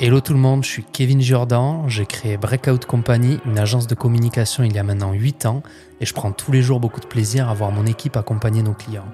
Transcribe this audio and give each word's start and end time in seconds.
Hello 0.00 0.20
tout 0.20 0.32
le 0.32 0.38
monde, 0.38 0.62
je 0.62 0.68
suis 0.68 0.84
Kevin 0.84 1.20
Jordan, 1.20 1.82
j'ai 1.88 2.06
créé 2.06 2.36
Breakout 2.36 2.84
Company, 2.86 3.40
une 3.44 3.58
agence 3.58 3.88
de 3.88 3.96
communication 3.96 4.62
il 4.62 4.72
y 4.72 4.78
a 4.78 4.84
maintenant 4.84 5.12
8 5.12 5.46
ans 5.46 5.64
et 6.00 6.06
je 6.06 6.14
prends 6.14 6.30
tous 6.30 6.52
les 6.52 6.62
jours 6.62 6.78
beaucoup 6.78 7.00
de 7.00 7.06
plaisir 7.06 7.48
à 7.48 7.54
voir 7.54 7.72
mon 7.72 7.84
équipe 7.84 8.16
accompagner 8.16 8.62
nos 8.62 8.74
clients. 8.74 9.08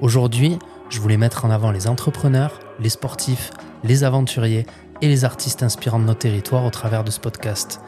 Aujourd'hui, 0.00 0.58
je 0.90 0.98
voulais 1.00 1.18
mettre 1.18 1.44
en 1.44 1.50
avant 1.50 1.70
les 1.70 1.86
entrepreneurs, 1.86 2.58
les 2.80 2.88
sportifs, 2.88 3.52
les 3.84 4.02
aventuriers 4.02 4.66
et 5.02 5.06
les 5.06 5.24
artistes 5.24 5.62
inspirants 5.62 6.00
de 6.00 6.04
nos 6.04 6.14
territoires 6.14 6.64
au 6.64 6.70
travers 6.70 7.04
de 7.04 7.12
ce 7.12 7.20
podcast. 7.20 7.80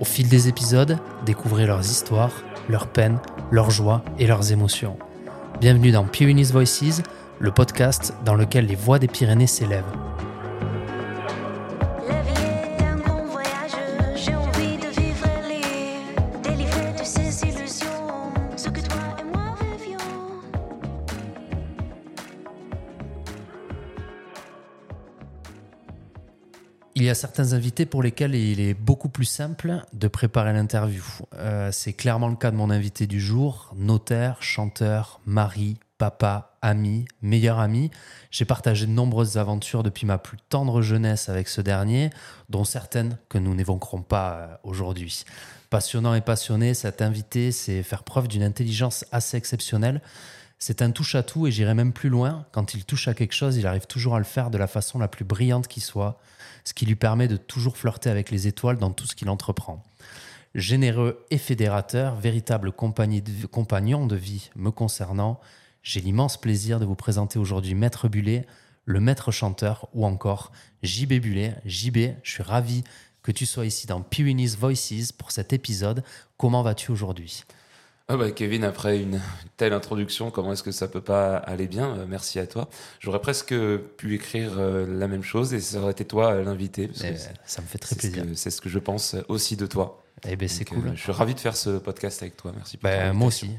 Au 0.00 0.04
fil 0.04 0.28
des 0.28 0.46
épisodes, 0.46 0.98
découvrez 1.24 1.66
leurs 1.66 1.80
histoires, 1.80 2.44
leurs 2.68 2.86
peines, 2.86 3.18
leurs 3.50 3.70
joies 3.70 4.04
et 4.20 4.28
leurs 4.28 4.52
émotions. 4.52 4.96
Bienvenue 5.58 5.90
dans 5.90 6.04
Pyrenees 6.04 6.52
Voices, 6.52 7.02
le 7.38 7.50
podcast 7.50 8.12
dans 8.26 8.34
lequel 8.34 8.66
les 8.66 8.74
voix 8.74 8.98
des 8.98 9.08
Pyrénées 9.08 9.46
s'élèvent. 9.46 9.84
Y 27.06 27.10
a 27.10 27.14
certains 27.14 27.52
invités 27.52 27.86
pour 27.86 28.02
lesquels 28.02 28.34
il 28.34 28.60
est 28.60 28.74
beaucoup 28.74 29.08
plus 29.08 29.24
simple 29.24 29.82
de 29.92 30.08
préparer 30.08 30.52
l'interview. 30.52 31.04
Euh, 31.34 31.70
c'est 31.72 31.92
clairement 31.92 32.28
le 32.28 32.36
cas 32.36 32.50
de 32.50 32.56
mon 32.56 32.70
invité 32.70 33.06
du 33.06 33.20
jour, 33.20 33.72
notaire, 33.76 34.42
chanteur, 34.42 35.20
mari, 35.26 35.78
papa, 35.98 36.56
ami, 36.62 37.06
meilleur 37.22 37.58
ami. 37.58 37.90
J'ai 38.30 38.44
partagé 38.44 38.86
de 38.86 38.90
nombreuses 38.90 39.36
aventures 39.36 39.82
depuis 39.82 40.06
ma 40.06 40.18
plus 40.18 40.38
tendre 40.48 40.82
jeunesse 40.82 41.28
avec 41.28 41.48
ce 41.48 41.60
dernier, 41.60 42.10
dont 42.48 42.64
certaines 42.64 43.18
que 43.28 43.38
nous 43.38 43.54
n'évoquerons 43.54 44.02
pas 44.02 44.32
euh, 44.32 44.46
aujourd'hui. 44.64 45.24
Passionnant 45.70 46.14
et 46.14 46.20
passionné, 46.20 46.74
cet 46.74 47.02
invité, 47.02 47.52
c'est 47.52 47.82
faire 47.82 48.02
preuve 48.02 48.28
d'une 48.28 48.42
intelligence 48.42 49.04
assez 49.12 49.36
exceptionnelle. 49.36 50.00
C'est 50.58 50.80
un 50.80 50.90
touche-à-tout 50.90 51.46
et 51.46 51.50
j'irai 51.50 51.74
même 51.74 51.92
plus 51.92 52.08
loin. 52.08 52.46
Quand 52.52 52.74
il 52.74 52.84
touche 52.84 53.08
à 53.08 53.14
quelque 53.14 53.34
chose, 53.34 53.56
il 53.56 53.66
arrive 53.66 53.86
toujours 53.86 54.14
à 54.16 54.18
le 54.18 54.24
faire 54.24 54.50
de 54.50 54.58
la 54.58 54.66
façon 54.66 54.98
la 54.98 55.08
plus 55.08 55.24
brillante 55.24 55.68
qui 55.68 55.80
soit, 55.80 56.18
ce 56.66 56.74
qui 56.74 56.84
lui 56.84 56.96
permet 56.96 57.28
de 57.28 57.36
toujours 57.36 57.78
flirter 57.78 58.10
avec 58.10 58.30
les 58.30 58.48
étoiles 58.48 58.76
dans 58.76 58.90
tout 58.90 59.06
ce 59.06 59.14
qu'il 59.14 59.30
entreprend. 59.30 59.82
Généreux 60.54 61.24
et 61.30 61.38
fédérateur, 61.38 62.16
véritable 62.16 62.72
compagnon 62.72 64.06
de 64.06 64.16
vie 64.16 64.50
me 64.56 64.70
concernant, 64.70 65.40
j'ai 65.82 66.00
l'immense 66.00 66.40
plaisir 66.40 66.80
de 66.80 66.84
vous 66.84 66.96
présenter 66.96 67.38
aujourd'hui 67.38 67.74
Maître 67.74 68.08
Bullet, 68.08 68.46
le 68.84 68.98
maître 68.98 69.30
chanteur 69.30 69.88
ou 69.94 70.04
encore 70.04 70.50
JB 70.82 71.20
Bullet. 71.20 71.54
JB, 71.64 72.16
je 72.22 72.30
suis 72.30 72.42
ravi 72.42 72.82
que 73.22 73.30
tu 73.30 73.46
sois 73.46 73.66
ici 73.66 73.86
dans 73.86 74.00
Pyrenees 74.00 74.56
Voices 74.58 75.12
pour 75.16 75.30
cet 75.30 75.52
épisode. 75.52 76.02
Comment 76.36 76.62
vas-tu 76.62 76.90
aujourd'hui? 76.90 77.44
Ah 78.08 78.16
bah, 78.16 78.32
Kevin, 78.32 78.64
après 78.64 79.00
une 79.00 79.20
telle 79.56 79.72
introduction, 79.72 80.30
comment 80.30 80.52
est-ce 80.52 80.62
que 80.62 80.70
ça 80.70 80.86
peut 80.88 81.00
pas 81.00 81.36
aller 81.36 81.66
bien 81.66 81.94
Euh, 81.96 82.06
Merci 82.08 82.38
à 82.38 82.46
toi. 82.46 82.68
J'aurais 83.00 83.20
presque 83.20 83.54
pu 83.96 84.14
écrire 84.14 84.52
euh, 84.58 84.86
la 84.98 85.08
même 85.08 85.22
chose 85.22 85.54
et 85.54 85.60
ça 85.60 85.78
aurait 85.80 85.92
été 85.92 86.04
toi 86.04 86.32
euh, 86.32 86.44
l'invité. 86.44 86.90
Eh, 87.02 87.14
Ça 87.46 87.62
me 87.62 87.66
fait 87.66 87.78
très 87.78 87.96
plaisir. 87.96 88.24
C'est 88.34 88.50
ce 88.50 88.60
que 88.60 88.68
je 88.68 88.78
pense 88.78 89.16
aussi 89.28 89.56
de 89.56 89.66
toi. 89.66 90.02
Eh 90.28 90.36
ben, 90.36 90.48
c'est 90.48 90.64
cool. 90.64 90.88
euh, 90.88 90.92
je 90.94 91.00
suis 91.02 91.12
ravi 91.12 91.34
de 91.34 91.40
faire 91.40 91.56
ce 91.56 91.78
podcast 91.78 92.22
avec 92.22 92.36
toi. 92.36 92.52
Merci 92.54 92.76
pour 92.76 92.88
Ben, 92.90 93.12
moi 93.12 93.28
aussi. 93.28 93.50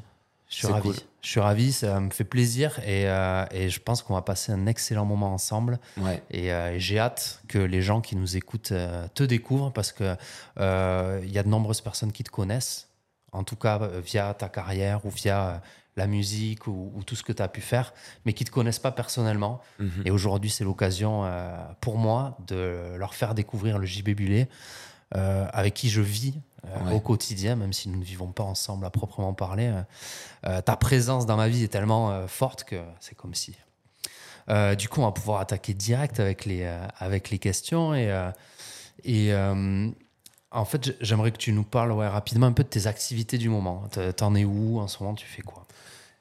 Je 0.49 0.55
suis 0.55 0.67
ravi. 0.67 0.81
cool. 0.89 0.95
Je 1.21 1.29
suis 1.29 1.39
ravi, 1.41 1.73
ça 1.73 1.99
me 1.99 2.09
fait 2.09 2.23
plaisir 2.23 2.79
et, 2.79 3.09
euh, 3.09 3.43
et 3.51 3.69
je 3.69 3.81
pense 3.81 4.01
qu'on 4.01 4.13
va 4.13 4.21
passer 4.21 4.51
un 4.53 4.65
excellent 4.65 5.03
moment 5.03 5.33
ensemble. 5.33 5.77
Ouais. 5.97 6.23
Et, 6.31 6.53
euh, 6.53 6.77
j'ai 6.79 6.99
hâte 6.99 7.41
que 7.49 7.57
les 7.57 7.81
gens 7.81 7.99
qui 8.01 8.15
nous 8.15 8.37
écoutent 8.37 8.71
te 9.13 9.23
découvrent 9.23 9.73
parce 9.73 9.91
que 9.91 10.15
il 10.57 11.31
y 11.31 11.37
a 11.37 11.43
de 11.43 11.49
nombreuses 11.49 11.81
personnes 11.81 12.11
qui 12.13 12.23
te 12.23 12.29
connaissent, 12.31 12.87
en 13.33 13.43
tout 13.43 13.57
cas 13.57 13.79
via 14.03 14.33
ta 14.33 14.47
carrière 14.47 15.05
ou 15.05 15.09
via 15.09 15.61
la 15.97 16.07
musique 16.07 16.67
ou, 16.67 16.91
ou 16.95 17.03
tout 17.03 17.15
ce 17.15 17.23
que 17.23 17.33
tu 17.33 17.41
as 17.41 17.47
pu 17.47 17.59
faire, 17.61 17.93
mais 18.25 18.33
qui 18.33 18.45
te 18.45 18.51
connaissent 18.51 18.79
pas 18.79 18.91
personnellement. 18.91 19.59
Mhm. 19.79 20.03
Et 20.05 20.11
aujourd'hui, 20.11 20.49
c'est 20.49 20.63
l'occasion 20.63 21.25
euh, 21.25 21.57
pour 21.81 21.97
moi 21.97 22.37
de 22.47 22.95
leur 22.97 23.13
faire 23.15 23.33
découvrir 23.35 23.79
le 23.79 23.85
JB 23.85 24.11
Bullet, 24.11 24.47
euh, 25.15 25.45
avec 25.51 25.73
qui 25.73 25.89
je 25.89 26.01
vis 26.01 26.35
euh, 26.65 26.85
Ouais. 26.85 26.93
au 26.93 26.99
quotidien, 26.99 27.55
même 27.55 27.71
si 27.73 27.87
nous 27.89 27.97
ne 27.99 28.03
vivons 28.03 28.31
pas 28.31 28.43
ensemble 28.43 28.85
à 28.85 28.89
proprement 28.89 29.33
parler. 29.33 29.71
Ta 30.65 30.75
présence 30.75 31.25
dans 31.25 31.37
ma 31.37 31.47
vie 31.47 31.63
est 31.63 31.69
tellement 31.69 32.27
forte 32.27 32.63
que 32.65 32.81
c'est 32.99 33.15
comme 33.15 33.33
si. 33.33 33.55
Du 34.77 34.89
coup, 34.89 35.01
on 35.01 35.05
va 35.05 35.11
pouvoir 35.11 35.39
attaquer 35.39 35.73
direct 35.73 36.19
avec 36.19 36.45
les, 36.45 36.69
avec 36.99 37.29
les 37.29 37.39
questions. 37.39 37.93
Et, 37.95 38.09
et 39.05 39.33
en 39.33 40.65
fait, 40.65 40.97
j'aimerais 40.99 41.31
que 41.31 41.37
tu 41.37 41.53
nous 41.53 41.63
parles 41.63 41.91
ouais, 41.91 42.07
rapidement 42.07 42.47
un 42.47 42.51
peu 42.53 42.63
de 42.63 42.69
tes 42.69 42.87
activités 42.87 43.37
du 43.37 43.49
moment. 43.49 43.83
T'en 44.17 44.35
es 44.35 44.43
où 44.43 44.79
en 44.79 44.87
ce 44.87 45.01
moment? 45.03 45.15
Tu 45.15 45.25
fais 45.27 45.41
quoi? 45.43 45.66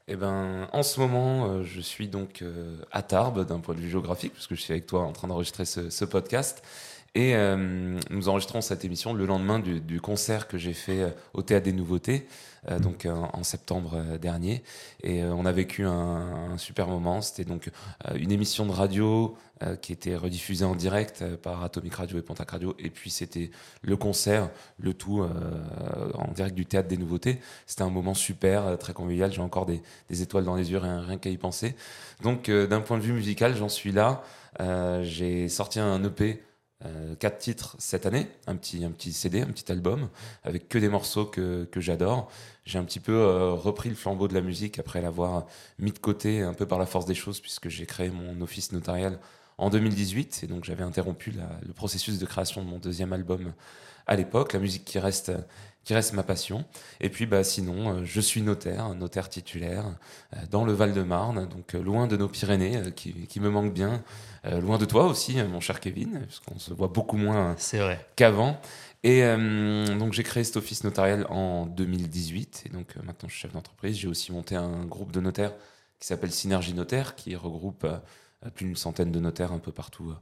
Eh 0.09 0.15
ben, 0.15 0.69
en 0.73 0.85
ce 0.85 1.01
moment, 1.01 1.47
euh, 1.47 1.65
je 1.65 1.81
suis 1.81 2.07
donc 2.07 2.41
euh, 2.43 2.77
à 2.93 3.03
Tarbes 3.03 3.45
d'un 3.45 3.59
point 3.59 3.75
de 3.75 3.81
vue 3.81 3.91
géographique, 3.91 4.33
puisque 4.33 4.55
je 4.55 4.61
suis 4.61 4.73
avec 4.73 4.87
toi 4.87 5.03
en 5.03 5.11
train 5.11 5.27
d'enregistrer 5.27 5.65
ce, 5.65 6.05
podcast. 6.05 6.63
Et 7.17 7.35
euh, 7.35 7.99
nous 8.11 8.29
enregistrons 8.29 8.61
cette 8.61 8.85
émission 8.85 9.15
le 9.15 9.27
lendemain 9.27 9.59
du, 9.59 10.01
concert 10.01 10.47
que 10.47 10.59
j'ai 10.59 10.75
fait 10.75 11.13
au 11.35 11.43
Théâtre 11.43 11.65
des 11.65 11.73
Nouveautés, 11.73 12.29
euh, 12.71 12.79
donc 12.79 13.07
euh, 13.07 13.15
en 13.33 13.45
septembre 13.45 13.95
euh, 13.95 14.19
dernier. 14.19 14.63
Et 15.03 15.23
on 15.25 15.47
a 15.47 15.53
vécu 15.53 15.85
un, 15.85 16.57
super 16.59 16.89
moment. 16.89 17.21
C'était 17.21 17.45
donc 17.45 17.71
une 18.15 18.33
émission 18.33 18.67
de 18.67 18.73
radio 18.73 19.37
qui 19.81 19.93
était 19.93 20.17
rediffusée 20.17 20.65
en 20.65 20.75
direct 20.75 21.25
par 21.37 21.63
Atomic 21.63 21.95
Radio 21.95 22.19
et 22.19 22.23
Pontac 22.23 22.51
Radio. 22.51 22.75
Et 22.79 22.91
puis 22.91 23.11
c'était 23.11 23.51
le 23.83 23.97
concert, 23.97 24.51
le 24.79 24.95
tout 24.95 25.23
en 26.15 26.33
direct 26.33 26.55
du 26.55 26.67
Théâtre 26.67 26.89
des 26.89 26.97
Nouveautés. 26.97 27.41
C'était 27.67 27.83
un 27.83 27.91
moment 27.91 28.15
super, 28.15 28.79
très 28.79 28.93
convivial. 28.93 29.33
J'ai 29.33 29.43
encore 29.43 29.67
des, 29.67 29.83
étoiles 30.23 30.45
dans 30.45 30.57
les 30.57 30.73
yeux, 30.73 30.79
rien, 30.79 31.01
rien 31.01 31.19
qu'à 31.19 31.31
y 31.31 31.37
penser. 31.37 31.77
Donc, 32.23 32.51
d'un 32.51 32.81
point 32.81 32.99
de 32.99 33.03
vue 33.03 33.13
musical, 33.13 33.55
j'en 33.55 33.69
suis 33.69 33.93
là. 33.93 34.23
J'ai 35.03 35.49
sorti 35.49 35.79
un 35.79 36.03
EP, 36.05 36.43
euh, 36.85 37.15
quatre 37.15 37.39
titres 37.39 37.75
cette 37.79 38.05
année, 38.05 38.29
un 38.47 38.55
petit, 38.57 38.85
un 38.85 38.91
petit 38.91 39.13
CD, 39.13 39.41
un 39.41 39.47
petit 39.47 39.73
album, 39.73 40.11
avec 40.45 40.69
que 40.69 40.79
des 40.79 40.89
morceaux 40.89 41.25
que, 41.25 41.65
que 41.65 41.81
j'adore. 41.81 42.31
J'ai 42.65 42.79
un 42.79 42.85
petit 42.85 43.01
peu 43.01 43.13
euh, 43.15 43.53
repris 43.53 43.89
le 43.89 43.95
flambeau 43.95 44.29
de 44.29 44.35
la 44.35 44.43
musique 44.43 44.79
après 44.79 45.01
l'avoir 45.01 45.47
mis 45.79 45.93
de 45.93 45.99
côté 45.99 46.43
un 46.43 46.53
peu 46.53 46.67
par 46.67 46.79
la 46.79 46.87
force 46.87 47.07
des 47.07 47.15
choses, 47.15 47.41
puisque 47.41 47.69
j'ai 47.69 47.87
créé 47.87 48.11
mon 48.11 48.41
office 48.43 48.73
notarial 48.73 49.19
en 49.59 49.71
2018, 49.71 50.41
et 50.45 50.47
donc 50.47 50.65
j'avais 50.65 50.85
interrompu 50.85 51.31
la- 51.33 51.59
le 51.67 51.73
processus 51.73 52.19
de 52.19 52.27
création 52.27 52.63
de 52.65 52.69
mon 52.69 52.79
deuxième 52.79 53.13
album 53.13 53.53
à 54.07 54.17
l'époque, 54.17 54.53
la 54.53 54.61
musique 54.61 54.85
qui 54.85 54.99
reste, 54.99 55.33
qui 55.85 55.95
reste 55.95 56.13
ma 56.13 56.23
passion. 56.23 56.65
Et 57.01 57.09
puis 57.11 57.27
bah, 57.27 57.43
sinon, 57.45 57.99
euh, 57.99 58.05
je 58.05 58.21
suis 58.21 58.43
notaire, 58.43 58.95
notaire 58.95 59.29
titulaire 59.29 59.85
euh, 60.35 60.39
dans 60.51 60.65
le 60.65 60.73
Val-de-Marne, 60.73 61.49
donc 61.49 61.75
euh, 61.75 61.83
loin 61.83 62.07
de 62.07 62.17
nos 62.17 62.29
Pyrénées, 62.29 62.93
qui, 62.95 63.13
qui 63.27 63.41
me 63.41 63.51
manquent 63.51 63.73
bien, 63.73 64.03
euh, 64.47 64.61
loin 64.61 64.79
de 64.79 64.85
toi 64.85 65.05
aussi, 65.07 65.43
mon 65.43 65.61
cher 65.61 65.81
Kevin, 65.81 66.21
puisqu'on 66.27 66.59
se 66.59 66.73
voit 66.75 66.89
beaucoup 66.89 67.17
moins 67.17 67.55
qu'avant. 68.17 68.61
Et 69.03 69.23
euh, 69.25 69.97
donc 69.99 70.13
j'ai 70.13 70.23
créé 70.25 70.43
cet 70.45 70.57
office 70.57 70.83
notarial 70.85 71.27
en 71.31 71.67
2018, 71.67 72.65
et 72.67 72.69
donc 72.71 72.97
maintenant 72.97 73.29
je 73.29 73.33
suis 73.35 73.43
chef 73.43 73.53
d'entreprise. 73.53 73.97
J'ai 73.97 74.09
aussi 74.09 74.33
monté 74.33 74.57
un 74.57 74.85
groupe 74.85 75.13
de 75.13 75.21
notaires 75.21 75.53
qui 76.01 76.07
s'appelle 76.09 76.33
Synergie 76.33 76.75
Notaire, 76.75 77.15
qui 77.15 77.37
regroupe 77.37 77.85
euh, 77.85 77.99
plus 78.55 78.67
d'une 78.67 78.77
centaine 78.77 79.13
de 79.13 79.21
notaires 79.21 79.53
un 79.53 79.59
peu 79.59 79.73
partout 79.73 80.11
euh, 80.11 80.15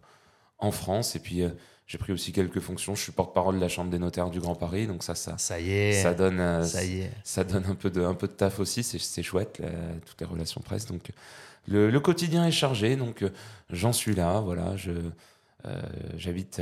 en 0.58 0.70
France. 0.70 1.16
Et 1.16 1.18
puis 1.18 1.42
euh, 1.42 1.50
j'ai 1.86 1.98
pris 1.98 2.12
aussi 2.12 2.32
quelques 2.32 2.60
fonctions. 2.60 2.94
Je 2.94 3.02
suis 3.02 3.12
porte-parole 3.12 3.56
de 3.56 3.60
la 3.60 3.68
Chambre 3.68 3.90
des 3.90 3.98
notaires 3.98 4.30
du 4.30 4.40
Grand 4.40 4.54
Paris, 4.54 4.86
donc 4.86 5.02
ça, 5.02 5.14
ça, 5.14 5.36
Ça 5.38 5.60
y 5.60 5.70
est. 5.70 6.02
ça 6.02 6.14
donne, 6.14 6.40
euh, 6.40 6.62
Ça 6.64 6.84
y 6.84 7.00
est. 7.00 7.12
ça 7.24 7.44
donne 7.44 7.66
un 7.66 7.74
peu 7.74 7.90
de, 7.90 8.02
un 8.02 8.14
peu 8.14 8.26
de 8.26 8.32
taf 8.32 8.58
aussi. 8.58 8.82
C'est, 8.82 9.22
chouette, 9.22 9.58
là, 9.58 9.68
toutes 10.06 10.20
les 10.20 10.26
relations 10.26 10.60
presse. 10.60 10.86
Donc 10.86 11.10
le, 11.66 11.90
le 11.90 12.00
quotidien 12.00 12.46
est 12.46 12.52
chargé, 12.52 12.96
donc 12.96 13.22
euh, 13.22 13.30
j'en 13.70 13.92
suis 13.92 14.14
là. 14.14 14.40
Voilà, 14.40 14.76
je 14.76 14.92
j'habite 16.18 16.60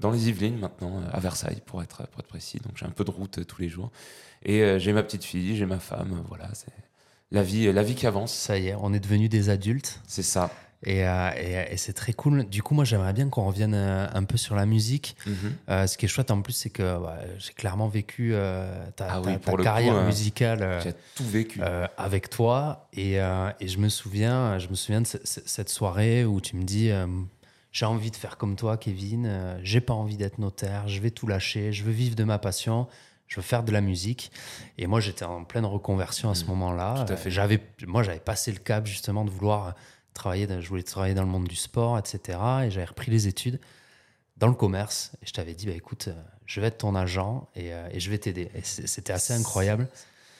dans 0.00 0.10
les 0.10 0.30
Yvelines 0.30 0.58
maintenant, 0.58 1.02
à 1.12 1.20
Versailles 1.20 1.60
pour 1.66 1.82
être, 1.82 2.06
pour 2.06 2.20
être 2.20 2.26
précis. 2.26 2.58
Donc 2.64 2.72
j'ai 2.74 2.86
un 2.86 2.90
peu 2.90 3.04
de 3.04 3.10
route 3.10 3.44
tous 3.46 3.60
les 3.60 3.68
jours. 3.68 3.90
Et 4.42 4.78
j'ai 4.78 4.94
ma 4.94 5.02
petite 5.02 5.24
fille, 5.24 5.56
j'ai 5.56 5.66
ma 5.66 5.78
femme. 5.78 6.24
voilà, 6.26 6.48
c'est 6.54 6.72
la 7.32 7.42
vie, 7.42 7.70
la 7.70 7.82
vie 7.82 7.94
qui 7.94 8.06
avance. 8.06 8.32
Ça 8.32 8.58
y 8.58 8.68
est, 8.68 8.74
on 8.80 8.94
est 8.94 9.00
devenus 9.00 9.28
des 9.28 9.50
adultes. 9.50 10.00
C'est 10.06 10.22
ça. 10.22 10.50
Et, 10.86 11.06
euh, 11.06 11.30
et- 11.36 11.74
et 11.74 11.76
c'est 11.76 11.92
très 11.92 12.14
cool. 12.14 12.48
Du 12.48 12.62
coup, 12.62 12.74
moi, 12.74 12.84
j'aimerais 12.84 13.12
bien 13.12 13.28
qu'on 13.28 13.44
revienne 13.44 13.74
euh, 13.74 14.06
un 14.14 14.24
peu 14.24 14.38
sur 14.38 14.54
la 14.56 14.64
musique. 14.64 15.14
Mhm. 15.26 15.34
Euh, 15.68 15.86
ce 15.86 15.98
qui 15.98 16.06
est 16.06 16.08
chouette 16.08 16.30
en 16.30 16.40
plus, 16.40 16.54
c'est 16.54 16.70
que 16.70 16.98
ouais, 16.98 17.36
j'ai 17.38 17.52
clairement 17.52 17.88
vécu 17.88 18.30
euh, 18.32 18.82
ta, 18.96 19.06
Ah 19.10 19.20
oui, 19.20 19.38
ta 19.38 19.52
coup, 19.52 19.62
carrière 19.62 19.94
euh, 19.96 20.06
musicale 20.06 20.62
euh, 20.62 20.80
J'ai 20.80 20.94
tout 21.14 21.24
vécu. 21.26 21.60
euh, 21.62 21.86
avec 21.98 22.30
toi. 22.30 22.88
Et, 22.94 23.20
euh, 23.20 23.50
et 23.60 23.68
je 23.68 23.78
me 23.78 23.90
souviens, 23.90 24.58
je 24.58 24.68
me 24.68 24.74
souviens 24.74 25.02
de 25.02 25.06
ce- 25.06 25.18
ce- 25.22 25.40
cette 25.44 25.68
soirée 25.68 26.24
où 26.24 26.40
tu 26.40 26.56
me 26.56 26.62
dis 26.62 26.90
euh, 26.90 27.06
j'ai 27.72 27.84
envie 27.84 28.10
de 28.10 28.16
faire 28.16 28.38
comme 28.38 28.56
toi, 28.56 28.78
Kevin. 28.78 29.26
euh, 29.26 29.58
j'ai 29.62 29.82
pas 29.82 29.92
envie 29.94 30.16
d'être 30.16 30.38
notaire. 30.38 30.88
Je 30.88 30.98
vais 31.00 31.10
tout 31.10 31.26
lâcher. 31.26 31.72
Je 31.74 31.84
veux 31.84 31.92
vivre 31.92 32.16
de 32.16 32.24
ma 32.24 32.38
passion. 32.38 32.86
je 33.28 33.36
veux 33.36 33.42
faire 33.42 33.62
de 33.62 33.70
la 33.70 33.80
musique. 33.80 34.32
Et 34.76 34.88
moi, 34.88 34.98
j'étais 34.98 35.24
en 35.24 35.44
pleine 35.44 35.64
reconversion 35.64 36.30
à 36.30 36.34
ce 36.34 36.44
Mm. 36.44 36.48
moment-là. 36.48 37.04
Tout 37.06 37.12
à 37.12 37.16
fait. 37.16 37.28
Euh, 37.28 37.32
J'avais, 37.32 37.60
moi, 37.86 38.02
j'avais 38.02 38.18
passé 38.18 38.50
le 38.50 38.58
cap 38.58 38.86
justement 38.88 39.24
de 39.24 39.30
vouloir 39.30 39.76
travailler, 40.14 40.46
je 40.60 40.68
voulais 40.68 40.82
travailler 40.82 41.14
dans 41.14 41.22
le 41.22 41.28
monde 41.28 41.48
du 41.48 41.56
sport, 41.56 41.98
etc. 41.98 42.38
Et 42.64 42.70
j'avais 42.70 42.86
repris 42.86 43.10
les 43.10 43.28
études 43.28 43.60
dans 44.36 44.48
le 44.48 44.54
commerce. 44.54 45.12
Et 45.22 45.26
je 45.26 45.32
t'avais 45.32 45.54
dit, 45.54 45.66
bah, 45.66 45.72
écoute, 45.72 46.08
euh, 46.08 46.14
je 46.46 46.60
vais 46.60 46.68
être 46.68 46.78
ton 46.78 46.94
agent 46.94 47.48
et, 47.54 47.72
euh, 47.72 47.88
et 47.92 48.00
je 48.00 48.10
vais 48.10 48.18
t'aider. 48.18 48.50
Et 48.54 48.62
c'était 48.62 49.12
assez 49.12 49.32
incroyable. 49.32 49.88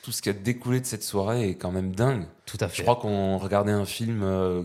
Tout 0.03 0.13
ce 0.13 0.23
qui 0.23 0.31
a 0.31 0.33
découlé 0.33 0.81
de 0.81 0.87
cette 0.87 1.05
soirée 1.05 1.51
est 1.51 1.55
quand 1.55 1.71
même 1.71 1.95
dingue. 1.95 2.27
Tout 2.47 2.59
à 2.61 2.69
fait. 2.69 2.79
Je 2.79 2.83
crois 2.83 2.97
qu'on 2.97 3.39
regardait 3.39 3.73
un 3.73 3.85
film 3.85 4.23
euh, 4.23 4.63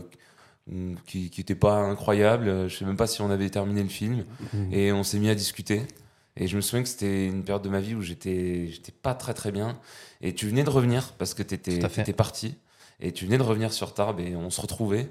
qui 1.06 1.30
qui 1.30 1.40
était 1.40 1.54
pas 1.54 1.76
incroyable. 1.76 2.68
Je 2.68 2.76
sais 2.76 2.86
même 2.86 2.96
pas 2.96 3.06
si 3.06 3.20
on 3.20 3.30
avait 3.30 3.50
terminé 3.50 3.82
le 3.82 3.90
film. 3.90 4.24
Mhm. 4.54 4.72
Et 4.72 4.92
on 4.92 5.02
s'est 5.02 5.18
mis 5.18 5.28
à 5.28 5.34
discuter. 5.34 5.82
Et 6.38 6.48
je 6.48 6.56
me 6.56 6.62
souviens 6.62 6.82
que 6.82 6.88
c'était 6.88 7.26
une 7.26 7.44
période 7.44 7.62
de 7.62 7.68
ma 7.68 7.80
vie 7.80 7.94
où 7.94 8.02
j'étais 8.02 8.68
j'étais 8.70 8.92
pas 8.92 9.14
très 9.14 9.34
très 9.34 9.52
bien. 9.52 9.78
Et 10.22 10.34
tu 10.34 10.48
venais 10.48 10.64
de 10.64 10.70
revenir 10.70 11.12
parce 11.18 11.34
que 11.34 11.42
à 11.42 11.88
fait. 11.90 12.02
étais 12.02 12.12
parti. 12.14 12.56
Et 13.00 13.12
tu 13.12 13.24
venais 13.26 13.38
de 13.38 13.42
revenir 13.42 13.72
sur 13.72 13.94
Tarbes 13.94 14.20
et 14.20 14.36
on 14.36 14.50
se 14.50 14.60
retrouvait. 14.60 15.10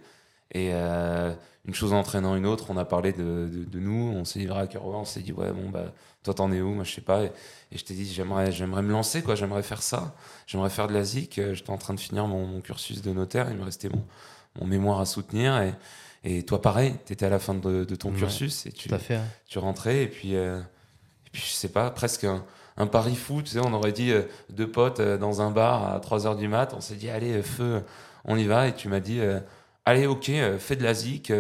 Et 0.52 0.70
euh, 0.74 1.34
une 1.66 1.74
chose 1.74 1.94
entraînant 1.94 2.36
une 2.36 2.46
autre, 2.46 2.68
on 2.70 2.78
a 2.78 2.86
parlé 2.86 3.14
de, 3.14 3.50
de, 3.52 3.64
de 3.66 3.80
nous, 3.80 4.12
on 4.16 4.26
s'est 4.26 4.40
livré 4.40 4.60
à 4.60 4.68
cœur 4.68 4.86
on 4.86 5.06
s'est 5.06 5.22
dit 5.22 5.32
ouais 5.32 5.52
bon 5.52 5.70
bah 5.70 5.92
toi 6.24 6.34
t'en 6.36 6.52
es 6.52 6.62
où, 6.62 6.74
moi 6.74 6.84
je 6.84 6.94
sais 6.94 7.02
pas. 7.02 7.24
Et, 7.24 7.32
et 7.72 7.78
je 7.78 7.84
t'ai 7.84 7.96
dit 7.96 8.06
j'aimerais 8.12 8.52
j'aimerais 8.52 8.84
me 8.84 8.92
lancer 8.92 9.24
quoi, 9.24 9.34
j'aimerais 9.36 9.64
faire 9.64 9.82
ça, 9.82 10.16
j'aimerais 10.46 10.70
faire 10.70 10.88
de 10.88 10.94
la. 10.94 11.00
Euh, 11.00 11.54
J'étais 11.54 11.70
en 11.70 11.78
train 11.78 11.94
de 11.96 12.00
finir 12.00 12.28
mon, 12.28 12.46
mon 12.46 12.62
cursus 12.62 13.02
de 13.02 13.12
notaire, 13.12 13.48
il 13.50 13.58
me 13.58 13.64
restait 13.64 13.90
mon, 13.90 14.04
mon 14.60 14.68
mémoire 14.68 15.00
à 15.00 15.06
soutenir. 15.06 15.60
Et, 15.62 15.74
et 16.24 16.44
toi 16.44 16.62
pareil, 16.62 16.96
t'étais 17.06 17.26
à 17.26 17.30
la 17.30 17.40
fin 17.40 17.56
de, 17.56 17.84
de 17.84 17.96
ton 17.96 18.12
Ouais, 18.12 18.18
cursus 18.20 18.66
et 18.68 18.72
tu, 18.72 18.90
tu 19.48 19.60
rentrais. 19.60 20.04
Et 20.04 20.08
puis, 20.08 20.36
euh, 20.36 20.60
et 20.60 21.30
puis 21.32 21.42
je 21.44 21.52
sais 21.52 21.70
pas, 21.70 21.90
presque 21.90 22.24
un, 22.24 22.44
un 22.78 22.88
pari 22.88 23.16
fou, 23.16 23.42
tu 23.42 23.52
sais, 23.52 23.60
on 23.60 23.74
aurait 23.74 23.92
dit 23.92 24.12
euh, 24.12 24.24
deux 24.50 24.70
potes 24.70 25.00
euh, 25.00 25.18
dans 25.18 25.42
un 25.42 25.52
bar 25.52 25.94
à 25.94 26.00
3h 26.00 26.38
du 26.38 26.48
mat, 26.48 26.74
on 26.76 26.82
s'est 26.82 26.96
dit 26.96 27.10
allez, 27.10 27.34
euh, 27.34 27.44
feu, 27.44 27.84
on 28.26 28.38
y 28.38 28.46
va, 28.46 28.68
et 28.68 28.74
tu 28.74 28.90
m'as 28.90 29.00
dit 29.00 29.22
allez, 29.86 30.08
ok, 30.08 30.32
fais 30.58 30.76
de 30.76 30.84
la 30.84 30.96
zik, 30.96 31.32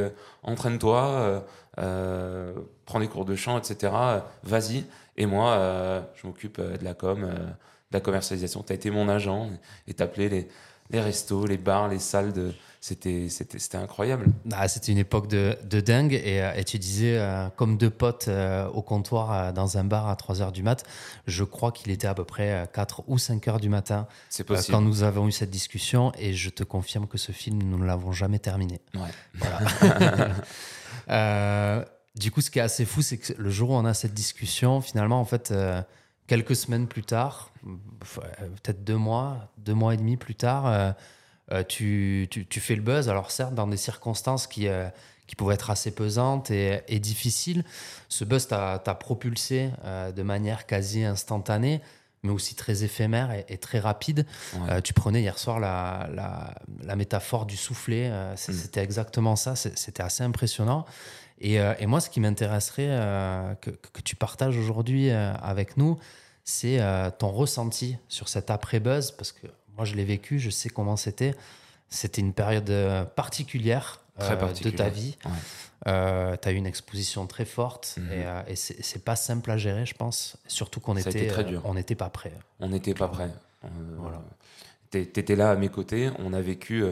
entraîne-toi, 0.43 1.43
prends 2.85 2.99
des 2.99 3.07
cours 3.07 3.25
de 3.25 3.35
chant, 3.35 3.57
etc., 3.57 3.91
vas-y, 4.43 4.85
et 5.17 5.25
moi, 5.25 6.05
je 6.13 6.27
m'occupe 6.27 6.61
de 6.61 6.83
la 6.83 6.93
com, 6.93 7.21
de 7.21 7.27
la 7.91 7.99
commercialisation, 8.01 8.61
tu 8.61 8.71
as 8.71 8.75
été 8.75 8.91
mon 8.91 9.09
agent, 9.09 9.49
et 9.87 9.95
t'appelais 9.95 10.29
les, 10.29 10.47
les 10.91 11.01
restos, 11.01 11.47
les 11.47 11.57
bars, 11.57 11.87
les 11.87 11.97
salles, 11.97 12.33
de... 12.33 12.53
c'était 12.85 13.77
incroyable. 13.77 14.27
Ah, 14.51 14.67
C'était 14.67 14.91
une 14.91 14.97
époque 14.97 15.27
de, 15.27 15.57
de 15.63 15.79
dingue. 15.79 16.13
Et, 16.13 16.41
euh, 16.41 16.53
et 16.55 16.63
tu 16.63 16.77
disais, 16.77 17.17
euh, 17.17 17.47
comme 17.55 17.77
deux 17.77 17.89
potes 17.89 18.27
euh, 18.27 18.67
au 18.67 18.81
comptoir 18.81 19.53
dans 19.53 19.77
un 19.77 19.83
bar 19.83 20.07
à 20.07 20.15
3 20.15 20.35
h 20.35 20.51
du 20.51 20.61
mat, 20.61 20.83
je 21.25 21.43
crois 21.43 21.71
qu'il 21.71 21.91
était 21.91 22.07
à 22.07 22.13
peu 22.13 22.25
près 22.25 22.51
euh, 22.51 22.65
4 22.65 23.03
ou 23.07 23.17
5 23.17 23.47
heures 23.47 23.59
du 23.59 23.69
matin 23.69 24.07
possible. 24.45 24.75
quand 24.75 24.81
nous 24.81 25.03
avons 25.03 25.27
eu 25.27 25.31
cette 25.31 25.49
discussion. 25.49 26.11
Et 26.19 26.33
je 26.33 26.49
te 26.49 26.63
confirme 26.63 27.07
que 27.07 27.17
ce 27.17 27.31
film, 27.31 27.61
nous 27.63 27.79
ne 27.79 27.85
l'avons 27.85 28.11
jamais 28.11 28.39
terminé. 28.39 28.79
Ouais. 28.93 29.09
Voilà. 29.33 30.29
Du 32.15 32.31
coup, 32.31 32.39
ce 32.39 32.49
qui 32.49 32.59
est 32.59 32.61
assez 32.61 32.85
fou, 32.85 33.01
c'est 33.01 33.17
que 33.17 33.33
le 33.37 33.49
jour 33.49 33.71
où 33.71 33.73
on 33.73 33.83
a 33.83 33.93
cette 33.93 34.13
discussion, 34.13 34.79
finalement, 34.79 35.19
en 35.19 35.25
fait, 35.25 35.51
euh, 35.51 35.81
quelques 36.27 36.55
semaines 36.55 36.87
plus 36.87 37.03
tard, 37.03 37.51
peut-être 37.99 38.85
deux 38.85 38.95
mois, 38.95 39.51
deux 39.57 39.73
mois 39.73 39.93
et 39.93 39.97
demi 39.97 40.15
plus 40.15 40.35
tard, 40.35 40.65
euh, 40.67 40.91
euh, 41.51 41.63
tu, 41.63 42.27
tu- 42.31 42.45
tu 42.45 42.59
fais 42.59 42.75
le 42.75 42.81
buzz. 42.81 43.09
Alors 43.09 43.31
certes, 43.31 43.53
dans 43.53 43.67
des 43.67 43.77
circonstances 43.77 44.47
qui, 44.47 44.67
euh, 44.67 44.87
qui 45.27 45.35
pouvaient 45.35 45.55
être 45.55 45.69
assez 45.69 45.91
pesantes 45.91 46.51
et, 46.51 46.81
et 46.87 46.99
difficiles, 46.99 47.63
ce 48.09 48.23
buzz 48.25 48.47
t'a 48.47 48.79
propulsé 48.99 49.69
euh, 49.83 50.11
de 50.11 50.23
manière 50.23 50.65
quasi 50.65 51.03
instantanée 51.03 51.81
mais 52.23 52.31
aussi 52.31 52.55
très 52.55 52.83
éphémère 52.83 53.31
et, 53.31 53.45
et 53.49 53.59
très 53.59 53.77
rapide. 53.79 54.25
Ouais. 54.57 54.81
Tu 54.81 54.93
prenais 54.93 55.21
hier 55.21 55.37
soir 55.37 55.59
la, 55.59 56.09
la, 56.11 56.55
la 56.81 56.95
métaphore 56.95 57.45
du 57.45 57.55
soufflet, 57.55 58.09
Mm. 58.09 58.35
c'était 58.37 58.81
exactement 58.81 59.35
ça, 59.35 59.55
c'était 59.55 60.01
assez 60.01 60.23
impressionnant. 60.23 60.85
Et, 61.39 61.57
et 61.57 61.85
moi, 61.85 61.99
ce 62.01 62.09
qui 62.09 62.19
m'intéresserait 62.21 63.55
que, 63.61 63.69
que 63.69 64.01
tu 64.01 64.15
partages 64.15 64.57
aujourd'hui 64.57 65.11
avec 65.11 65.77
nous, 65.77 65.99
c'est 66.43 66.79
ton 67.19 67.29
ressenti 67.29 67.97
sur 68.07 68.27
cet 68.27 68.49
après-buzz, 68.49 69.11
parce 69.11 69.31
que 69.31 69.45
moi, 69.75 69.85
je 69.85 69.95
l'ai 69.95 70.05
vécu, 70.05 70.39
je 70.39 70.49
sais 70.49 70.69
comment 70.69 70.95
c'était. 70.97 71.35
C'était 71.89 72.21
une 72.21 72.33
période 72.33 72.69
euh, 72.69 73.03
particulière, 73.05 74.01
Très 74.17 74.33
euh, 74.41 74.53
de 74.63 74.69
ta 74.69 74.89
vie. 74.89 75.17
Ouais. 75.25 75.31
Euh, 75.87 76.35
tu 76.41 76.47
as 76.47 76.51
eu 76.51 76.55
une 76.55 76.65
exposition 76.65 77.27
très 77.27 77.45
forte 77.45 77.95
Mhm. 77.97 78.11
et, 78.11 78.25
euh, 78.25 78.41
et 78.47 78.55
c'est 78.55 79.03
pas 79.03 79.15
simple 79.15 79.51
à 79.51 79.57
gérer, 79.57 79.85
je 79.85 79.93
pense. 79.93 80.37
Surtout 80.47 80.79
qu'on 80.79 80.95
était, 80.97 81.09
été 81.09 81.27
très 81.27 81.43
dur. 81.43 81.61
on 81.65 81.73
n'était 81.75 81.95
pas 81.95 82.09
prêt. 82.09 82.33
On 82.59 82.69
n'était 82.69 82.93
pas 82.93 83.07
prêts. 83.07 83.29
Euh, 83.65 83.67
Voilà. 83.97 84.21
t'é- 84.89 85.05
T'étais 85.05 85.35
là 85.35 85.51
à 85.51 85.55
mes 85.55 85.69
côtés, 85.69 86.09
on 86.19 86.33
a 86.33 86.41
vécu. 86.41 86.83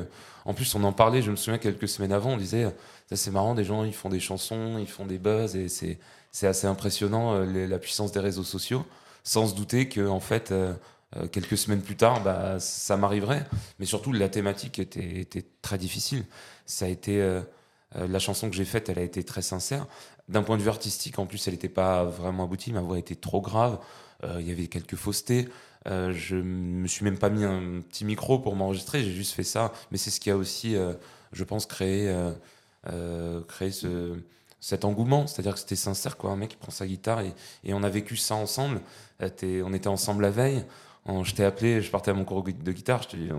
en 0.46 0.54
plus, 0.54 0.76
on 0.76 0.84
en 0.84 0.92
parlait, 0.92 1.22
je 1.22 1.32
me 1.32 1.36
souviens 1.38 1.58
quelques 1.58 1.88
semaines 1.88 2.12
avant, 2.12 2.32
on 2.32 2.38
disait 2.38 2.66
ça 3.10 3.16
c'est 3.16 3.32
marrant, 3.32 3.56
des 3.56 3.64
gens 3.64 3.84
ils 3.86 3.94
font 3.94 4.10
des 4.10 4.20
chansons, 4.20 4.78
ils 4.78 4.88
font 4.88 5.06
des 5.06 5.18
buzz 5.18 5.56
et 5.56 5.70
c'est 5.70 5.98
c'est 6.32 6.48
assez 6.48 6.68
impressionnant 6.68 7.40
la 7.46 7.80
puissance 7.80 8.12
des 8.12 8.20
réseaux 8.20 8.44
sociaux, 8.44 8.86
sans 9.24 9.48
se 9.48 9.56
douter 9.56 9.88
que 9.88 10.06
en 10.08 10.20
fait 10.20 10.54
euh, 11.18 11.28
quelques 11.28 11.58
semaines 11.58 11.82
plus 11.82 11.96
tard, 11.96 12.24
bah, 12.24 12.60
ça 12.60 12.98
m'arriverait. 12.98 13.46
Mais 13.80 13.86
surtout, 13.86 14.12
la 14.12 14.30
thématique 14.30 14.80
était, 14.80 15.46
très 15.62 15.78
difficile. 15.78 16.26
Ça 16.66 16.86
a 16.86 16.88
été 16.88 17.22
euh, 17.22 17.42
euh, 17.96 18.08
la 18.08 18.20
chanson 18.20 18.50
que 18.50 18.56
j'ai 18.56 18.66
faite, 18.66 18.90
elle 18.90 19.00
a 19.00 19.04
été 19.04 19.24
très 19.24 19.42
sincère. 19.42 19.86
D'un 20.30 20.44
point 20.44 20.58
de 20.58 20.64
vue 20.64 20.70
artistique, 20.70 21.20
en 21.20 21.26
plus, 21.26 21.48
elle 21.48 21.54
n'était 21.54 21.70
pas 21.70 22.04
vraiment 22.06 22.46
aboutie. 22.46 22.72
Ma 22.72 22.82
voix 22.82 22.98
était 22.98 23.16
trop 23.16 23.42
grave. 23.42 23.80
Il 24.40 24.48
y 24.48 24.52
avait 24.52 24.68
quelques 24.68 24.96
faussetés. 24.96 25.50
Euh, 25.86 26.14
je 26.14 26.38
me 26.38 26.88
suis 26.88 27.04
même 27.04 27.18
pas 27.18 27.30
mis 27.30 27.44
un 27.44 27.82
petit 27.82 28.06
micro 28.06 28.40
pour 28.40 28.56
m'enregistrer. 28.56 29.04
J'ai 29.04 29.12
juste 29.12 29.34
fait 29.34 29.44
ça. 29.44 29.74
Mais 29.92 29.98
c'est 29.98 30.12
ce 30.12 30.22
qui 30.22 30.32
a 30.32 30.38
aussi, 30.38 30.78
je 31.34 31.44
pense, 31.44 31.66
créé, 31.66 32.10
créé 33.50 33.72
ce, 33.72 34.18
cet 34.62 34.86
engouement. 34.86 35.28
C'est-à-dire 35.28 35.56
que 35.56 35.60
c'était 35.60 35.76
sincère, 35.76 36.16
quoi. 36.16 36.32
Un 36.32 36.38
mec 36.38 36.52
qui 36.52 36.56
prend 36.56 36.72
sa 36.72 36.88
guitare 36.88 37.20
et, 37.20 37.74
on 37.74 37.84
a 37.84 37.90
vécu 37.90 38.16
ça 38.16 38.36
ensemble. 38.36 38.80
On 39.20 39.74
était 39.74 39.88
ensemble 39.88 40.22
la 40.22 40.30
veille. 40.30 40.64
Je 41.06 41.34
t'ai 41.34 41.44
appelé, 41.44 41.82
je 41.82 41.92
partais 41.92 42.12
à 42.12 42.14
mon 42.14 42.24
cours 42.24 42.44
de 42.44 42.72
guitare, 42.72 43.04
je 43.04 43.10
t'ai 43.10 43.30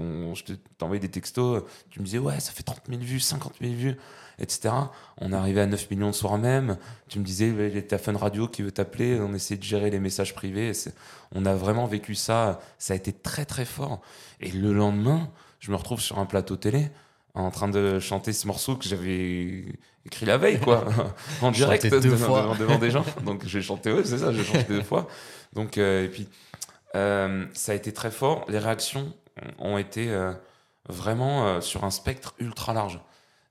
envoyé 0.83 1.01
des 1.01 1.09
textos, 1.09 1.63
tu 1.91 2.01
me 2.01 2.05
disais 2.05 2.19
ouais 2.19 2.39
ça 2.39 2.53
fait 2.53 2.63
30 2.63 2.83
000 2.89 3.01
vues, 3.01 3.21
50 3.21 3.55
000 3.61 3.73
vues, 3.73 3.97
etc. 4.39 4.75
On 5.19 5.33
est 5.33 5.37
arrivé 5.37 5.63
à 5.63 5.67
9 5.67 5.91
millions 5.91 6.09
le 6.09 6.13
soir 6.13 6.37
même, 6.37 6.77
tu 7.09 7.19
me 7.19 7.25
disais 7.25 7.49
il 7.49 7.75
y 7.75 7.79
a 7.79 7.83
ta 7.83 7.97
Fun 7.97 8.17
Radio 8.19 8.49
qui 8.49 8.61
veut 8.61 8.71
t'appeler, 8.71 9.19
on 9.19 9.33
essayait 9.33 9.59
de 9.59 9.65
gérer 9.65 9.89
les 9.89 9.99
messages 9.99 10.35
privés, 10.35 10.73
on 11.33 11.47
a 11.47 11.55
vraiment 11.55 11.87
vécu 11.87 12.15
ça, 12.15 12.61
ça 12.79 12.93
a 12.93 12.97
été 12.97 13.13
très 13.15 13.47
très 13.47 13.65
fort. 13.65 14.03
Et 14.41 14.51
le 14.51 14.75
lendemain, 14.75 15.31
je 15.61 15.71
me 15.71 15.77
retrouve 15.77 16.01
sur 16.01 16.19
un 16.19 16.27
plateau 16.27 16.57
télé 16.57 16.91
en 17.35 17.51
train 17.51 17.69
de 17.69 17.99
chanter 17.99 18.33
ce 18.33 18.47
morceau 18.47 18.77
que 18.77 18.85
j'avais 18.85 19.65
écrit 20.07 20.27
la 20.27 20.39
veille, 20.39 20.61
quoi, 20.61 20.85
en 21.43 21.51
direct 21.51 21.87
devant 21.87 22.79
des 22.79 22.91
gens. 22.91 23.05
Donc 23.25 23.47
j'ai 23.47 23.63
chanté, 23.63 23.93
ouais, 23.93 24.05
c'est 24.05 24.19
ça, 24.19 24.33
j'ai 24.33 24.45
chanté 24.45 24.65
deux 24.69 24.83
fois. 24.83 25.09
Donc, 25.53 25.79
euh, 25.79 26.05
et 26.05 26.09
puis, 26.09 26.29
euh, 26.95 27.47
ça 27.53 27.73
a 27.73 27.75
été 27.75 27.93
très 27.93 28.11
fort. 28.11 28.45
Les 28.49 28.59
réactions 28.59 29.13
ont 29.59 29.79
été 29.79 30.11
euh, 30.11 30.33
vraiment 30.89 31.47
euh, 31.47 31.61
sur 31.61 31.85
un 31.85 31.91
spectre 31.91 32.35
ultra 32.39 32.73
large. 32.73 33.01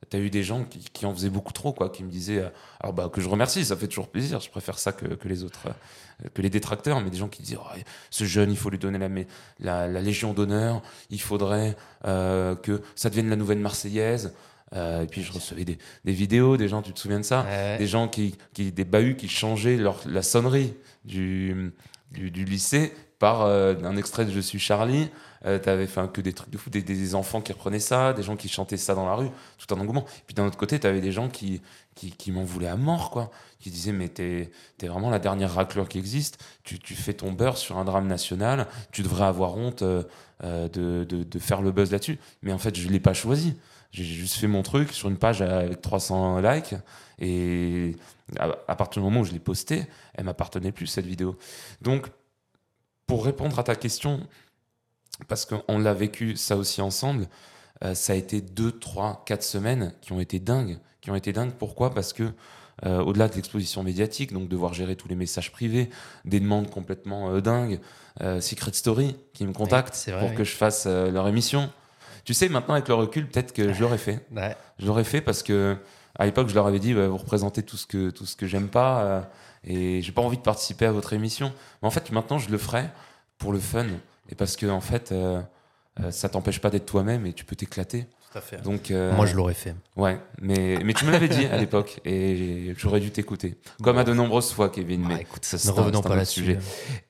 Tu 0.10 0.18
as 0.18 0.20
eu 0.20 0.30
des 0.30 0.44
gens 0.44 0.66
qui, 0.66 0.80
qui 0.80 1.06
en 1.06 1.14
faisaient 1.14 1.30
beaucoup 1.30 1.54
trop, 1.54 1.72
quoi, 1.72 1.90
qui 1.90 2.04
me 2.04 2.10
disaient, 2.10 2.44
alors 2.82 2.94
bah, 2.94 3.10
que 3.12 3.22
je 3.22 3.30
remercie, 3.30 3.64
ça 3.64 3.78
fait 3.78 3.88
toujours 3.88 4.10
plaisir, 4.10 4.42
je 4.42 4.50
préfère 4.50 4.78
ça 4.78 4.92
que, 4.92 5.06
que 5.06 5.28
les 5.30 5.44
autres, 5.44 5.70
que 6.34 6.42
les 6.42 6.50
détracteurs, 6.50 7.00
mais 7.00 7.10
des 7.10 7.18
gens 7.18 7.30
qui 7.30 7.42
disaient, 7.42 7.58
Oh, 7.58 7.80
ce 8.10 8.26
jeune, 8.26 8.52
il 8.52 8.58
faut 8.58 8.70
lui 8.70 8.78
donner 8.78 9.00
la, 9.00 9.08
la, 9.60 9.88
la 9.88 10.02
Légion 10.02 10.34
d'honneur, 10.34 10.82
il 11.10 11.22
faudrait 11.22 11.78
que 12.04 12.82
ça 12.96 13.10
devienne 13.10 13.30
la 13.30 13.38
nouvelle 13.38 13.60
Marseillaise. 13.60 14.34
Euh, 14.76 15.04
et 15.04 15.08
puis 15.08 15.22
je 15.22 15.32
recevais 15.32 15.66
des, 15.66 15.78
des 16.04 16.12
vidéos, 16.12 16.58
des 16.58 16.68
gens, 16.68 16.82
tu 16.82 16.94
te 16.94 17.00
souviens 17.00 17.20
de 17.20 17.26
ça? 17.26 17.44
Ouais. 17.44 17.78
des 17.78 17.88
gens 17.88 18.08
qui, 18.08 18.36
qui 18.54 18.72
des 18.72 18.86
bahuts 18.86 19.16
qui 19.16 19.30
changeaient 19.30 19.78
leur, 19.78 20.00
la 20.06 20.24
sonnerie 20.24 20.74
du, 21.06 21.74
du, 22.12 22.32
du 22.32 22.46
lycée 22.46 22.94
par 23.24 23.44
euh, 23.44 23.74
un 23.86 23.96
extrait 23.96 24.26
de 24.26 24.32
Je 24.32 24.42
suis 24.42 24.60
Charlie. 24.60 25.10
Euh, 25.46 25.58
T'avais 25.58 25.88
fait 25.88 26.12
que 26.12 26.20
des 26.20 26.34
trucs 26.34 26.50
de 26.50 26.58
fou, 26.58 26.70
des, 26.70 27.16
enfants 27.16 27.40
qui 27.40 27.54
reprenaient 27.54 27.80
ça, 27.80 28.12
des 28.12 28.22
gens 28.22 28.36
qui 28.36 28.50
chantaient 28.50 28.76
ça 28.76 28.96
dans 28.96 29.06
la 29.06 29.16
rue, 29.16 29.30
tout 29.58 29.74
un 29.74 29.80
engouement. 29.80 30.04
Puis 30.28 30.36
d'un 30.36 30.46
autre 30.46 30.58
côté, 30.58 30.78
t'avais 30.78 31.00
des 31.00 31.14
gens 31.14 31.30
qui, 31.30 31.62
qui, 31.96 32.32
m'en 32.34 32.44
voulaient 32.44 32.68
à 32.68 32.76
mort, 32.76 33.12
quoi. 33.12 33.32
Qui 33.62 33.70
disaient, 33.70 33.94
mais 33.94 34.10
t'es 34.10 34.52
es 34.82 34.88
vraiment 34.88 35.10
la 35.10 35.20
dernière 35.20 35.54
raclure 35.54 35.88
qui 35.88 36.00
existe. 36.00 36.44
Tu, 36.66 36.80
tu 36.80 36.96
fais 36.96 37.14
ton 37.14 37.32
beurre 37.32 37.56
sur 37.58 37.78
un 37.78 37.86
drame 37.86 38.08
national. 38.08 38.68
Tu 38.92 39.04
devrais 39.04 39.24
avoir 39.24 39.56
honte 39.56 39.84
euh, 39.84 40.04
euh, 40.44 40.68
de, 40.68 41.06
de, 41.06 41.40
faire 41.40 41.62
le 41.62 41.72
buzz 41.72 41.94
là-dessus. 41.94 42.20
Mais 42.42 42.52
en 42.52 42.58
fait, 42.58 42.76
je 42.76 42.90
l'ai 42.90 43.00
pas 43.00 43.14
choisi. 43.14 43.56
J'ai 43.94 44.04
juste 44.04 44.36
fait 44.36 44.48
mon 44.48 44.64
truc 44.64 44.92
sur 44.92 45.08
une 45.08 45.18
page 45.18 45.42
avec 45.42 45.80
300 45.80 46.42
likes. 46.42 46.76
Et 47.20 47.96
à, 48.38 48.50
à 48.68 48.76
partir 48.76 49.02
du 49.02 49.08
moment 49.08 49.22
où 49.22 49.26
je 49.26 49.32
l'ai 49.32 49.40
postée, 49.40 49.86
elle 50.14 50.26
m'appartenait 50.26 50.74
plus, 50.74 50.88
cette 50.88 51.06
vidéo. 51.06 51.38
Donc, 51.82 52.10
pour 53.08 53.26
répondre 53.26 53.60
à 53.60 53.64
ta 53.64 53.76
question, 53.76 54.22
parce 55.28 55.46
qu'on 55.46 55.80
l'a 55.80 55.94
vécu 55.94 56.36
ça 56.36 56.58
aussi 56.58 56.82
ensemble, 56.82 57.28
euh, 57.84 57.94
ça 57.94 58.14
a 58.14 58.16
été 58.16 58.42
2, 58.42 58.72
3, 58.72 59.24
4 59.26 59.44
semaines 59.44 59.94
qui 60.02 60.12
ont 60.12 60.20
été 60.20 60.40
dingues. 60.40 60.80
Qui 61.02 61.12
ont 61.12 61.16
été 61.16 61.34
dingues. 61.34 61.52
Pourquoi? 61.52 61.94
Parce 61.94 62.14
que 62.14 62.32
euh, 62.86 63.02
au-delà 63.02 63.28
de 63.28 63.36
l'exposition 63.36 63.84
médiatique, 63.84 64.34
donc 64.34 64.48
devoir 64.48 64.74
gérer 64.74 64.96
tous 64.96 65.08
les 65.08 65.16
messages 65.16 65.52
privés, 65.52 65.90
des 66.26 66.40
demandes 66.40 66.70
complètement 66.70 67.32
euh, 67.32 67.42
dingues, 67.42 67.80
Secret 68.42 68.74
Story 68.74 69.16
qui 69.34 69.44
me 69.44 69.54
contacte 69.54 70.08
pour 70.20 70.30
oui. 70.30 70.36
que 70.36 70.44
je 70.44 70.56
fasse 70.56 70.86
leur 70.86 71.28
émission. 71.28 71.72
Tu 72.26 72.36
sais, 72.36 72.48
maintenant 72.48 72.76
avec 72.76 72.88
le 72.88 72.94
recul, 72.94 73.28
peut-être 73.28 73.54
que 73.54 73.74
je 73.74 73.82
l'aurais 73.82 73.98
fait. 73.98 74.24
Ouais. 74.32 74.56
Je 74.78 74.86
l'aurais 74.86 75.04
fait 75.04 75.20
parce 75.20 75.42
que 75.42 75.76
à 76.20 76.26
l'époque, 76.28 76.48
je 76.48 76.54
leur 76.54 76.68
avais 76.68 76.78
dit, 76.78 76.94
bah, 76.94 77.08
vous 77.08 77.18
représentez 77.18 77.64
tout 77.64 77.76
ce 77.76 77.88
que 77.88 78.12
tout 78.12 78.28
ce 78.28 78.36
que 78.36 78.46
j'aime 78.46 78.68
pas 78.68 79.28
et 79.66 80.02
j'ai 80.02 80.12
pas 80.12 80.22
envie 80.22 80.38
de 80.38 80.42
participer 80.44 80.86
à 80.86 80.92
votre 80.92 81.14
émission. 81.14 81.52
Mais 81.82 81.88
en 81.88 81.92
fait, 81.92 82.12
maintenant, 82.12 82.38
je 82.40 82.50
le 82.50 82.58
ferai 82.58 82.86
pour 83.38 83.54
le 83.54 83.60
fun 83.60 83.86
et 84.30 84.36
parce 84.36 84.56
que 84.56 84.66
en 84.68 84.82
fait, 84.82 85.12
euh, 85.12 85.42
euh, 86.00 86.12
ça 86.12 86.30
t'empêche 86.30 86.60
pas 86.60 86.70
d'être 86.70 86.86
toi-même 86.86 87.26
et 87.26 87.34
tu 87.34 87.46
peux 87.46 87.56
t'éclater. 87.56 88.06
Tout 88.32 88.40
à 88.40 88.42
fait. 88.42 88.62
Donc, 88.64 88.90
euh, 88.90 89.16
Moi, 89.16 89.28
je 89.28 89.36
l'aurais 89.36 89.54
fait. 89.54 89.76
ouais, 89.96 90.18
mais 90.42 90.80
mais 90.84 90.94
tu 90.96 91.06
me 91.06 91.12
l'avais 91.12 91.28
dit 91.28 91.46
à 91.46 91.58
l'époque 91.58 92.00
et 92.04 92.74
j'aurais 92.80 93.00
dû 93.00 93.12
t'écouter, 93.12 93.58
comme 93.84 94.00
à 94.00 94.04
de 94.04 94.12
nombreuses 94.12 94.52
fois, 94.52 94.70
Kevin. 94.70 95.06
Mais 95.08 95.14
Ah, 95.18 95.22
écoute, 95.22 95.46
ça, 95.46 95.58
ne 95.72 95.78
revenons 95.78 96.00
un 96.00 96.02
pas 96.02 96.16
là-dessus. 96.16 96.40
sujet. 96.40 96.58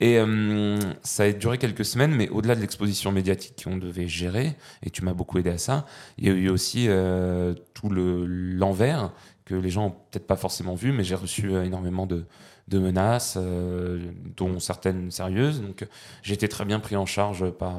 Et 0.01 0.17
euh, 0.19 0.77
ça 1.01 1.23
a 1.23 1.31
duré 1.31 1.57
quelques 1.59 1.85
semaines, 1.85 2.11
mais 2.11 2.27
au-delà 2.27 2.55
de 2.55 2.59
l'exposition 2.59 3.13
médiatique 3.13 3.63
qu'on 3.63 3.77
devait 3.77 4.09
gérer, 4.09 4.57
et 4.85 4.89
tu 4.89 5.01
m'as 5.05 5.13
beaucoup 5.13 5.37
aidé 5.37 5.51
à 5.51 5.57
ça, 5.57 5.85
il 6.17 6.27
y 6.27 6.29
a 6.29 6.33
eu 6.33 6.49
aussi 6.49 6.87
euh, 6.89 7.53
tout 7.73 7.87
le 7.87 8.25
l'envers 8.25 9.11
que 9.45 9.55
les 9.55 9.69
gens 9.69 9.85
ont 9.87 9.91
peut-être 9.91 10.27
pas 10.27 10.37
forcément 10.37 10.75
vu, 10.75 10.91
mais 10.91 11.03
j'ai 11.03 11.15
reçu 11.15 11.51
euh, 11.53 11.63
énormément 11.65 12.05
de, 12.05 12.25
de 12.69 12.79
menaces, 12.79 13.35
euh, 13.37 13.99
dont 14.37 14.59
certaines 14.59 15.11
sérieuses. 15.11 15.61
Donc 15.61 15.85
j'ai 16.21 16.33
été 16.33 16.47
très 16.47 16.65
bien 16.65 16.79
pris 16.79 16.95
en 16.95 17.05
charge 17.05 17.49
par 17.51 17.75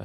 euh, 0.00 0.04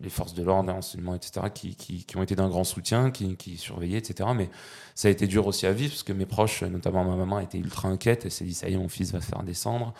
les 0.00 0.08
forces 0.10 0.34
de 0.34 0.42
l'ordre, 0.44 0.70
l'enseignement, 0.70 1.14
etc., 1.14 1.46
qui, 1.52 1.74
qui, 1.74 2.04
qui 2.04 2.16
ont 2.16 2.22
été 2.22 2.36
d'un 2.36 2.48
grand 2.48 2.62
soutien, 2.64 3.10
qui, 3.10 3.36
qui 3.36 3.56
surveillaient, 3.56 3.98
etc. 3.98 4.28
Mais 4.36 4.48
ça 4.94 5.08
a 5.08 5.10
été 5.10 5.26
dur 5.26 5.46
aussi 5.48 5.66
à 5.66 5.72
vivre, 5.72 5.90
parce 5.92 6.04
que 6.04 6.12
mes 6.12 6.26
proches, 6.26 6.62
notamment 6.62 7.04
ma 7.04 7.16
maman, 7.16 7.40
étaient 7.40 7.58
ultra 7.58 7.88
inquiète 7.88 8.24
et 8.24 8.30
s'est 8.30 8.44
dit, 8.44 8.54
ça 8.54 8.68
y 8.68 8.74
est, 8.74 8.76
mon 8.76 8.88
fils 8.88 9.12
va 9.12 9.20
se 9.20 9.26
faire 9.26 9.42
descendre. 9.42 9.92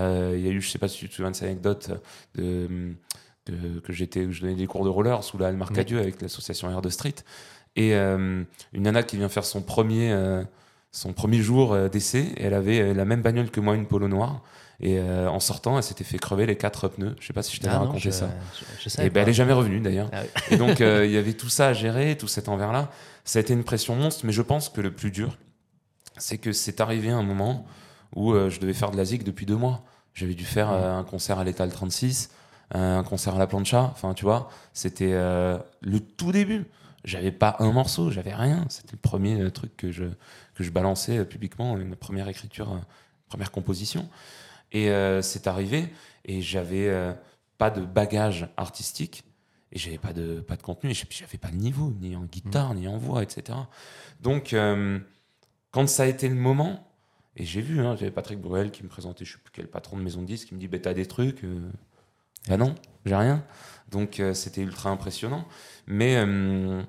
Euh, 0.00 0.34
Il 0.36 0.44
y 0.44 0.48
a 0.48 0.50
eu, 0.50 0.60
je 0.60 0.68
sais 0.68 0.78
pas 0.78 0.88
si 0.88 0.98
tu 0.98 1.08
te 1.08 1.14
souviens 1.14 1.30
de 1.30 1.36
cette 1.36 1.44
anecdote, 1.48 1.90
de, 2.34 2.94
de- 3.46 3.78
que 3.80 3.92
j'étais, 3.92 4.24
que 4.24 4.32
je 4.32 4.40
donnais 4.40 4.56
des 4.56 4.66
cours 4.66 4.84
de 4.84 4.88
roller 4.90 5.22
sous 5.22 5.38
la 5.38 5.46
halle 5.48 5.56
Marcadieu 5.56 6.00
avec 6.00 6.20
l'association 6.20 6.68
Air 6.68 6.82
de 6.82 6.88
Street. 6.90 7.14
Et 7.76 7.94
euh, 7.94 8.42
une 8.72 8.82
nana 8.82 9.02
qui 9.02 9.16
vient 9.16 9.28
faire 9.28 9.44
son 9.44 9.62
premier, 9.62 10.10
euh, 10.12 10.42
son 10.92 11.12
premier 11.12 11.38
jour 11.42 11.72
euh, 11.74 11.88
d'essai, 11.88 12.32
elle 12.38 12.54
avait 12.54 12.94
la 12.94 13.04
même 13.04 13.22
bagnole 13.22 13.50
que 13.50 13.60
moi, 13.60 13.74
une 13.74 13.86
polo 13.86 14.08
noire. 14.08 14.42
Et 14.80 14.98
euh, 14.98 15.28
en 15.30 15.40
sortant, 15.40 15.76
elle 15.78 15.82
s'était 15.82 16.04
fait 16.04 16.18
crever 16.18 16.44
les 16.46 16.56
quatre 16.56 16.88
pneus. 16.88 17.16
Je 17.20 17.26
sais 17.26 17.32
pas 17.32 17.42
si 17.42 17.56
je 17.56 17.60
t'avais 17.62 17.74
Ah 17.74 17.78
non, 17.78 17.84
raconté 17.86 18.00
je- 18.04 18.10
ça. 18.10 18.28
je- 18.58 18.82
je 18.84 18.88
savais 18.90 19.06
Et 19.08 19.10
ben, 19.10 19.22
elle 19.22 19.28
est 19.30 19.34
jamais 19.34 19.54
revenue 19.54 19.80
d'ailleurs. 19.80 20.10
Ah 20.12 20.20
oui. 20.22 20.28
Et 20.50 20.56
donc, 20.58 20.80
euh, 20.82 21.06
il 21.06 21.12
y 21.12 21.16
avait 21.16 21.32
tout 21.32 21.48
ça 21.48 21.68
à 21.68 21.72
gérer, 21.72 22.16
tout 22.18 22.28
cet 22.28 22.48
envers-là. 22.48 22.90
Ça 23.24 23.38
a 23.38 23.42
été 23.42 23.52
une 23.54 23.64
pression 23.64 23.94
monstre, 23.96 24.26
mais 24.26 24.32
je 24.32 24.42
pense 24.42 24.68
que 24.68 24.80
le 24.82 24.90
plus 24.92 25.10
dur, 25.10 25.36
c'est 26.18 26.38
que 26.38 26.52
c'est 26.52 26.80
arrivé 26.80 27.08
un 27.10 27.22
moment 27.22 27.66
où 28.14 28.32
euh, 28.32 28.50
je 28.50 28.60
devais 28.60 28.74
faire 28.74 28.90
de 28.90 28.96
la 28.96 29.04
zig 29.06 29.22
depuis 29.22 29.46
deux 29.46 29.56
mois. 29.56 29.82
J'avais 30.14 30.34
dû 30.34 30.44
faire 30.44 30.70
un 30.70 31.04
concert 31.04 31.38
à 31.38 31.44
l'étal 31.44 31.70
36, 31.70 32.30
un 32.72 33.02
concert 33.02 33.34
à 33.34 33.38
la 33.38 33.46
plancha. 33.46 33.82
Enfin, 33.92 34.14
tu 34.14 34.24
vois, 34.24 34.48
c'était 34.72 35.12
le 35.12 36.00
tout 36.00 36.32
début. 36.32 36.64
J'avais 37.06 37.30
pas 37.30 37.54
un 37.60 37.70
morceau, 37.70 38.10
j'avais 38.10 38.34
rien. 38.34 38.66
C'était 38.68 38.94
le 38.94 38.98
premier 38.98 39.40
euh, 39.40 39.50
truc 39.50 39.76
que 39.76 39.92
je, 39.92 40.04
que 40.54 40.64
je 40.64 40.70
balançais 40.70 41.18
euh, 41.18 41.24
publiquement, 41.24 41.78
une 41.78 41.94
première 41.94 42.28
écriture, 42.28 42.72
euh, 42.72 42.80
première 43.28 43.52
composition. 43.52 44.08
Et 44.72 44.90
c'est 45.22 45.46
arrivé, 45.46 45.88
et 46.24 46.42
j'avais 46.42 46.92
pas 47.56 47.70
de 47.70 47.80
bagage 47.82 48.48
artistique, 48.58 49.22
et 49.72 49.78
j'avais 49.78 49.96
pas 49.96 50.12
de, 50.12 50.40
pas 50.40 50.56
de 50.56 50.62
contenu, 50.62 50.90
et 50.90 50.94
j'avais 50.94 51.38
pas 51.38 51.48
de 51.48 51.56
niveau, 51.56 51.94
ni 52.00 52.14
en 52.16 52.24
guitare, 52.24 52.74
ni 52.74 52.86
en 52.88 52.98
voix, 52.98 53.22
etc. 53.22 53.56
Donc, 54.20 54.54
quand 55.70 55.88
ça 55.88 56.02
a 56.02 56.06
été 56.06 56.28
le 56.28 56.34
moment, 56.34 56.92
et 57.36 57.44
j'ai 57.44 57.62
vu, 57.62 57.80
hein, 57.80 57.96
j'avais 57.96 58.10
Patrick 58.10 58.40
Bruel 58.40 58.70
qui 58.72 58.82
me 58.82 58.88
présentait, 58.88 59.24
je 59.24 59.34
sais 59.34 59.38
plus 59.38 59.52
quel 59.52 59.68
patron 59.68 59.96
de 59.96 60.02
maison 60.02 60.20
de 60.20 60.26
disques, 60.26 60.48
qui 60.48 60.54
me 60.54 60.60
dit, 60.60 60.68
bah, 60.68 60.80
t'as 60.80 60.92
des 60.92 61.06
trucs 61.06 61.42
Bah 62.48 62.56
non, 62.56 62.74
j'ai 63.06 63.16
rien. 63.16 63.44
Donc, 63.90 64.20
c'était 64.34 64.62
ultra 64.62 64.90
impressionnant. 64.90 65.46
Mais 65.86 66.16
euh, 66.16 66.82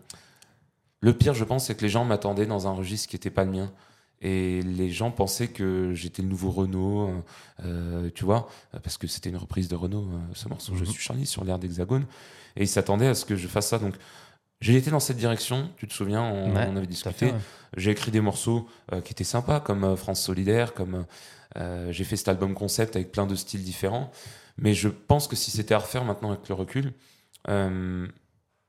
le 1.01 1.13
pire, 1.13 1.33
je 1.33 1.43
pense, 1.43 1.65
c'est 1.65 1.75
que 1.75 1.81
les 1.81 1.89
gens 1.89 2.05
m'attendaient 2.05 2.45
dans 2.45 2.67
un 2.67 2.71
registre 2.71 3.09
qui 3.09 3.15
n'était 3.15 3.29
pas 3.29 3.43
le 3.45 3.51
mien. 3.51 3.71
Et 4.21 4.63
les 4.63 4.89
gens 4.89 5.11
pensaient 5.11 5.47
que 5.49 5.93
j'étais 5.93 6.23
le 6.23 6.27
nouveau 6.27 6.49
Renault, 6.49 7.07
euh, 7.09 7.21
euh, 7.65 8.09
tu 8.15 8.25
vois, 8.25 8.49
parce 8.81 8.97
que 8.97 9.05
c'était 9.05 9.29
une 9.29 9.37
reprise 9.37 9.67
de 9.67 9.75
Renault, 9.75 10.07
ce 10.33 10.49
morceau 10.49 10.73
Je 10.75 10.83
Mhm. 10.85 10.89
suis 10.89 11.01
Charlie 11.03 11.25
sur 11.27 11.43
l'air 11.43 11.59
d'Hexagone. 11.59 12.05
Et 12.55 12.63
ils 12.63 12.67
s'attendaient 12.67 13.07
à 13.07 13.13
ce 13.13 13.25
que 13.25 13.35
je 13.35 13.47
fasse 13.47 13.67
ça. 13.67 13.77
Donc, 13.77 13.93
j'ai 14.59 14.75
été 14.75 14.89
dans 14.89 14.99
cette 14.99 15.17
direction, 15.17 15.69
tu 15.77 15.87
te 15.87 15.93
souviens, 15.93 16.23
on, 16.23 16.55
Ouais, 16.55 16.65
on 16.67 16.75
avait 16.77 16.87
discuté. 16.87 17.27
ouais. 17.27 17.35
J'ai 17.75 17.91
écrit 17.91 18.09
des 18.09 18.21
morceaux 18.21 18.67
euh, 18.91 19.01
qui 19.01 19.11
étaient 19.13 19.23
sympas, 19.23 19.59
comme 19.59 19.83
euh, 19.83 19.95
France 19.95 20.23
Solidaire, 20.23 20.73
comme 20.73 21.05
euh, 21.57 21.91
j'ai 21.91 22.03
fait 22.03 22.15
cet 22.15 22.27
album 22.29 22.55
concept 22.55 22.95
avec 22.95 23.11
plein 23.11 23.27
de 23.27 23.35
styles 23.35 23.63
différents. 23.63 24.09
Mais 24.57 24.73
je 24.73 24.89
pense 24.89 25.27
que 25.27 25.35
si 25.35 25.51
c'était 25.51 25.75
à 25.75 25.77
refaire 25.79 26.03
maintenant 26.03 26.31
avec 26.31 26.49
le 26.49 26.55
recul, 26.55 26.91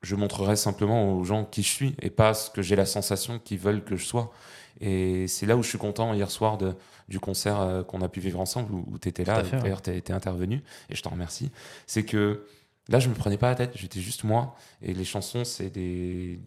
je 0.02 0.14
montrerais 0.14 0.56
simplement 0.56 1.16
aux 1.16 1.24
gens 1.24 1.44
qui 1.44 1.62
je 1.62 1.68
suis 1.68 1.96
et 2.00 2.10
pas 2.10 2.34
ce 2.34 2.50
que 2.50 2.62
j'ai 2.62 2.76
la 2.76 2.86
sensation 2.86 3.38
qu'ils 3.38 3.58
veulent 3.58 3.84
que 3.84 3.96
je 3.96 4.04
sois. 4.04 4.32
Et 4.80 5.26
c'est 5.26 5.46
là 5.46 5.56
où 5.56 5.62
je 5.62 5.68
suis 5.68 5.78
content 5.78 6.14
hier 6.14 6.30
soir 6.30 6.56
de, 6.56 6.74
du 7.08 7.18
concert 7.18 7.60
euh, 7.60 7.82
qu'on 7.82 8.00
a 8.02 8.08
pu 8.08 8.20
vivre 8.20 8.38
ensemble, 8.40 8.72
où, 8.72 8.98
tu 9.00 9.08
étais 9.08 9.24
là, 9.24 9.42
d'ailleurs 9.42 9.82
tu 9.82 9.90
été 9.90 10.12
intervenu, 10.12 10.62
et 10.88 10.94
je 10.94 11.02
t'en 11.02 11.10
remercie. 11.10 11.50
C'est 11.86 12.04
que 12.04 12.46
là, 12.88 13.00
je 13.00 13.08
me 13.08 13.14
prenais 13.14 13.38
pas 13.38 13.48
la 13.48 13.56
tête, 13.56 13.72
j'étais 13.74 14.00
juste 14.00 14.24
moi, 14.24 14.54
et 14.82 14.94
les 14.94 15.04
chansons, 15.04 15.44
c'est 15.44 15.70
des, 15.70 16.38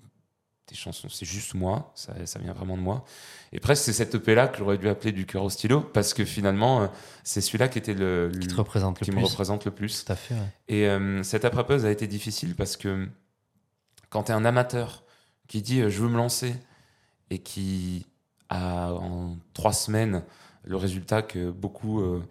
des 0.69 0.75
chansons, 0.75 1.09
c'est 1.09 1.25
juste 1.25 1.55
moi, 1.55 1.91
ça, 1.95 2.13
ça 2.25 2.39
vient 2.39 2.53
vraiment 2.53 2.77
de 2.77 2.81
moi. 2.81 3.03
Et 3.51 3.59
presque, 3.59 3.83
c'est 3.83 3.93
cette 3.93 4.15
EP 4.15 4.33
là 4.33 4.47
que 4.47 4.59
j'aurais 4.59 4.77
dû 4.77 4.87
appeler 4.87 5.11
du 5.11 5.25
cœur 5.25 5.43
au 5.43 5.49
stylo, 5.49 5.81
parce 5.81 6.13
que 6.13 6.23
finalement, 6.23 6.83
euh, 6.83 6.87
c'est 7.23 7.41
celui-là 7.41 7.67
qui 7.67 7.79
était 7.79 7.93
le, 7.95 8.31
Qui 8.39 8.47
te 8.47 8.55
représente 8.55 8.99
le 9.01 9.05
qui 9.05 9.11
plus. 9.11 9.19
me 9.19 9.25
représente 9.25 9.65
le 9.65 9.71
plus. 9.71 10.05
Tout 10.05 10.13
à 10.13 10.15
fait. 10.15 10.35
ouais. 10.35 10.39
Et 10.69 10.87
euh, 10.87 11.21
cette 11.23 11.43
après-pause 11.43 11.85
a 11.85 11.91
été 11.91 12.07
difficile 12.07 12.55
parce 12.55 12.77
que 12.77 13.09
quand 14.11 14.23
tu 14.25 14.31
es 14.31 14.35
un 14.35 14.45
amateur 14.45 15.03
qui 15.47 15.63
dit 15.63 15.81
euh, 15.81 15.89
je 15.89 16.03
veux 16.03 16.09
me 16.09 16.17
lancer 16.17 16.53
et 17.31 17.39
qui 17.39 18.05
a 18.49 18.91
en 18.91 19.37
trois 19.55 19.73
semaines 19.73 20.23
le 20.63 20.75
résultat 20.75 21.23
que 21.23 21.49
beaucoup 21.49 22.01
euh, 22.01 22.21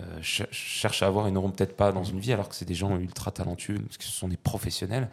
euh, 0.00 0.16
ch- 0.16 0.48
cherchent 0.50 1.02
à 1.02 1.06
avoir 1.06 1.28
et 1.28 1.30
n'auront 1.30 1.52
peut-être 1.52 1.76
pas 1.76 1.92
dans 1.92 2.02
une 2.02 2.18
vie 2.18 2.32
alors 2.32 2.48
que 2.48 2.56
c'est 2.56 2.64
des 2.64 2.74
gens 2.74 2.98
ultra 2.98 3.30
talentueux, 3.30 3.78
parce 3.78 3.98
que 3.98 4.04
ce 4.04 4.10
sont 4.10 4.28
des 4.28 4.36
professionnels, 4.36 5.08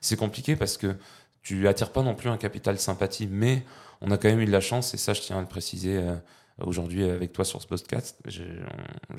c'est 0.00 0.16
compliqué 0.16 0.56
parce 0.56 0.76
que 0.76 0.96
tu 1.42 1.68
attires 1.68 1.92
pas 1.92 2.02
non 2.02 2.16
plus 2.16 2.28
un 2.28 2.36
capital 2.36 2.78
sympathie, 2.78 3.28
mais 3.28 3.64
on 4.00 4.10
a 4.10 4.18
quand 4.18 4.28
même 4.28 4.40
eu 4.40 4.46
de 4.46 4.50
la 4.50 4.60
chance, 4.60 4.94
et 4.94 4.96
ça 4.96 5.12
je 5.12 5.20
tiens 5.20 5.38
à 5.38 5.40
le 5.40 5.46
préciser 5.46 6.04
aujourd'hui 6.60 7.04
avec 7.04 7.32
toi 7.32 7.44
sur 7.44 7.62
ce 7.62 7.66
podcast, 7.66 8.18
j'ai 8.26 8.48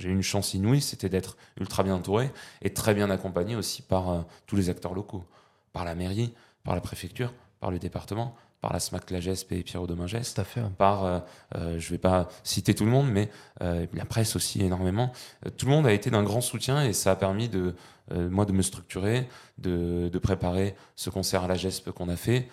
eu 0.10 0.12
une 0.12 0.22
chance 0.24 0.54
inouïe, 0.54 0.82
c'était 0.82 1.10
d'être 1.10 1.38
ultra 1.60 1.84
bien 1.84 1.96
entouré 1.96 2.30
et 2.62 2.74
très 2.74 2.94
bien 2.94 3.10
accompagné 3.10 3.56
aussi 3.56 3.82
par 3.82 4.26
tous 4.46 4.58
les 4.58 4.70
acteurs 4.70 4.94
locaux, 4.94 5.24
par 5.72 5.86
la 5.86 5.96
mairie, 5.96 6.34
par 6.68 6.76
la 6.76 6.82
préfecture, 6.82 7.34
par 7.62 7.72
le 7.72 7.80
département, 7.80 8.36
par 8.60 8.74
la 8.74 8.80
SMAC 8.80 9.10
La 9.12 9.20
GESP 9.22 9.54
et 9.54 9.64
Pierrot 9.64 9.88
Domingès, 9.88 10.34
par, 10.78 11.06
euh, 11.06 11.20
euh, 11.56 11.80
je 11.80 11.90
vais 11.92 11.98
pas 11.98 12.28
citer 12.44 12.76
tout 12.76 12.84
le 12.84 12.92
monde, 12.92 13.08
mais 13.10 13.30
euh, 13.62 13.86
la 13.94 14.04
presse 14.04 14.36
aussi 14.36 14.62
énormément. 14.62 15.12
Euh, 15.46 15.50
tout 15.56 15.66
le 15.66 15.72
monde 15.72 15.88
a 15.88 15.94
été 15.94 16.10
d'un 16.12 16.24
grand 16.24 16.42
soutien 16.42 16.84
et 16.84 16.92
ça 16.92 17.12
a 17.12 17.16
permis 17.16 17.48
de, 17.48 17.74
euh, 18.12 18.30
moi 18.30 18.46
de 18.46 18.52
me 18.52 18.62
structurer, 18.62 19.30
de, 19.60 20.10
de 20.12 20.20
préparer 20.20 20.76
ce 20.98 21.10
concert 21.10 21.44
à 21.46 21.48
la 21.48 21.56
GESP 21.56 21.92
qu'on 21.92 22.10
a 22.10 22.18
fait 22.18 22.48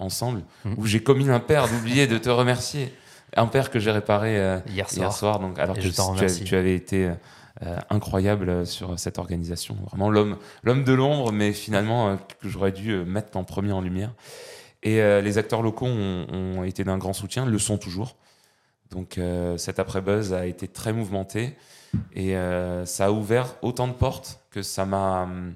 ensemble, 0.00 0.42
Mhm. 0.64 0.74
où 0.78 0.86
j'ai 0.86 1.02
commis 1.02 1.24
l'impair 1.24 1.68
d'oublier 1.68 2.06
de 2.06 2.16
te 2.16 2.30
remercier. 2.30 2.90
Un 3.36 3.46
père 3.46 3.70
que 3.70 3.78
j'ai 3.78 3.90
réparé 3.90 4.32
Hier 4.66 4.88
soir. 4.88 4.98
hier 5.06 5.12
soir, 5.12 5.40
donc, 5.40 5.58
alors 5.58 5.76
Et 5.76 5.80
que 5.80 5.84
je 5.86 6.42
tu, 6.44 6.54
avais 6.56 6.74
été 6.74 7.10
incroyable 7.90 8.66
sur 8.66 8.98
cette 8.98 9.18
organisation. 9.18 9.74
Vraiment 9.86 10.10
l'homme, 10.10 10.38
l'homme 10.62 10.84
de 10.84 10.92
l'ombre, 10.92 11.32
mais 11.32 11.52
finalement 11.52 12.08
euh, 12.10 12.16
que 12.40 12.48
j'aurais 12.48 12.72
dû 12.72 12.92
euh, 12.92 13.04
mettre 13.04 13.36
en 13.36 13.44
premier 13.44 13.72
en 13.72 13.80
lumière. 13.80 14.14
Et 14.82 15.00
euh, 15.00 15.20
les 15.20 15.38
acteurs 15.38 15.62
locaux 15.62 15.86
ont, 15.86 16.62
été 16.64 16.84
d'un 16.84 16.98
grand 16.98 17.12
soutien, 17.12 17.46
le 17.46 17.58
sont 17.58 17.78
toujours. 17.78 18.16
Donc 18.90 19.18
euh, 19.18 19.58
cet 19.58 19.78
après-buzz 19.78 20.32
a 20.32 20.46
été 20.46 20.68
très 20.68 20.92
mouvementé 20.92 21.56
et 22.14 22.36
euh, 22.36 22.86
ça 22.86 23.06
a 23.06 23.10
ouvert 23.10 23.56
autant 23.62 23.88
de 23.88 23.92
portes 23.92 24.40
que 24.50 24.62
ça 24.62 24.86
m'a 24.86 25.24
hum, 25.24 25.54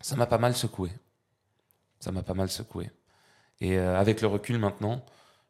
ça 0.00 0.16
m'a 0.16 0.26
pas 0.26 0.38
mal 0.38 0.54
secoué. 0.54 0.90
Ça 2.00 2.12
m'a 2.12 2.22
pas 2.22 2.34
mal 2.34 2.50
secoué. 2.50 2.90
Et 3.60 3.78
euh, 3.78 3.98
avec 3.98 4.20
le 4.20 4.28
recul 4.28 4.58
maintenant, 4.58 5.04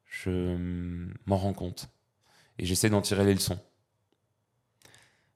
je 0.04 0.30
hum, 0.30 1.14
m'en 1.26 1.36
rends 1.36 1.54
compte 1.54 1.88
et 2.58 2.66
j'essaie 2.66 2.90
d'en 2.90 3.00
tirer 3.00 3.24
les 3.24 3.34
leçons. 3.34 3.58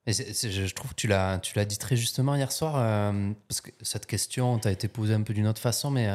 Et 0.09 0.13
je 0.13 0.73
trouve 0.73 0.91
que 0.91 0.95
tu 0.95 1.07
l'as, 1.07 1.37
dit 1.65 1.77
très 1.77 1.95
justement 1.95 2.35
hier 2.35 2.51
soir, 2.51 2.75
euh, 2.77 3.31
parce 3.47 3.61
que 3.61 3.69
cette 3.81 4.07
question 4.07 4.57
t'a 4.57 4.71
été 4.71 4.87
posée 4.87 5.13
un 5.13 5.21
peu 5.21 5.33
d'une 5.33 5.47
autre 5.47 5.61
façon, 5.61 5.91
mais 5.91 6.09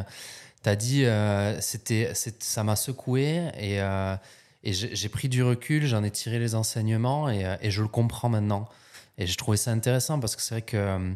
tu 0.65 0.69
as 0.69 0.77
dit 0.77 1.05
euh, 1.05 1.61
c'était, 1.61 2.13
ça 2.15 2.65
m'a 2.65 2.75
secoué 2.75 3.51
et, 3.57 3.81
euh, 3.81 4.17
et 4.65 4.73
j'ai, 4.73 5.09
pris 5.11 5.29
du 5.29 5.43
recul, 5.43 5.87
j'en 5.87 6.03
ai 6.03 6.11
tiré 6.11 6.39
les 6.39 6.55
enseignements 6.55 7.29
et, 7.29 7.45
euh, 7.45 7.57
et 7.61 7.71
je 7.71 7.83
le 7.83 7.89
comprends 7.89 8.31
maintenant. 8.31 8.67
Et 9.19 9.27
j'ai 9.27 9.37
trouvé 9.37 9.59
ça 9.59 9.71
intéressant 9.71 10.19
parce 10.19 10.37
que 10.37 10.43
c'est 10.43 10.55
vrai 10.55 10.63
que 10.63 10.77
euh, 10.77 11.15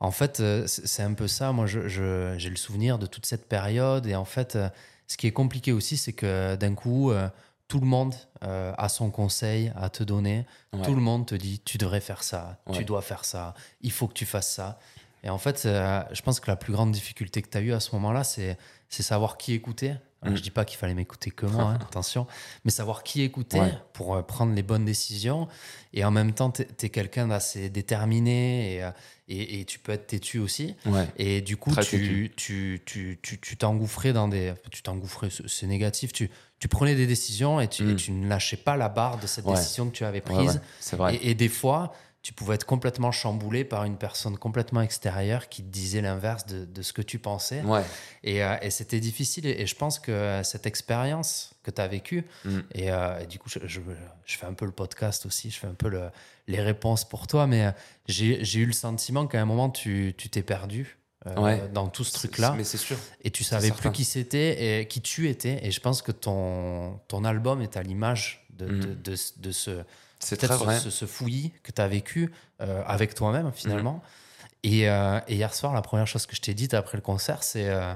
En 0.00 0.10
fait, 0.10 0.40
euh, 0.40 0.64
c'est 0.66 1.02
un 1.02 1.14
peu 1.14 1.26
ça. 1.26 1.52
Moi, 1.52 1.66
j'ai 1.66 2.50
le 2.50 2.56
souvenir 2.56 2.98
de 2.98 3.06
toute 3.06 3.26
cette 3.26 3.48
période. 3.48 4.06
Et 4.06 4.14
en 4.14 4.26
fait, 4.26 4.56
euh, 4.56 4.68
ce 5.06 5.16
qui 5.16 5.26
est 5.26 5.32
compliqué 5.32 5.72
aussi, 5.72 5.96
c'est 5.96 6.12
que 6.12 6.56
d'un 6.56 6.74
coup, 6.74 7.10
euh, 7.10 7.28
tout 7.68 7.80
le 7.80 7.86
monde 7.86 8.14
euh, 8.44 8.72
a 8.78 8.88
son 8.88 9.10
conseil 9.10 9.72
à 9.76 9.90
te 9.90 10.04
donner. 10.04 10.46
Ouais. 10.72 10.82
Tout 10.82 10.94
le 10.94 11.00
monde 11.00 11.26
te 11.26 11.34
dit, 11.34 11.60
tu 11.64 11.78
devrais 11.78 12.00
faire 12.00 12.22
ça, 12.22 12.58
tu 12.72 12.84
dois 12.84 13.02
faire 13.02 13.24
ça, 13.24 13.54
il 13.80 13.90
faut 13.90 14.06
que 14.06 14.14
tu 14.14 14.26
fasses 14.26 14.50
ça. 14.50 14.78
Et 15.26 15.28
en 15.28 15.38
fait, 15.38 15.64
euh, 15.66 16.00
je 16.12 16.22
pense 16.22 16.38
que 16.40 16.48
la 16.48 16.56
plus 16.56 16.72
grande 16.72 16.92
difficulté 16.92 17.42
que 17.42 17.48
tu 17.50 17.58
as 17.58 17.60
eue 17.60 17.72
à 17.72 17.80
ce 17.80 17.90
moment-là, 17.96 18.22
c'est 18.24 18.56
savoir 18.88 19.36
qui 19.36 19.52
écouter. 19.52 19.90
Alors, 20.22 20.32
Mm. 20.32 20.36
Je 20.38 20.42
dis 20.42 20.50
pas 20.50 20.64
qu'il 20.64 20.78
fallait 20.78 20.94
m'écouter 20.94 21.30
que 21.30 21.44
moi, 21.46 21.64
hein, 21.64 21.78
attention, 21.82 22.26
mais 22.64 22.70
savoir 22.70 23.02
qui 23.02 23.22
écouter 23.22 23.60
Ouais. 23.60 23.74
pour 23.92 24.16
euh, 24.16 24.22
prendre 24.22 24.54
les 24.54 24.62
bonnes 24.62 24.84
décisions. 24.84 25.46
Et 25.92 26.04
en 26.04 26.10
même 26.10 26.32
temps, 26.32 26.50
tu 26.50 26.62
es, 26.62 26.88
quelqu'un 26.88 27.28
d'assez 27.28 27.68
déterminé 27.70 28.74
et, 28.76 28.82
euh, 28.84 28.90
et, 29.28 29.60
et 29.60 29.64
tu 29.66 29.78
peux 29.78 29.92
être 29.92 30.06
têtu 30.06 30.38
aussi. 30.38 30.74
Ouais. 30.86 31.06
Et 31.18 31.42
du 31.42 31.56
coup, 31.56 31.70
Très 31.70 31.82
tu 31.84 32.32
tu 32.36 32.82
tu 32.86 33.18
tu 33.22 33.38
tu 33.40 33.56
t'engouffrais 33.56 34.12
dans 34.12 34.26
des. 34.28 34.54
Tu 34.70 34.82
t'engouffrais, 34.82 35.28
c'est- 35.30 35.66
négatif. 35.66 36.12
Tu, 36.12 36.30
tu 36.60 36.68
prenais 36.68 36.94
des 36.94 37.06
décisions 37.06 37.60
et 37.60 37.68
tu, 37.68 37.82
et 37.90 37.92
Mm. 37.92 37.96
tu 37.96 38.10
ne 38.12 38.26
lâchais 38.28 38.56
pas 38.56 38.76
la 38.76 38.88
barre 38.88 39.18
de 39.20 39.26
cette 39.26 39.44
Ouais. 39.44 39.54
décision 39.54 39.86
que 39.90 39.94
tu 39.96 40.04
avais 40.04 40.22
prise. 40.22 40.60
c'est 40.80 40.96
vrai. 40.96 41.16
Et, 41.16 41.30
et 41.30 41.34
des 41.34 41.48
fois, 41.50 41.92
tu 42.26 42.32
pouvais 42.32 42.56
être 42.56 42.64
complètement 42.66 43.12
chamboulé 43.12 43.62
par 43.64 43.84
une 43.84 43.96
personne 43.96 44.36
complètement 44.36 44.80
extérieure 44.80 45.48
qui 45.48 45.62
te 45.62 45.68
disait 45.68 46.00
l'inverse 46.00 46.44
de, 46.46 46.64
de 46.64 46.82
ce 46.82 46.92
que 46.92 47.00
tu 47.02 47.20
pensais. 47.20 47.62
Ouais. 47.62 47.84
Et, 48.24 48.42
euh, 48.42 48.56
et 48.62 48.70
c'était 48.70 48.98
difficile. 48.98 49.46
Et, 49.46 49.60
et 49.62 49.66
je 49.68 49.76
pense 49.76 50.00
que 50.00 50.40
cette 50.42 50.66
expérience 50.66 51.52
que 51.62 51.70
tu 51.70 51.80
as 51.80 51.86
vécue, 51.86 52.24
Mm. 52.44 52.58
et, 52.74 52.90
euh, 52.90 53.20
et 53.20 53.26
du 53.26 53.38
coup, 53.38 53.48
je, 53.48 53.60
je- 53.64 53.80
je 54.24 54.36
fais 54.36 54.46
un 54.46 54.54
peu 54.54 54.64
le 54.64 54.72
podcast 54.72 55.24
aussi, 55.24 55.50
je 55.52 55.58
fais 55.60 55.68
un 55.68 55.74
peu 55.74 55.88
le- 55.88 56.10
les 56.48 56.60
réponses 56.60 57.04
pour 57.08 57.28
toi, 57.28 57.46
mais 57.46 57.66
euh, 57.66 57.70
j'ai 58.08 58.58
eu 58.58 58.66
le 58.66 58.72
sentiment 58.72 59.28
qu'à 59.28 59.40
un 59.40 59.44
moment, 59.44 59.70
tu 59.70 60.12
tu 60.18 60.28
t'es 60.28 60.42
perdu. 60.42 60.98
euh, 61.26 61.40
Ouais. 61.40 61.68
dans 61.72 61.88
tout 61.88 62.04
ce 62.04 62.12
truc-là, 62.12 62.54
Mais 62.56 62.62
c'est 62.64 62.76
sûr. 62.76 62.96
et 63.22 63.30
tu 63.30 63.42
savais 63.44 63.70
plus 63.72 63.90
qui 63.92 64.04
c'était 64.04 64.80
et 64.80 64.86
qui 64.88 65.00
tu 65.00 65.28
étais. 65.28 65.64
Et 65.66 65.70
je 65.72 65.80
pense 65.80 66.00
que 66.02 66.12
ton, 66.12 67.00
ton 67.08 67.24
album 67.24 67.62
est 67.62 67.76
à 67.76 67.82
l'image 67.82 68.46
de, 68.50 68.66
Mm. 68.66 68.80
de, 68.80 68.94
de, 68.94 69.16
de 69.38 69.50
ce, 69.52 69.82
C'est 70.18 70.36
peut-être 70.40 70.56
très 70.56 70.64
vrai. 70.64 70.78
ce, 70.80 70.90
ce 70.90 71.04
fouillis 71.06 71.52
que 71.62 71.72
tu 71.72 71.80
as 71.80 71.88
vécu 71.88 72.32
euh, 72.60 72.82
avec 72.86 73.14
toi-même 73.14 73.52
finalement. 73.52 74.02
Et, 74.62 74.88
euh, 74.88 75.20
et 75.28 75.34
hier 75.36 75.54
soir, 75.54 75.72
la 75.74 75.82
première 75.82 76.06
chose 76.06 76.26
que 76.26 76.34
je 76.34 76.40
t'ai 76.40 76.54
dite 76.54 76.74
après 76.74 76.96
le 76.98 77.02
concert, 77.02 77.42
c'est 77.42 77.68
euh, 77.68 77.92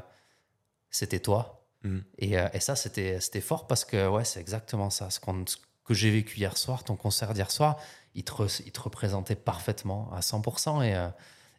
c'était 0.91 1.21
toi. 1.21 1.65
Mhm. 1.83 2.05
Et, 2.19 2.33
et 2.53 2.61
ça, 2.61 2.77
c'était 2.77 3.19
fort 3.41 3.67
parce 3.67 3.85
que 3.85 4.09
ouais, 4.09 4.25
c'est 4.25 4.41
exactement 4.41 4.91
ça. 4.91 5.09
Ce, 5.11 5.19
que 5.21 5.95
j'ai 5.95 6.11
vécu 6.11 6.39
hier 6.39 6.57
soir, 6.57 6.85
ton 6.85 6.95
concert 6.97 7.33
d'hier 7.35 7.50
soir, 7.50 7.77
il 8.15 8.23
te, 8.25 8.33
re- 8.33 8.62
il 8.65 8.71
te 8.73 8.81
représentait 8.81 9.35
parfaitement 9.35 10.11
à 10.12 10.21
100%. 10.21 10.83
Et, 10.85 11.09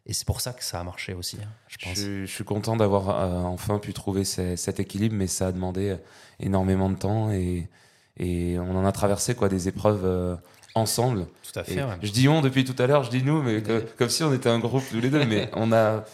et 0.06 0.12
c'est 0.14 0.24
pour 0.26 0.40
ça 0.40 0.52
que 0.52 0.64
ça 0.64 0.80
a 0.80 0.84
marché 0.84 1.12
aussi, 1.12 1.38
hein, 1.42 1.48
je 1.68 1.76
pense. 1.78 1.94
suis- 1.98 2.26
je 2.26 2.32
suis 2.32 2.44
content 2.44 2.76
d'avoir 2.76 3.10
euh, 3.10 3.42
enfin 3.42 3.78
pu 3.78 3.92
trouver 3.92 4.24
ce- 4.24 4.56
cet 4.56 4.80
équilibre, 4.80 5.14
mais 5.14 5.26
ça 5.26 5.48
a 5.48 5.52
demandé 5.52 5.96
énormément 6.40 6.88
de 6.90 6.96
temps 6.96 7.30
et, 7.30 7.68
et 8.18 8.58
on 8.58 8.76
en 8.76 8.84
a 8.84 8.92
traversé 8.92 9.34
quoi, 9.34 9.48
des 9.48 9.68
épreuves 9.68 10.04
euh, 10.04 10.36
ensemble. 10.74 11.26
Tout 11.50 11.58
à 11.58 11.64
fait. 11.64 11.82
ouais. 11.82 11.96
Je 12.02 12.10
dis 12.12 12.28
on 12.28 12.40
depuis 12.40 12.64
tout 12.64 12.80
à 12.82 12.86
l'heure, 12.86 13.04
je 13.04 13.10
dis 13.10 13.22
nous, 13.22 13.42
mais 13.42 13.62
que- 13.62 13.84
comme 13.98 14.08
si 14.08 14.22
on 14.22 14.32
était 14.34 14.48
un 14.48 14.58
groupe 14.58 14.84
tous 14.90 15.00
les 15.00 15.10
deux. 15.10 15.24
Mais 15.24 15.50
on 15.54 15.72
a, 15.72 16.04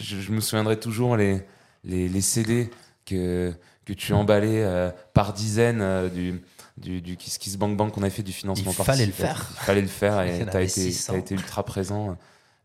je, 0.00 0.20
je 0.20 0.30
me 0.32 0.40
souviendrai 0.40 0.78
toujours 0.78 1.16
les, 1.16 1.42
les, 1.84 2.08
les 2.08 2.20
CD 2.20 2.70
que, 3.06 3.52
que 3.84 3.92
tu 3.92 4.12
emballais 4.12 4.62
euh, 4.62 4.90
par 5.14 5.32
dizaines 5.32 5.80
euh, 5.80 6.08
du, 6.08 6.40
du, 6.78 7.00
du 7.02 7.16
Kiss 7.16 7.38
Kiss 7.38 7.56
Bang 7.56 7.76
Bang 7.76 7.90
qu'on 7.90 8.02
avait 8.02 8.10
fait 8.10 8.22
du 8.22 8.32
financement 8.32 8.72
Il 8.78 8.84
fallait 8.84 9.06
le 9.06 9.12
faire. 9.12 9.46
Il 9.60 9.64
fallait 9.64 9.80
le 9.82 9.88
faire 9.88 10.20
et 10.22 10.42
en 10.42 10.46
tu 10.46 10.56
as 10.56 10.62
été, 10.62 10.68
600. 10.68 11.12
t'as 11.12 11.18
été 11.18 11.34
ultra 11.34 11.62
présent. 11.64 12.16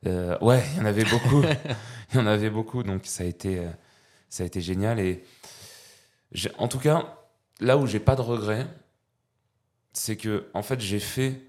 Euh, 0.05 0.37
ouais, 0.41 0.63
il 0.73 0.77
y 0.79 0.81
en 0.81 0.85
avait 0.85 1.03
beaucoup. 1.05 1.41
il 2.13 2.17
y 2.17 2.19
en 2.19 2.27
avait 2.27 2.49
beaucoup. 2.51 2.83
Donc 2.83 3.01
ça 3.05 3.23
a 3.23 3.27
été, 3.27 3.57
euh, 3.59 3.67
ça 4.29 4.43
a 4.43 4.45
été 4.45 4.61
génial. 4.61 4.99
Et 4.99 5.23
en 6.57 6.67
tout 6.67 6.79
cas, 6.79 7.16
là 7.59 7.77
où 7.77 7.87
j'ai 7.87 7.99
pas 7.99 8.15
de 8.15 8.21
regrets, 8.21 8.67
c'est 9.93 10.15
que 10.15 10.45
en 10.53 10.61
fait 10.63 10.79
j'ai 10.79 10.99
fait 10.99 11.41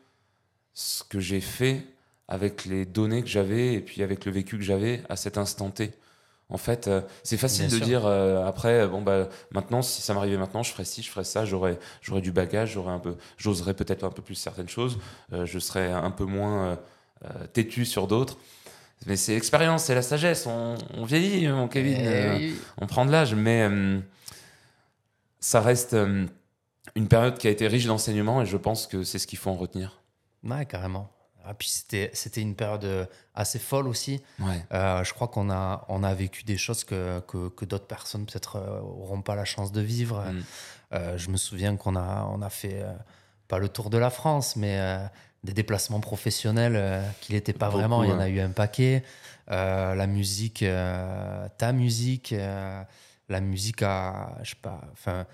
ce 0.74 1.02
que 1.04 1.20
j'ai 1.20 1.40
fait 1.40 1.84
avec 2.28 2.64
les 2.64 2.84
données 2.84 3.22
que 3.22 3.28
j'avais 3.28 3.74
et 3.74 3.80
puis 3.80 4.02
avec 4.02 4.24
le 4.24 4.32
vécu 4.32 4.56
que 4.58 4.64
j'avais 4.64 5.02
à 5.08 5.16
cet 5.16 5.38
instant 5.38 5.70
T. 5.70 5.92
En 6.50 6.56
fait, 6.56 6.88
euh, 6.88 7.02
c'est 7.24 7.36
facile 7.36 7.66
Bien 7.66 7.72
de 7.72 7.76
sûr. 7.76 7.86
dire 7.86 8.06
euh, 8.06 8.46
après, 8.46 8.86
bon 8.88 9.02
bah 9.02 9.28
maintenant, 9.50 9.82
si 9.82 10.00
ça 10.00 10.14
m'arrivait 10.14 10.38
maintenant, 10.38 10.62
je 10.62 10.70
ferais 10.72 10.84
ci, 10.86 11.02
je 11.02 11.10
ferais 11.10 11.24
ça, 11.24 11.44
j'aurais, 11.44 11.78
j'aurais 12.00 12.22
du 12.22 12.32
bagage, 12.32 12.72
j'aurais 12.72 12.92
un 12.92 12.98
peu, 13.00 13.16
j'oserais 13.36 13.74
peut-être 13.74 14.02
un 14.04 14.10
peu 14.10 14.22
plus 14.22 14.34
certaines 14.34 14.68
choses, 14.68 14.98
euh, 15.34 15.44
je 15.44 15.58
serais 15.58 15.90
un 15.92 16.10
peu 16.10 16.24
moins 16.24 16.64
euh, 16.64 16.76
euh, 17.26 17.46
têtu 17.52 17.84
sur 17.84 18.06
d'autres. 18.06 18.38
Mais 19.06 19.16
c'est 19.16 19.34
l'expérience, 19.34 19.84
c'est 19.84 19.94
la 19.94 20.02
sagesse. 20.02 20.46
On, 20.46 20.74
on 20.94 21.04
vieillit, 21.04 21.46
mon 21.48 21.68
Kevin. 21.68 21.96
Eh 22.00 22.06
euh, 22.06 22.36
oui. 22.38 22.54
on 22.78 22.86
prend 22.86 23.04
de 23.04 23.12
l'âge, 23.12 23.34
mais 23.34 23.68
euh, 23.70 23.98
ça 25.40 25.60
reste 25.60 25.94
euh, 25.94 26.26
une 26.94 27.08
période 27.08 27.38
qui 27.38 27.46
a 27.46 27.50
été 27.50 27.66
riche 27.66 27.86
d'enseignements 27.86 28.42
et 28.42 28.46
je 28.46 28.56
pense 28.56 28.86
que 28.86 29.04
c'est 29.04 29.18
ce 29.18 29.26
qu'il 29.26 29.38
faut 29.38 29.50
en 29.50 29.56
retenir. 29.56 30.02
Ouais, 30.44 30.66
carrément. 30.66 31.10
Ah, 31.44 31.54
puis 31.54 31.68
c'était, 31.70 32.10
c'était 32.12 32.42
une 32.42 32.54
période 32.54 32.84
euh, 32.84 33.06
assez 33.34 33.58
folle 33.58 33.88
aussi. 33.88 34.20
Ouais. 34.38 34.62
Euh, 34.74 35.02
je 35.02 35.14
crois 35.14 35.28
qu'on 35.28 35.50
a, 35.50 35.86
on 35.88 36.02
a 36.02 36.12
vécu 36.12 36.44
des 36.44 36.58
choses 36.58 36.84
que, 36.84 37.20
que, 37.20 37.48
que 37.48 37.64
d'autres 37.64 37.86
personnes 37.86 38.26
peut-être 38.26 38.56
euh, 38.56 38.80
auront 38.80 39.22
pas 39.22 39.34
la 39.34 39.46
chance 39.46 39.72
de 39.72 39.80
vivre. 39.80 40.22
Mm. 40.22 40.42
Euh, 40.92 41.16
je 41.16 41.30
me 41.30 41.38
souviens 41.38 41.76
qu'on 41.76 41.96
a, 41.96 42.28
on 42.30 42.42
a 42.42 42.50
fait, 42.50 42.82
euh, 42.82 42.92
pas 43.48 43.58
le 43.58 43.70
tour 43.70 43.88
de 43.88 43.96
la 43.96 44.10
France, 44.10 44.56
mais 44.56 44.78
des 45.42 45.54
déplacements 45.54 46.00
professionnels 46.00 47.02
qui 47.22 47.32
n'étaient 47.32 47.54
pas 47.54 47.68
Beaucoup, 47.68 47.78
vraiment. 47.78 48.04
Il 48.04 48.10
y 48.10 48.12
en 48.12 48.18
a 48.18 48.28
eu 48.28 48.40
un 48.40 48.50
paquet. 48.50 49.02
La 49.48 50.06
musique, 50.06 50.62
ta 51.56 51.72
musique, 51.72 52.34
la 53.28 53.40
musique 53.40 53.82
a, 53.82 54.36
je 54.42 54.50
sais 54.50 54.56
pas, 54.60 54.80
enfin, 54.92 55.26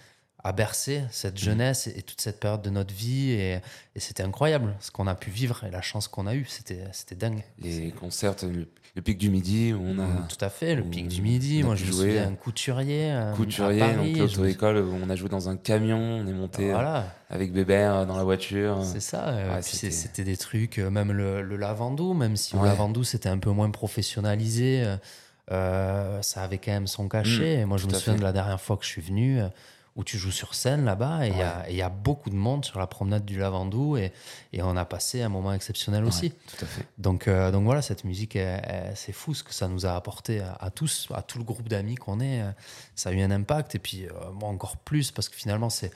a 0.46 0.52
bercé 0.52 1.02
cette 1.10 1.34
Mm. 1.36 1.44
jeunesse 1.44 1.86
et, 1.86 1.98
et 1.98 2.02
toute 2.02 2.20
cette 2.20 2.38
période 2.40 2.60
de 2.62 2.70
notre 2.70 2.92
vie. 2.94 3.30
Et, 3.30 3.60
et 3.94 4.00
c'était 4.00 4.22
incroyable 4.22 4.74
ce 4.80 4.90
qu'on 4.90 5.06
a 5.06 5.14
pu 5.14 5.30
vivre 5.30 5.64
et 5.64 5.70
la 5.70 5.80
chance 5.80 6.06
qu'on 6.08 6.26
a 6.26 6.34
eue. 6.34 6.44
C'était, 6.46 6.84
c'était 6.92 7.14
dingue. 7.14 7.42
Les 7.58 7.92
concerts, 7.92 8.34
le, 8.42 8.68
le 8.94 9.02
pic 9.02 9.16
du 9.16 9.30
midi, 9.30 9.72
on 9.74 9.98
a 9.98 10.04
Mm, 10.06 10.26
Tout 10.28 10.44
à 10.44 10.50
fait, 10.50 10.74
le 10.74 10.82
pic 10.84 11.08
du 11.08 11.22
midi. 11.22 11.60
on 11.62 11.66
a 11.66 11.66
Moi, 11.68 11.76
je 11.76 11.84
un 12.18 12.34
couturier. 12.34 13.10
euh, 13.10 13.32
couturier, 13.32 13.80
à 13.82 13.94
Paris, 13.94 14.14
l'auto-école, 14.16 14.76
où 14.78 14.94
on 15.02 15.08
a 15.08 15.16
joué 15.16 15.30
dans 15.30 15.48
un 15.48 15.56
camion, 15.56 15.96
on 15.98 16.26
est 16.26 16.32
monté 16.34 16.68
euh, 16.70 16.74
Voilà, 16.74 17.06
avec 17.30 17.50
Bébert 17.52 18.04
dans 18.06 18.16
la 18.18 18.22
voiture. 18.24 18.84
c'est 18.84 19.00
ça. 19.00 19.28
euh, 19.28 19.54
Ouais, 19.56 19.62
c'est- 19.62 19.90
c'était- 19.90 20.24
des 20.24 20.36
trucs, 20.36 20.78
euh, 20.78 20.90
même 20.90 21.10
le, 21.10 21.40
le 21.42 21.56
lavandou, 21.56 22.12
même 22.12 22.36
si 22.36 22.54
le 22.54 22.60
Ouais. 22.60 22.68
lavandou 22.68 23.02
c'était 23.02 23.30
un 23.30 23.38
peu 23.38 23.50
moins 23.50 23.70
professionnalisé, 23.70 24.84
euh, 25.50 26.22
ça 26.22 26.42
avait 26.42 26.58
quand 26.58 26.72
même 26.72 26.86
son 26.86 27.08
cachet. 27.08 27.58
Mm, 27.58 27.60
et 27.60 27.64
moi, 27.64 27.78
je 27.78 27.86
me 27.86 27.92
souviens 27.94 28.14
fait. 28.14 28.18
de 28.18 28.24
la 28.24 28.32
dernière 28.32 28.60
fois 28.60 28.76
que 28.76 28.84
je 28.84 28.90
suis 28.90 29.02
venu. 29.02 29.40
euh, 29.40 29.48
où 29.96 30.02
tu 30.02 30.18
joues 30.18 30.32
sur 30.32 30.56
scène 30.56 30.84
là-bas 30.84 31.24
et 31.24 31.30
il 31.30 31.36
y 31.36 31.80
a- 31.80 31.86
y, 31.88 31.92
beaucoup 32.02 32.28
de 32.28 32.34
monde 32.34 32.64
sur 32.64 32.80
la 32.80 32.88
promenade 32.88 33.24
du 33.24 33.38
Lavandou 33.38 33.96
et, 33.96 34.12
et 34.52 34.60
on 34.60 34.76
a 34.76 34.84
passé 34.84 35.22
un 35.22 35.28
moment 35.28 35.52
exceptionnel 35.52 36.02
aussi. 36.04 36.26
Ouais, 36.26 36.32
tout 36.58 36.64
à 36.64 36.66
fait. 36.66 36.84
Donc, 36.98 37.28
euh, 37.28 37.52
donc 37.52 37.62
voilà, 37.62 37.80
cette 37.80 38.02
musique, 38.02 38.36
c'est 38.96 39.12
fou 39.12 39.34
ce 39.34 39.44
que 39.44 39.54
ça 39.54 39.68
nous 39.68 39.86
a 39.86 39.94
apporté 39.94 40.40
à, 40.40 40.54
à 40.54 40.70
tous, 40.70 41.06
à 41.14 41.22
tout 41.22 41.38
le 41.38 41.44
groupe 41.44 41.68
d'amis 41.68 41.94
qu'on 41.94 42.18
est. 42.18 42.42
Ça 42.96 43.10
a 43.10 43.12
eu 43.12 43.20
un 43.22 43.30
impact. 43.30 43.76
Et 43.76 43.78
puis, 43.78 44.06
moi, 44.32 44.48
encore 44.48 44.78
plus, 44.78 45.12
parce 45.12 45.28
que 45.28 45.36
finalement, 45.36 45.70
c'est 45.70 45.92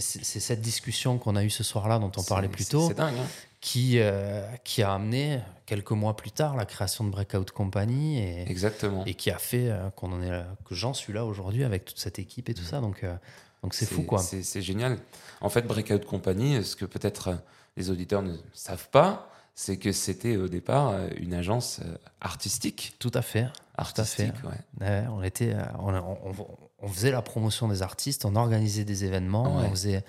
cette 0.00 0.60
discussion 0.60 1.16
qu'on 1.18 1.36
a 1.36 1.44
eue 1.44 1.50
ce 1.50 1.62
soir-là, 1.62 2.00
dont 2.00 2.10
on 2.16 2.24
parlait 2.24 2.48
plus 2.48 2.66
tôt, 2.66 2.88
C'est 2.88 2.94
dingue. 2.94 3.14
hein. 3.20 3.26
Qui, 3.60 3.98
euh, 3.98 4.46
qui 4.64 4.82
a 4.82 4.94
amené, 4.94 5.40
quelques 5.66 5.90
mois 5.90 6.16
plus 6.16 6.30
tard, 6.30 6.56
la 6.56 6.64
création 6.64 7.04
de 7.04 7.10
Breakout 7.10 7.44
Company 7.52 8.18
et, 8.20 8.50
Exactement. 8.50 9.04
et 9.04 9.14
qui 9.14 9.30
a 9.30 9.38
fait 9.38 9.68
euh, 9.70 9.90
qu'on 9.90 10.12
en 10.12 10.22
est 10.22 10.30
là- 10.30 10.46
que 10.64 10.74
j'en 10.74 10.94
suis 10.94 11.12
là 11.12 11.24
aujourd'hui 11.24 11.64
avec 11.64 11.84
toute 11.84 11.98
cette 11.98 12.18
équipe 12.18 12.48
et 12.48 12.54
tout 12.54 12.62
ça. 12.64 12.80
Donc, 12.80 13.02
euh, 13.04 13.14
donc 13.62 13.74
c'est 13.74 13.86
fou, 13.86 14.02
quoi. 14.02 14.20
C'est 14.20 14.62
génial. 14.62 14.98
En 15.40 15.48
fait, 15.48 15.62
Breakout 15.62 16.04
Company, 16.06 16.64
ce 16.64 16.76
que 16.76 16.84
peut-être 16.84 17.36
les 17.76 17.90
auditeurs 17.90 18.22
ne 18.22 18.34
savent 18.54 18.88
pas, 18.90 19.30
c'est 19.54 19.76
que 19.76 19.90
c'était 19.92 20.36
au 20.36 20.46
départ 20.48 20.94
une 21.16 21.34
agence 21.34 21.80
artistique. 22.20 22.94
Tout 23.00 23.10
à 23.14 23.22
fait. 23.22 23.46
Artistique, 23.78 24.34
ouais. 24.44 24.86
Ouais, 24.86 25.04
on, 25.10 25.22
était, 25.22 25.54
euh, 25.54 25.62
on, 25.78 25.94
on- 25.94 26.34
on 26.80 26.88
faisait 26.88 27.10
la 27.10 27.22
promotion 27.22 27.68
des 27.68 27.82
artistes, 27.82 28.24
on 28.24 28.36
organisait 28.36 28.84
des 28.84 29.04
événements, 29.04 29.58
Ouais. 29.58 29.64
on 29.66 29.70
faisait 29.70 30.04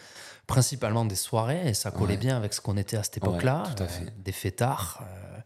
principalement 0.47 1.05
des 1.05 1.15
soirées 1.15 1.67
et 1.69 1.73
ça 1.73 1.91
collait 1.91 2.17
bien 2.17 2.35
avec 2.37 2.53
ce 2.53 2.61
qu'on 2.61 2.77
était 2.77 2.97
à 2.97 3.03
cette 3.03 3.17
époque-là. 3.17 3.63
tout 3.75 3.83
à 3.83 3.85
euh, 3.85 3.89
fait. 3.89 4.13
des 4.23 4.31
fêtards. 4.31 5.01
euh, 5.03 5.39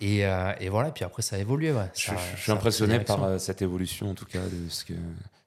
et, 0.00 0.26
euh, 0.26 0.52
et 0.60 0.68
voilà, 0.68 0.90
puis 0.90 1.04
après 1.04 1.22
ça 1.22 1.36
a 1.36 1.38
évolué. 1.38 1.72
Je, 1.94 2.06
Ça- 2.06 2.16
je- 2.16 2.36
je 2.36 2.42
suis 2.42 2.52
impressionné 2.52 3.00
par 3.00 3.40
cette 3.40 3.62
évolution, 3.62 4.10
en 4.10 4.14
tout 4.14 4.26
cas, 4.26 4.40
de 4.42 4.68
ce 4.68 4.84
que, 4.84 4.92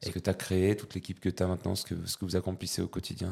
ce 0.02 0.10
Et- 0.10 0.12
que 0.12 0.18
tu 0.20 0.30
as 0.30 0.34
créé, 0.34 0.76
toute 0.76 0.96
l'équipe 0.96 1.20
que 1.20 1.30
tu 1.30 1.44
as 1.44 1.48
maintenant, 1.48 1.76
ce 1.76 1.86
que, 1.86 1.94
ce 2.06 2.18
que 2.18 2.26
vous 2.26 2.36
accomplissez 2.36 2.82
au 2.82 2.88
quotidien. 2.88 3.32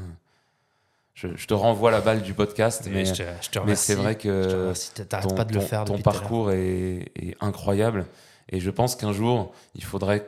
Je, 1.15 1.35
je 1.35 1.47
te 1.47 1.55
renvoie 1.55 1.89
la 1.89 2.01
balle 2.01 2.21
du 2.21 2.35
podcast, 2.35 2.83
Mais 2.85 2.91
mais, 2.91 3.05
je 3.05 3.13
te, 3.13 3.23
je 3.41 3.49
te 3.49 3.75
c'est 3.75 3.95
vrai 3.95 4.13
Je 4.13 4.17
te 4.19 4.23
que 4.23 4.53
remercie. 4.61 4.91
T'arrêtes 4.91 5.27
ton, 5.29 5.35
pas 5.35 5.45
de 5.45 5.53
le 5.53 5.59
ton- 5.61 5.65
faire 5.65 5.85
ton 5.85 5.93
tout 5.95 6.01
à 6.01 6.03
parcours 6.03 6.51
est, 6.51 7.11
est 7.15 7.35
incroyable. 7.41 8.05
Et 8.49 8.59
je 8.59 8.69
pense 8.69 8.95
qu'un 8.95 9.11
jour, 9.11 9.53
il, 9.75 9.83
faudra 9.83 10.19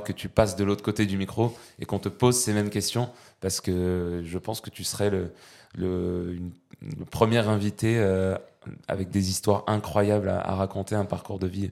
que 0.00 0.12
tu 0.12 0.28
passes 0.28 0.56
de 0.56 0.64
l'autre 0.64 0.82
côté 0.82 1.06
du 1.06 1.16
micro 1.16 1.56
et 1.78 1.86
qu'on 1.86 1.98
te 1.98 2.08
pose 2.08 2.36
ces 2.36 2.52
mêmes 2.52 2.70
questions, 2.70 3.08
parce 3.40 3.60
que 3.60 4.22
je 4.24 4.38
pense 4.38 4.60
que 4.60 4.70
tu 4.70 4.84
serais 4.84 5.10
le, 5.10 6.38
premier 7.10 7.38
invité 7.38 7.98
euh, 7.98 8.36
avec 8.88 9.10
des 9.10 9.30
histoires 9.30 9.64
incroyables 9.66 10.28
à, 10.28 10.54
raconter, 10.54 10.94
un 10.94 11.06
parcours 11.06 11.38
de 11.38 11.46
vie 11.46 11.70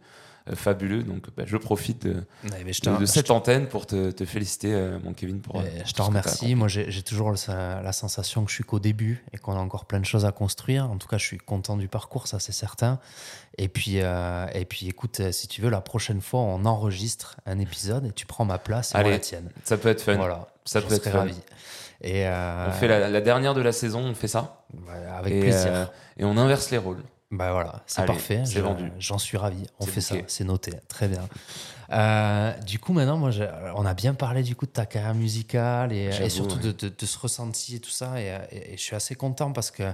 fabuleux. 0.54 1.02
Donc 1.02 1.26
bah, 1.36 1.44
je 1.46 1.56
profite 1.56 2.06
de, 2.06 2.12
Ouais, 2.44 2.62
mais 2.64 2.72
je 2.72 2.80
de, 2.80 2.86
te- 2.86 2.94
de 3.00 3.00
je 3.00 3.04
cette 3.06 3.30
antenne 3.30 3.66
pour 3.68 3.86
te, 3.86 4.10
te 4.10 4.24
féliciter, 4.24 4.72
euh, 4.72 4.98
mon 5.04 5.12
Kevin, 5.12 5.40
pour... 5.40 5.60
Et 5.62 5.64
pour 5.68 5.86
je 5.86 5.92
te 5.92 6.02
remercie. 6.02 6.54
Moi, 6.54 6.68
j'ai 6.68 7.02
toujours 7.02 7.32
la 7.48 7.92
sensation 7.92 8.44
que 8.44 8.50
je 8.50 8.54
suis 8.56 8.64
qu'au 8.64 8.78
début 8.80 9.24
et 9.32 9.38
qu'on 9.38 9.52
a 9.54 9.60
encore 9.60 9.84
plein 9.86 10.00
de 10.00 10.04
choses 10.06 10.24
à 10.24 10.32
construire. 10.32 10.90
En 10.90 10.96
tout 10.98 11.08
cas, 11.08 11.18
je 11.18 11.24
suis 11.26 11.38
content 11.38 11.76
du 11.76 11.88
parcours, 11.88 12.26
ça 12.26 12.38
c'est 12.38 12.52
certain. 12.52 12.98
Et 13.58 13.68
puis, 13.68 14.00
euh, 14.00 14.46
et 14.54 14.64
puis, 14.64 14.88
écoute, 14.88 15.20
euh, 15.20 15.32
si 15.32 15.48
tu 15.48 15.60
veux, 15.60 15.70
la 15.70 15.80
prochaine 15.80 16.20
fois, 16.20 16.40
on 16.40 16.64
enregistre 16.64 17.36
un 17.46 17.58
épisode 17.58 18.06
et 18.06 18.12
tu 18.12 18.24
prends 18.26 18.44
ma 18.44 18.58
place 18.58 18.92
et 18.92 18.98
moi 18.98 19.00
Allez, 19.00 19.10
la 19.10 19.18
tienne. 19.18 19.50
Ça 19.64 19.76
peut 19.76 19.88
être 19.88 20.00
fun. 20.00 20.14
Voilà, 20.16 20.46
Ça 20.64 20.80
peut 20.80 20.94
être 20.94 21.10
fun. 21.10 21.18
ravi. 21.18 21.34
Et 22.02 22.26
euh, 22.26 22.66
On 22.68 22.72
fait 22.72 22.88
la, 22.88 23.10
la 23.10 23.20
dernière 23.20 23.52
de 23.52 23.60
la 23.60 23.72
saison, 23.72 24.00
on 24.00 24.14
fait 24.14 24.28
ça. 24.28 24.62
ouais, 24.72 25.06
avec 25.18 25.34
et, 25.34 25.40
plaisir. 25.40 25.66
euh, 25.70 25.84
et 26.16 26.24
on 26.24 26.36
inverse 26.38 26.70
les 26.70 26.78
rôles. 26.78 27.02
Bah 27.30 27.52
voilà, 27.52 27.82
c'est 27.86 28.04
parfait. 28.06 28.42
c'est 28.44 28.54
je- 28.54 28.60
vendu. 28.60 28.90
J'en 28.98 29.18
suis 29.18 29.36
ravi. 29.36 29.64
On 29.78 29.86
fait 29.86 30.00
ça, 30.00 30.16
c'est 30.26 30.42
noté. 30.44 30.72
Très 30.88 31.06
bien. 31.06 31.28
Euh, 31.92 32.52
du 32.60 32.78
coup, 32.80 32.92
maintenant, 32.92 33.18
moi, 33.18 33.30
on 33.76 33.86
a 33.86 33.94
bien 33.94 34.14
parlé 34.14 34.42
du 34.42 34.56
coup 34.56 34.66
de 34.66 34.70
ta 34.72 34.84
carrière 34.86 35.14
musicale 35.14 35.92
et, 35.92 36.28
surtout 36.28 36.56
ouais. 36.56 36.62
de, 36.62 36.72
de- 36.72 36.88
de 36.96 37.06
ce 37.06 37.18
ressenti 37.18 37.76
et 37.76 37.80
tout 37.80 37.90
ça. 37.90 38.20
Et, 38.20 38.36
et- 38.50 38.72
et 38.74 38.76
je 38.76 38.82
suis 38.82 38.96
assez 38.96 39.14
content 39.14 39.52
parce 39.52 39.70
que 39.70 39.84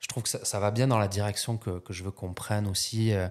je 0.00 0.08
trouve 0.08 0.22
que 0.22 0.28
ça, 0.30 0.44
ça 0.44 0.58
va 0.60 0.70
bien 0.70 0.86
dans 0.88 0.98
la 0.98 1.08
direction 1.08 1.58
que, 1.58 1.78
que 1.78 1.92
je 1.92 2.04
veux 2.04 2.10
qu'on 2.10 2.32
prenne 2.32 2.66
aussi 2.66 3.12
euh, 3.12 3.28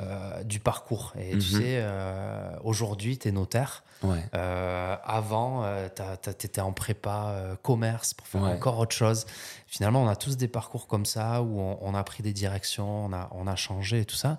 euh, 0.00 0.42
du 0.44 0.58
parcours. 0.60 1.12
Et 1.18 1.30
tu 1.30 1.36
Mhm. 1.36 1.40
sais, 1.60 1.78
euh, 1.82 2.50
aujourd'hui, 2.64 3.16
tu 3.18 3.28
es 3.28 3.32
notaire. 3.32 3.84
Ouais. 4.02 4.18
Euh, 4.34 4.96
avant, 5.04 5.64
tu 5.94 6.30
étais 6.46 6.60
en 6.60 6.72
prépa 6.72 7.34
commerce 7.62 8.12
pour 8.14 8.26
faire 8.26 8.42
Ouais. 8.42 8.50
encore 8.52 8.78
autre 8.78 8.94
chose. 8.94 9.24
Finalement, 9.66 10.02
on 10.02 10.08
a 10.08 10.16
tous 10.16 10.36
des 10.36 10.48
parcours 10.48 10.86
comme 10.88 11.06
ça 11.06 11.42
où 11.42 11.60
on, 11.60 11.78
on 11.80 11.94
a 11.94 12.02
pris 12.04 12.22
des 12.22 12.32
directions, 12.32 13.06
on 13.06 13.12
a, 13.12 13.28
on 13.32 13.46
a 13.46 13.56
changé 13.56 14.00
et 14.00 14.04
tout 14.04 14.16
ça. 14.16 14.36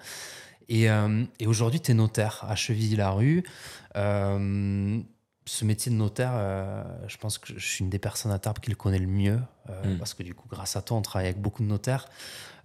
Et, 0.67 0.87
et 1.39 1.45
aujourd'hui, 1.47 1.79
tu 1.79 1.91
es 1.91 1.93
notaire 1.93 2.43
à 2.49 2.55
Chevilly-la-Rue. 2.55 3.43
Ce 5.47 5.63
métier 5.63 5.91
de 5.91 5.95
notaire, 5.97 6.31
euh, 6.34 6.84
je 7.08 7.17
pense 7.17 7.38
que 7.38 7.53
je 7.55 7.63
suis 7.65 7.84
une 7.84 7.89
des 7.91 7.99
personnes 7.99 8.31
à 8.31 8.39
Tarbes 8.39 8.58
qui 8.60 8.71
le 8.71 8.75
connaît 8.75 8.97
le 8.97 9.05
mieux, 9.05 9.39
euh, 9.69 9.93
Mm. 9.93 9.97
parce 9.99 10.15
que 10.15 10.23
du 10.23 10.34
coup, 10.34 10.47
grâce 10.49 10.75
à 10.75 10.81
toi, 10.81 10.97
on 10.97 11.03
travaille 11.03 11.27
avec 11.27 11.39
beaucoup 11.39 11.62
de 11.62 11.67
notaires. 11.67 12.08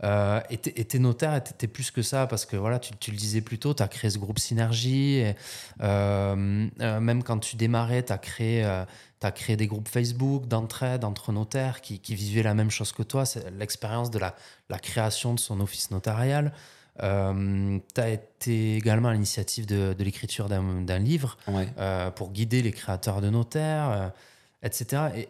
Euh, 0.02 0.40
et 0.48 0.56
t'es 0.56 0.98
notaire, 0.98 1.34
et 1.36 1.42
t'es- 1.44 1.68
plus 1.68 1.90
que 1.90 2.00
ça, 2.00 2.26
parce 2.26 2.46
que 2.46 2.56
voilà, 2.56 2.78
tu, 2.78 2.92
tu 2.98 3.10
le 3.10 3.18
disais 3.18 3.42
plus 3.42 3.58
tôt, 3.58 3.74
tu 3.74 3.82
as 3.82 3.88
créé 3.88 4.08
ce 4.08 4.16
groupe 4.18 4.38
Synergie. 4.38 5.16
et, 5.18 5.34
même 5.78 7.22
quand 7.22 7.38
tu 7.38 7.56
démarrais, 7.56 8.02
tu 8.02 8.12
as 8.12 8.18
créé, 8.18 8.84
t'as 9.18 9.30
créé 9.30 9.56
des 9.56 9.66
groupes 9.66 9.88
Facebook 9.88 10.46
d'entraide 10.46 11.04
entre 11.04 11.32
notaires 11.32 11.82
qui, 11.82 11.98
qui 11.98 12.14
vivaient 12.14 12.42
la 12.42 12.54
même 12.54 12.70
chose 12.70 12.92
que 12.92 13.02
toi. 13.02 13.26
C'est 13.26 13.50
l'expérience 13.50 14.10
de 14.10 14.18
la, 14.18 14.34
la 14.70 14.78
création 14.78 15.34
de 15.34 15.40
son 15.40 15.60
office 15.60 15.90
notarial. 15.90 16.52
Tu 17.00 18.00
as 18.00 18.08
été 18.08 18.76
également 18.76 19.08
à 19.08 19.12
l'initiative 19.12 19.66
de, 19.66 19.94
de 19.94 20.04
l'écriture 20.04 20.48
d'un 20.48 20.98
livre 20.98 21.36
Ouais. 21.48 21.68
euh, 21.78 22.10
pour 22.10 22.30
guider 22.30 22.62
les 22.62 22.72
créateurs 22.72 23.20
de 23.20 23.30
notaires, 23.30 23.90
euh, 23.90 24.08
etc. 24.62 25.02
Et 25.16 25.28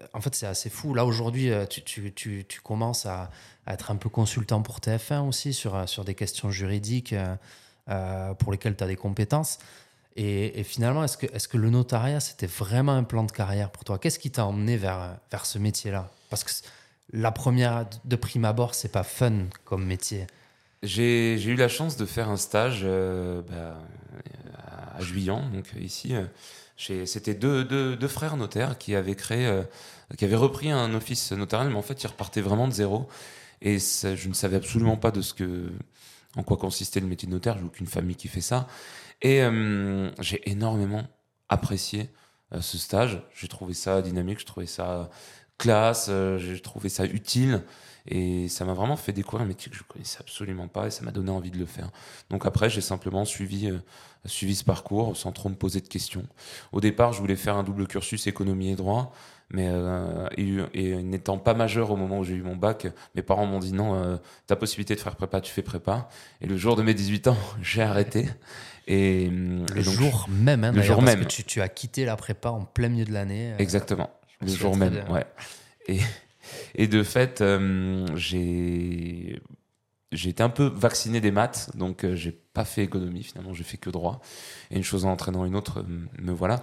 euh, 0.00 0.06
en 0.12 0.20
fait, 0.20 0.34
c'est 0.34 0.46
assez 0.46 0.68
fou. 0.70 0.92
Là, 0.94 1.04
aujourd'hui, 1.06 1.50
euh, 1.50 1.64
tu, 1.66 1.82
tu- 1.82 2.12
tu- 2.12 2.44
tu 2.46 2.60
commences 2.60 3.06
à, 3.06 3.30
à 3.66 3.72
être 3.74 3.90
un 3.90 3.96
peu 3.96 4.08
consultant 4.10 4.60
pour 4.62 4.80
TF1 4.80 5.26
aussi 5.26 5.54
sur, 5.54 5.74
euh, 5.74 5.86
sur 5.86 6.04
des 6.04 6.14
questions 6.14 6.50
juridiques 6.50 7.14
euh, 7.14 7.34
euh, 7.88 8.34
pour 8.34 8.52
lesquelles 8.52 8.76
tu 8.76 8.84
as 8.84 8.86
des 8.86 8.96
compétences. 8.96 9.58
Et, 10.16 10.58
et 10.60 10.64
finalement, 10.64 11.04
est-ce 11.04 11.16
que, 11.16 11.26
est 11.26 11.46
que 11.48 11.56
le 11.56 11.70
notariat, 11.70 12.20
c'était 12.20 12.46
vraiment 12.48 12.92
un 12.92 13.04
plan 13.04 13.22
de 13.24 13.30
carrière 13.32 13.70
pour 13.70 13.84
toi? 13.84 13.98
Qu'est-ce 13.98 14.18
qui 14.18 14.30
t'a 14.30 14.44
emmené 14.44 14.76
vers, 14.76 15.16
vers 15.30 15.46
ce 15.46 15.58
métier-là? 15.58 16.10
Parce 16.28 16.44
que 16.44 16.50
la 17.12 17.30
première, 17.30 17.86
de 18.04 18.16
prime 18.16 18.44
abord, 18.44 18.74
c'est 18.74 18.92
pas 18.92 19.04
fun 19.04 19.44
comme 19.64 19.86
métier. 19.86 20.26
J'ai 20.82 21.42
eu 21.44 21.56
la 21.56 21.68
chance 21.68 21.96
de 21.96 22.06
faire 22.06 22.28
un 22.28 22.36
stage 22.36 22.82
euh, 22.84 23.42
bah, 23.42 23.78
à 24.96 25.00
Juillan, 25.00 25.48
donc 25.50 25.66
euh, 25.76 25.80
ici. 25.80 26.14
euh, 26.14 27.04
C'était 27.06 27.34
deux, 27.34 27.96
frères 28.08 28.36
notaires 28.36 28.78
qui 28.78 28.94
avaient 28.94 29.16
créé, 29.16 29.50
qui 30.16 30.24
avaient 30.24 30.36
repris 30.36 30.70
un 30.70 30.94
office 30.94 31.32
notarial, 31.32 31.70
mais 31.70 31.76
en 31.78 31.82
fait, 31.82 32.02
ils 32.02 32.06
repartaient 32.06 32.40
vraiment 32.40 32.68
de 32.68 32.72
zéro. 32.72 33.08
Et 33.62 33.78
je 33.80 34.28
ne 34.28 34.34
savais 34.34 34.56
absolument 34.56 34.96
pas 34.96 35.10
de 35.10 35.20
ce 35.20 35.34
que, 35.34 35.72
en 36.36 36.44
quoi 36.44 36.56
consistait 36.56 37.00
le 37.00 37.08
métier 37.08 37.26
de 37.26 37.32
notaire. 37.32 37.58
J'ai 37.58 37.64
aucune 37.64 37.88
famille 37.88 38.14
qui 38.16 38.28
fait 38.28 38.40
ça. 38.40 38.68
Et 39.22 39.42
j'ai 40.20 40.48
énormément 40.48 41.02
apprécié 41.48 42.10
ce 42.60 42.78
stage. 42.78 43.22
J'ai 43.34 43.48
trouvé 43.48 43.74
ça 43.74 44.00
dynamique, 44.00 44.38
j'ai 44.38 44.44
trouvé 44.44 44.66
ça 44.66 45.10
classe, 45.58 46.08
j'ai 46.38 46.60
trouvé 46.60 46.88
ça 46.88 47.04
utile. 47.06 47.64
Et 48.10 48.48
ça 48.48 48.64
m'a 48.64 48.72
vraiment 48.72 48.96
fait 48.96 49.12
découvrir 49.12 49.44
un 49.44 49.48
métier 49.48 49.70
que 49.70 49.76
je 49.76 49.82
connaissais 49.82 50.18
absolument 50.20 50.66
pas 50.68 50.86
et 50.86 50.90
ça 50.90 51.04
m'a 51.04 51.10
donné 51.10 51.30
envie 51.30 51.50
de 51.50 51.58
le 51.58 51.66
faire. 51.66 51.90
Donc 52.30 52.46
après, 52.46 52.70
j'ai 52.70 52.80
simplement 52.80 53.24
suivi, 53.26 53.68
euh, 53.68 53.78
suivi 54.24 54.54
ce 54.56 54.64
parcours 54.64 55.14
sans 55.16 55.30
trop 55.32 55.48
me 55.50 55.54
poser 55.54 55.80
de 55.82 55.88
questions. 55.88 56.24
Au 56.72 56.80
départ, 56.80 57.12
je 57.12 57.20
voulais 57.20 57.36
faire 57.36 57.56
un 57.56 57.64
double 57.64 57.86
cursus 57.86 58.26
économie 58.26 58.70
et 58.70 58.76
droit, 58.76 59.12
mais 59.50 59.66
euh, 59.68 60.26
et, 60.38 60.56
et 60.72 61.02
n'étant 61.02 61.36
pas 61.38 61.52
majeur 61.54 61.90
au 61.90 61.96
moment 61.96 62.18
où 62.20 62.24
j'ai 62.24 62.34
eu 62.34 62.42
mon 62.42 62.56
bac, 62.56 62.86
mes 63.14 63.22
parents 63.22 63.44
m'ont 63.46 63.58
dit 63.58 63.72
non, 63.74 63.94
euh, 63.94 64.16
ta 64.46 64.56
possibilité 64.56 64.94
de 64.94 65.00
faire 65.00 65.16
prépa, 65.16 65.40
tu 65.42 65.52
fais 65.52 65.62
prépa. 65.62 66.08
Et 66.40 66.46
le 66.46 66.56
jour 66.56 66.76
de 66.76 66.82
mes 66.82 66.94
18 66.94 67.28
ans, 67.28 67.36
j'ai 67.62 67.82
arrêté. 67.82 68.28
Et, 68.86 69.26
hum, 69.28 69.66
Le 69.74 69.80
et 69.80 69.84
donc, 69.84 69.94
jour 69.94 70.26
même, 70.30 70.64
hein, 70.64 70.72
le 70.72 70.80
jour 70.80 70.96
parce 70.96 71.06
même. 71.14 71.20
que 71.24 71.28
tu, 71.28 71.44
tu 71.44 71.60
as 71.60 71.68
quitté 71.68 72.06
la 72.06 72.16
prépa 72.16 72.48
en 72.50 72.64
plein 72.64 72.88
milieu 72.88 73.04
de 73.04 73.12
l'année. 73.12 73.52
euh, 73.52 73.58
Exactement. 73.58 74.08
Le 74.40 74.48
jour 74.48 74.76
même, 74.76 74.90
bien. 74.94 75.10
ouais. 75.12 75.26
Et, 75.88 75.98
et 76.74 76.86
de 76.86 77.02
fait, 77.02 77.40
euh, 77.40 78.06
j'ai 78.16 79.40
été 80.12 80.42
un 80.42 80.48
peu 80.48 80.64
vacciné 80.64 81.20
des 81.20 81.30
maths, 81.30 81.76
donc 81.76 82.04
euh, 82.04 82.16
j'ai 82.16 82.32
pas 82.32 82.64
fait 82.64 82.82
économie 82.82 83.22
finalement, 83.22 83.52
j'ai 83.52 83.64
fait 83.64 83.76
que 83.76 83.90
droit. 83.90 84.20
Et 84.70 84.76
une 84.76 84.84
chose 84.84 85.04
en 85.04 85.10
entraînant 85.10 85.44
une 85.44 85.56
autre, 85.56 85.80
euh, 85.80 86.22
me 86.22 86.32
voilà. 86.32 86.62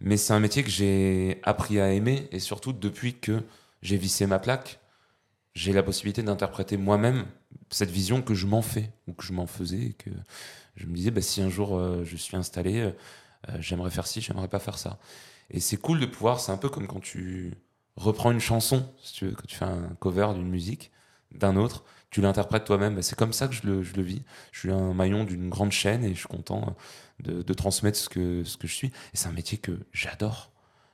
Mais 0.00 0.16
c'est 0.16 0.32
un 0.32 0.40
métier 0.40 0.62
que 0.62 0.70
j'ai 0.70 1.40
appris 1.42 1.80
à 1.80 1.92
aimer, 1.92 2.28
et 2.32 2.40
surtout 2.40 2.72
depuis 2.72 3.18
que 3.18 3.42
j'ai 3.82 3.96
vissé 3.96 4.26
ma 4.26 4.38
plaque, 4.38 4.80
j'ai 5.54 5.72
la 5.72 5.82
possibilité 5.82 6.22
d'interpréter 6.22 6.76
moi-même 6.76 7.26
cette 7.70 7.90
vision 7.90 8.22
que 8.22 8.34
je 8.34 8.46
m'en 8.46 8.62
fais, 8.62 8.90
ou 9.06 9.12
que 9.12 9.24
je 9.24 9.32
m'en 9.32 9.46
faisais, 9.46 9.86
et 9.86 9.92
que 9.92 10.10
je 10.76 10.86
me 10.86 10.94
disais, 10.94 11.10
bah, 11.10 11.22
si 11.22 11.40
un 11.40 11.48
jour 11.48 11.76
euh, 11.76 12.04
je 12.04 12.16
suis 12.16 12.36
installé, 12.36 12.92
j'aimerais 13.60 13.90
faire 13.90 14.06
ci, 14.06 14.20
j'aimerais 14.20 14.48
pas 14.48 14.58
faire 14.58 14.76
ça. 14.76 14.98
Et 15.50 15.60
c'est 15.60 15.76
cool 15.76 16.00
de 16.00 16.06
pouvoir, 16.06 16.40
c'est 16.40 16.52
un 16.52 16.56
peu 16.56 16.68
comme 16.68 16.86
quand 16.86 17.00
tu 17.00 17.54
reprends 17.96 18.30
une 18.30 18.40
chanson, 18.40 18.88
si 19.02 19.12
tu 19.14 19.26
veux, 19.26 19.32
quand 19.32 19.46
tu 19.46 19.56
fais 19.56 19.64
un 19.64 19.90
cover 20.00 20.28
d'une 20.34 20.48
musique, 20.48 20.92
d'un 21.32 21.56
autre, 21.56 21.84
tu 22.10 22.20
l'interprètes 22.20 22.64
toi-même. 22.64 22.94
Bah, 22.94 23.02
C'est 23.02 23.16
comme 23.18 23.32
ça 23.32 23.48
que 23.48 23.54
je 23.54 23.66
le, 23.66 23.82
je 23.82 23.94
le 23.94 24.02
vis. 24.02 24.22
Je 24.52 24.60
suis 24.60 24.72
un 24.72 24.94
maillon 24.94 25.24
d'une 25.24 25.48
grande 25.50 25.72
chaîne 25.72 26.04
et 26.04 26.10
je 26.14 26.18
suis 26.20 26.28
content 26.28 26.76
de, 27.20 27.42
de 27.42 27.54
transmettre 27.54 27.98
ce 27.98 28.08
que, 28.08 28.44
ce 28.44 28.56
que 28.56 28.66
je 28.66 28.74
suis. 28.74 28.88
Et 28.88 29.16
c'est 29.16 29.28
un 29.28 29.32
métier 29.32 29.58
que 29.58 29.72
j'adore. 29.92 30.50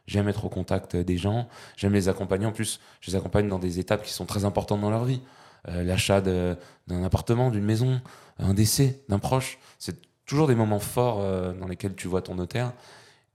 J'aime 0.06 0.28
être 0.28 0.44
au 0.44 0.48
contact 0.48 0.96
des 0.96 1.16
gens, 1.16 1.48
j'aime 1.76 1.92
les 1.92 2.08
accompagner. 2.08 2.44
En 2.46 2.52
plus, 2.52 2.80
je 3.00 3.10
les 3.10 3.16
accompagne 3.16 3.48
dans 3.48 3.60
des 3.60 3.78
étapes 3.78 4.02
qui 4.02 4.12
sont 4.12 4.26
très 4.26 4.44
importantes 4.44 4.80
dans 4.80 4.90
leur 4.90 5.04
vie. 5.04 5.20
Euh, 5.68 5.84
L'achat 5.84 6.20
d'un 6.20 7.04
appartement, 7.04 7.50
d'une 7.50 7.64
maison, 7.64 8.00
un 8.38 8.52
décès 8.52 9.04
d'un 9.08 9.20
proche. 9.20 9.58
C'est 9.78 9.96
toujours 10.26 10.48
des 10.48 10.56
moments 10.56 10.80
forts 10.80 11.20
euh, 11.20 11.52
dans 11.52 11.68
lesquels 11.68 11.94
tu 11.94 12.08
vois 12.08 12.20
ton 12.22 12.34
notaire. 12.34 12.72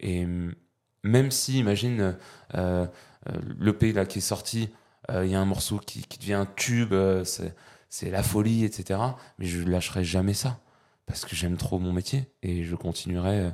Et 0.01 0.25
hum, 0.25 0.53
même 1.03 1.31
si, 1.31 1.59
imagine, 1.59 2.01
euh, 2.01 2.13
euh, 2.55 2.87
l'EP 3.59 3.93
là, 3.93 4.05
qui 4.05 4.19
est 4.19 4.21
sorti, 4.21 4.69
euh, 5.11 5.25
il 5.25 5.31
y 5.31 5.35
a 5.35 5.39
un 5.39 5.45
morceau 5.45 5.77
qui, 5.79 6.03
qui 6.03 6.19
devient 6.19 6.33
un 6.33 6.45
tube, 6.45 6.93
euh, 6.93 7.23
c'est 7.89 8.09
la 8.09 8.23
folie, 8.23 8.65
etc. 8.65 8.99
Mais 9.39 9.45
je 9.45 9.63
lâcherai 9.63 10.03
jamais 10.03 10.33
ça. 10.33 10.59
Parce 11.05 11.23
que 11.23 11.35
j'aime 11.35 11.55
trop 11.55 11.79
mon 11.79 11.93
métier 11.93 12.29
et 12.43 12.65
je 12.65 12.75
continuerai 12.75 13.51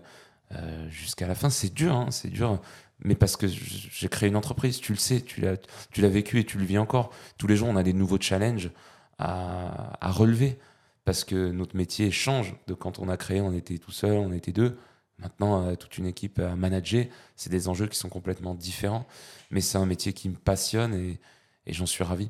euh, 0.53 0.89
jusqu'à 0.89 1.27
la 1.27 1.35
fin. 1.35 1.51
C'est 1.51 1.71
dur, 1.71 1.93
hein, 1.95 2.07
c'est 2.09 2.29
dur. 2.29 2.59
Mais 3.03 3.15
parce 3.15 3.37
que 3.37 3.45
j'ai 3.47 4.07
créé 4.07 4.29
une 4.29 4.35
entreprise, 4.35 4.79
tu 4.79 4.91
le 4.91 4.97
sais, 4.97 5.21
tu 5.21 5.41
l'as 5.41 6.09
vécu 6.09 6.39
et 6.39 6.45
tu 6.45 6.57
le 6.57 6.65
vis 6.65 6.79
encore. 6.79 7.11
Tous 7.37 7.47
les 7.47 7.55
jours, 7.55 7.67
on 7.67 7.75
a 7.75 7.83
des 7.83 7.93
nouveaux 7.93 8.19
challenges 8.19 8.71
à, 9.19 9.97
à 10.01 10.11
relever. 10.11 10.57
Parce 11.05 11.25
que 11.25 11.51
notre 11.51 11.75
métier 11.75 12.11
change 12.11 12.55
de 12.67 12.73
quand 12.73 12.97
on 12.99 13.09
a 13.09 13.17
créé, 13.17 13.41
on 13.41 13.51
était 13.51 13.77
tout 13.77 13.91
seul, 13.91 14.13
on 14.13 14.31
était 14.31 14.53
deux. 14.53 14.77
Maintenant, 15.19 15.65
euh, 15.65 15.75
toute 15.75 15.97
une 15.97 16.05
équipe 16.05 16.39
à 16.39 16.55
manager, 16.55 17.05
c'est 17.35 17.49
des 17.49 17.67
enjeux 17.67 17.87
qui 17.87 17.97
sont 17.97 18.09
complètement 18.09 18.55
différents. 18.55 19.05
Mais 19.53 19.61
c'est 19.61 19.77
un 19.77 19.85
métier 19.85 20.11
qui 20.13 20.27
me 20.29 20.35
passionne 20.35 20.93
et, 20.95 21.19
et 21.65 21.73
j'en 21.73 21.85
suis 21.85 22.03
ravi. 22.03 22.29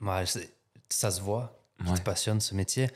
Ouais, 0.00 0.24
ça 0.88 1.10
se 1.10 1.20
voit, 1.20 1.58
Ouais. 1.86 1.94
te 1.94 2.00
passionne 2.02 2.40
ce 2.40 2.54
métier. 2.54 2.88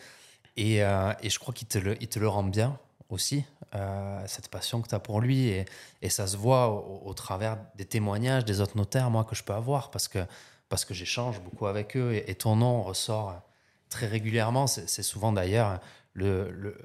Et, 0.57 0.83
euh, 0.85 1.13
et 1.23 1.31
je 1.31 1.39
crois 1.39 1.55
qu'il 1.55 1.69
te, 1.69 1.79
le- 1.79 2.03
il 2.03 2.09
te 2.09 2.19
le 2.19 2.29
rend 2.29 2.45
bien 2.45 2.79
aussi, 3.11 3.45
euh, 3.75 4.23
cette 4.27 4.49
passion 4.49 4.83
que 4.83 4.89
tu 4.89 4.95
as 4.95 5.01
pour 5.01 5.21
lui. 5.21 5.49
Et, 5.49 5.67
et 6.03 6.11
ça 6.11 6.27
se 6.27 6.37
voit 6.37 6.69
au, 6.71 7.03
au 7.09 7.15
travers 7.15 7.59
des 7.77 7.87
témoignages 7.87 8.45
des 8.45 8.61
autres 8.61 8.77
notaires, 8.77 9.11
moi, 9.11 9.25
que 9.25 9.37
je 9.37 9.45
peux 9.45 9.55
avoir, 9.55 9.91
parce 9.91 10.09
que, 10.09 10.21
parce 10.69 10.85
que 10.85 10.95
j'échange 10.95 11.41
beaucoup 11.43 11.67
avec 11.69 11.97
eux. 11.97 12.15
Et, 12.15 12.31
et 12.31 12.35
ton 12.37 12.57
nom 12.57 12.83
ressort 12.83 13.43
très 13.91 14.07
régulièrement, 14.09 14.67
c'est 14.69 14.89
c'est 14.89 15.03
souvent 15.05 15.33
d'ailleurs 15.33 15.81
le, 16.15 16.51
le- 16.53 16.79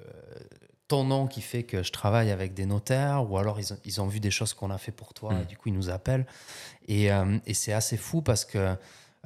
ton 0.88 1.04
nom 1.04 1.26
qui 1.28 1.41
fait 1.41 1.63
que 1.63 1.82
je 1.84 1.91
travaille 1.91 2.30
avec 2.32 2.54
des 2.54 2.65
notaires, 2.65 3.30
ou 3.30 3.38
alors 3.38 3.60
ils 3.60 3.74
ont, 3.74 3.78
ils 3.86 4.02
ont 4.02 4.08
vu 4.08 4.19
des 4.19 4.32
choses 4.32 4.54
qu'on 4.54 4.69
a 4.71 4.78
fait 4.78 4.91
pour 4.91 5.13
toi, 5.13 5.34
Mm. 5.34 5.41
et 5.41 5.45
du 5.45 5.58
coup 5.58 5.69
ils 5.69 5.74
nous 5.76 5.89
appellent. 5.89 6.26
Et, 6.88 7.12
euh, 7.12 7.38
et 7.48 7.54
c'est 7.56 7.74
assez 7.74 7.98
fou 7.98 8.21
parce 8.21 8.45
que 8.45 8.76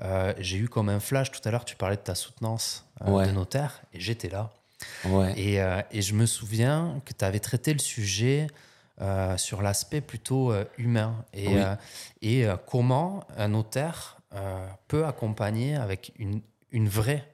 euh, 0.01 0.33
j'ai 0.37 0.57
eu 0.57 0.69
comme 0.69 0.87
un 0.89 0.99
flash 1.01 1.31
tout 1.31 1.41
à 1.43 1.51
l'heure, 1.51 1.65
tu 1.65 1.75
parlais 1.75 1.97
de 1.97 2.01
ta 2.01 2.15
soutenance 2.15 2.85
euh, 3.01 3.11
Ouais. 3.11 3.27
de 3.27 3.31
notaire, 3.31 3.81
et 3.93 3.99
j'étais 3.99 4.29
là. 4.29 4.51
Ouais. 5.03 5.33
Et, 5.37 5.55
et 5.91 6.01
je 6.01 6.13
me 6.13 6.25
souviens 6.25 7.01
que 7.03 7.11
tu 7.13 7.25
avais 7.25 7.41
traité 7.41 7.73
le 7.73 7.79
sujet 7.79 8.47
sur 9.35 9.61
l'aspect 9.61 9.99
plutôt 10.01 10.53
humain 10.77 11.25
et, 11.33 11.47
Oui. 11.47 11.61
et 12.21 12.47
comment 12.65 13.25
un 13.37 13.49
notaire 13.49 14.17
peut 14.87 15.05
accompagner 15.05 15.75
avec 15.75 16.13
une, 16.17 16.41
une 16.71 16.87
vraie 16.87 17.25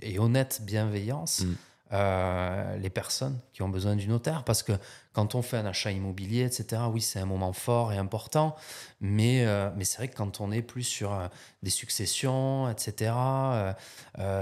et 0.00 0.18
honnête 0.18 0.60
bienveillance 0.62 1.42
Mm. 1.42 1.54
Euh, 1.90 2.76
les 2.76 2.90
personnes 2.90 3.40
qui 3.54 3.62
ont 3.62 3.68
besoin 3.70 3.96
du 3.96 4.08
notaire. 4.08 4.44
Parce 4.44 4.62
que 4.62 4.72
quand 5.14 5.34
on 5.34 5.40
fait 5.40 5.56
un 5.56 5.64
achat 5.64 5.90
immobilier, 5.90 6.42
etc., 6.42 6.82
oui, 6.92 7.00
c'est 7.00 7.18
un 7.18 7.24
moment 7.24 7.54
fort 7.54 7.94
et 7.94 7.96
important, 7.96 8.54
mais, 9.00 9.46
euh, 9.46 9.70
mais 9.74 9.84
c'est 9.84 9.96
vrai 9.96 10.08
que 10.08 10.16
quand 10.16 10.42
on 10.42 10.52
est 10.52 10.60
plus 10.60 10.82
sur 10.82 11.14
euh, 11.14 11.28
des 11.62 11.70
successions, 11.70 12.68
etc., 12.68 13.12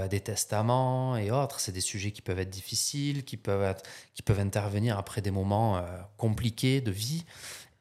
des 0.09 0.19
testaments 0.19 1.15
et 1.15 1.31
autres, 1.31 1.59
c'est 1.59 1.71
des 1.71 1.81
sujets 1.81 2.11
qui 2.11 2.21
peuvent 2.21 2.39
être 2.39 2.49
difficiles, 2.49 3.23
qui 3.23 3.37
peuvent, 3.37 3.63
être, 3.63 3.83
qui 4.13 4.23
peuvent 4.23 4.39
intervenir 4.39 4.97
après 4.97 5.21
des 5.21 5.31
moments 5.31 5.81
compliqués 6.17 6.81
de 6.81 6.91
vie. 6.91 7.25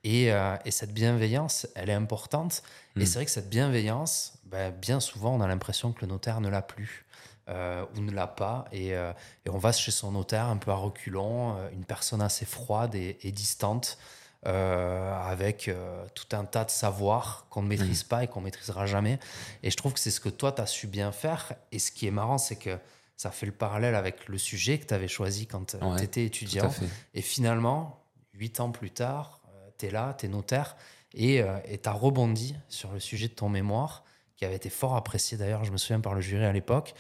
Et, 0.05 0.27
et 0.27 0.71
cette 0.71 0.93
bienveillance, 0.93 1.67
elle 1.75 1.91
est 1.91 1.95
importante. 1.95 2.63
Et 2.97 3.07
c'est 3.07 3.19
vrai 3.19 3.25
que 3.25 3.31
cette 3.31 3.49
bienveillance, 3.49 4.39
ben, 4.45 4.73
bien 4.73 5.01
souvent, 5.01 5.35
on 5.35 5.41
a 5.41 5.47
l'impression 5.47 5.93
que 5.93 6.03
le 6.03 6.09
notaire 6.09 6.41
ne 6.41 6.49
l'a 6.49 6.63
plus. 6.63 7.06
Euh, 7.49 7.85
ou 7.97 8.01
ne 8.01 8.11
l'a 8.11 8.27
pas, 8.27 8.65
et, 8.73 8.95
euh, 8.95 9.13
et 9.45 9.51
on 9.51 9.59
va 9.59 9.73
chez 9.73 9.93
son 9.93 10.13
notaire 10.13 10.47
un 10.47 10.57
peu 10.57 10.71
à 10.71 10.75
reculons, 10.75 11.57
euh, 11.57 11.69
une 11.73 11.85
personne 11.85 12.21
assez 12.21 12.45
froide 12.45 12.95
et, 12.95 13.19
et 13.23 13.31
distante, 13.33 13.99
euh, 14.47 15.13
avec 15.23 15.71
tout 16.15 16.37
un 16.37 16.45
tas 16.45 16.65
de 16.65 16.71
savoirs 16.71 17.47
qu'on 17.51 17.63
ne 17.63 17.69
maîtrise 17.69 18.05
pas 18.05 18.23
et 18.23 18.29
qu'on 18.29 18.41
maîtrisera 18.41 18.87
jamais. 18.87 19.19
Et 19.65 19.71
je 19.71 19.77
trouve 19.77 19.93
que 19.93 19.99
c'est 19.99 20.13
ce 20.13 20.21
que 20.21 20.29
toi, 20.29 20.53
tu 20.53 20.61
as 20.63 20.67
su 20.67 20.87
bien 20.87 21.11
faire. 21.11 21.55
Et 21.73 21.81
ce 21.81 21.91
qui 21.91 22.07
est 22.07 22.13
marrant, 22.13 22.39
c'est 22.39 22.55
que 22.55 22.79
ça 23.17 23.33
fait 23.33 23.47
le 23.47 23.53
parallèle 23.53 23.97
avec 23.97 24.29
le 24.29 24.39
sujet 24.39 24.79
que 24.79 24.87
tu 24.87 24.95
avais 24.95 25.09
choisi 25.09 25.49
quand 25.49 25.75
Ouais, 25.75 25.97
tu 25.99 26.05
étais 26.05 26.25
étudiant. 26.25 26.71
Et 27.15 27.23
finalement, 27.23 28.05
huit 28.35 28.61
ans 28.61 28.71
plus 28.71 28.91
tard, 28.93 29.41
tu 29.79 29.87
es 29.87 29.91
là, 29.91 30.15
tu 30.17 30.27
es 30.27 30.29
notaire, 30.29 30.77
et 31.15 31.43
tu 31.83 31.89
as 31.89 31.93
rebondi 31.93 32.55
sur 32.69 32.93
le 32.93 33.01
sujet 33.01 33.27
de 33.27 33.35
ton 33.35 33.49
mémoire, 33.49 34.05
qui 34.37 34.45
avait 34.45 34.57
été 34.57 34.71
fort 34.71 34.95
apprécié 34.97 35.37
d'ailleurs, 35.39 35.65
je 35.65 35.73
me 35.73 35.77
souviens, 35.79 36.01
par 36.01 36.15
le 36.15 36.21
jury 36.21 36.45
à 36.45 36.53
l'époque. 36.53 36.95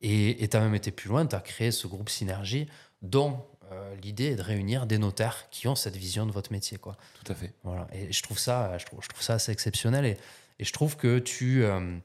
Et 0.00 0.46
tu 0.48 0.56
as 0.56 0.60
même 0.60 0.74
été 0.74 0.90
plus 0.92 1.08
loin, 1.08 1.26
tu 1.26 1.34
as 1.34 1.40
créé 1.40 1.70
ce 1.72 1.86
groupe 1.86 2.08
Synergie, 2.08 2.68
dont 3.02 3.44
euh, 3.72 3.94
l'idée 3.96 4.26
est 4.26 4.36
de 4.36 4.42
réunir 4.42 4.86
des 4.86 4.96
notaires 4.98 5.48
qui 5.50 5.66
ont 5.68 5.74
cette 5.74 5.96
vision 5.96 6.24
de 6.24 6.30
votre 6.32 6.52
métier. 6.52 6.78
Quoi. 6.78 6.96
Tout 7.24 7.32
à 7.32 7.34
fait. 7.34 7.52
Voilà. 7.64 7.86
Et 7.92 8.12
je 8.12 8.22
trouve 8.22 8.38
ça, 8.38 8.78
je 8.78 8.86
trouve, 8.86 9.00
je 9.02 9.08
trouve 9.08 9.22
ça 9.22 9.34
assez 9.34 9.50
exceptionnel. 9.52 10.04
Et, 10.06 10.16
et 10.60 10.64
je 10.64 10.72
trouve 10.72 10.96
que 10.96 11.18
tu, 11.18 11.64
euh, 11.64 11.96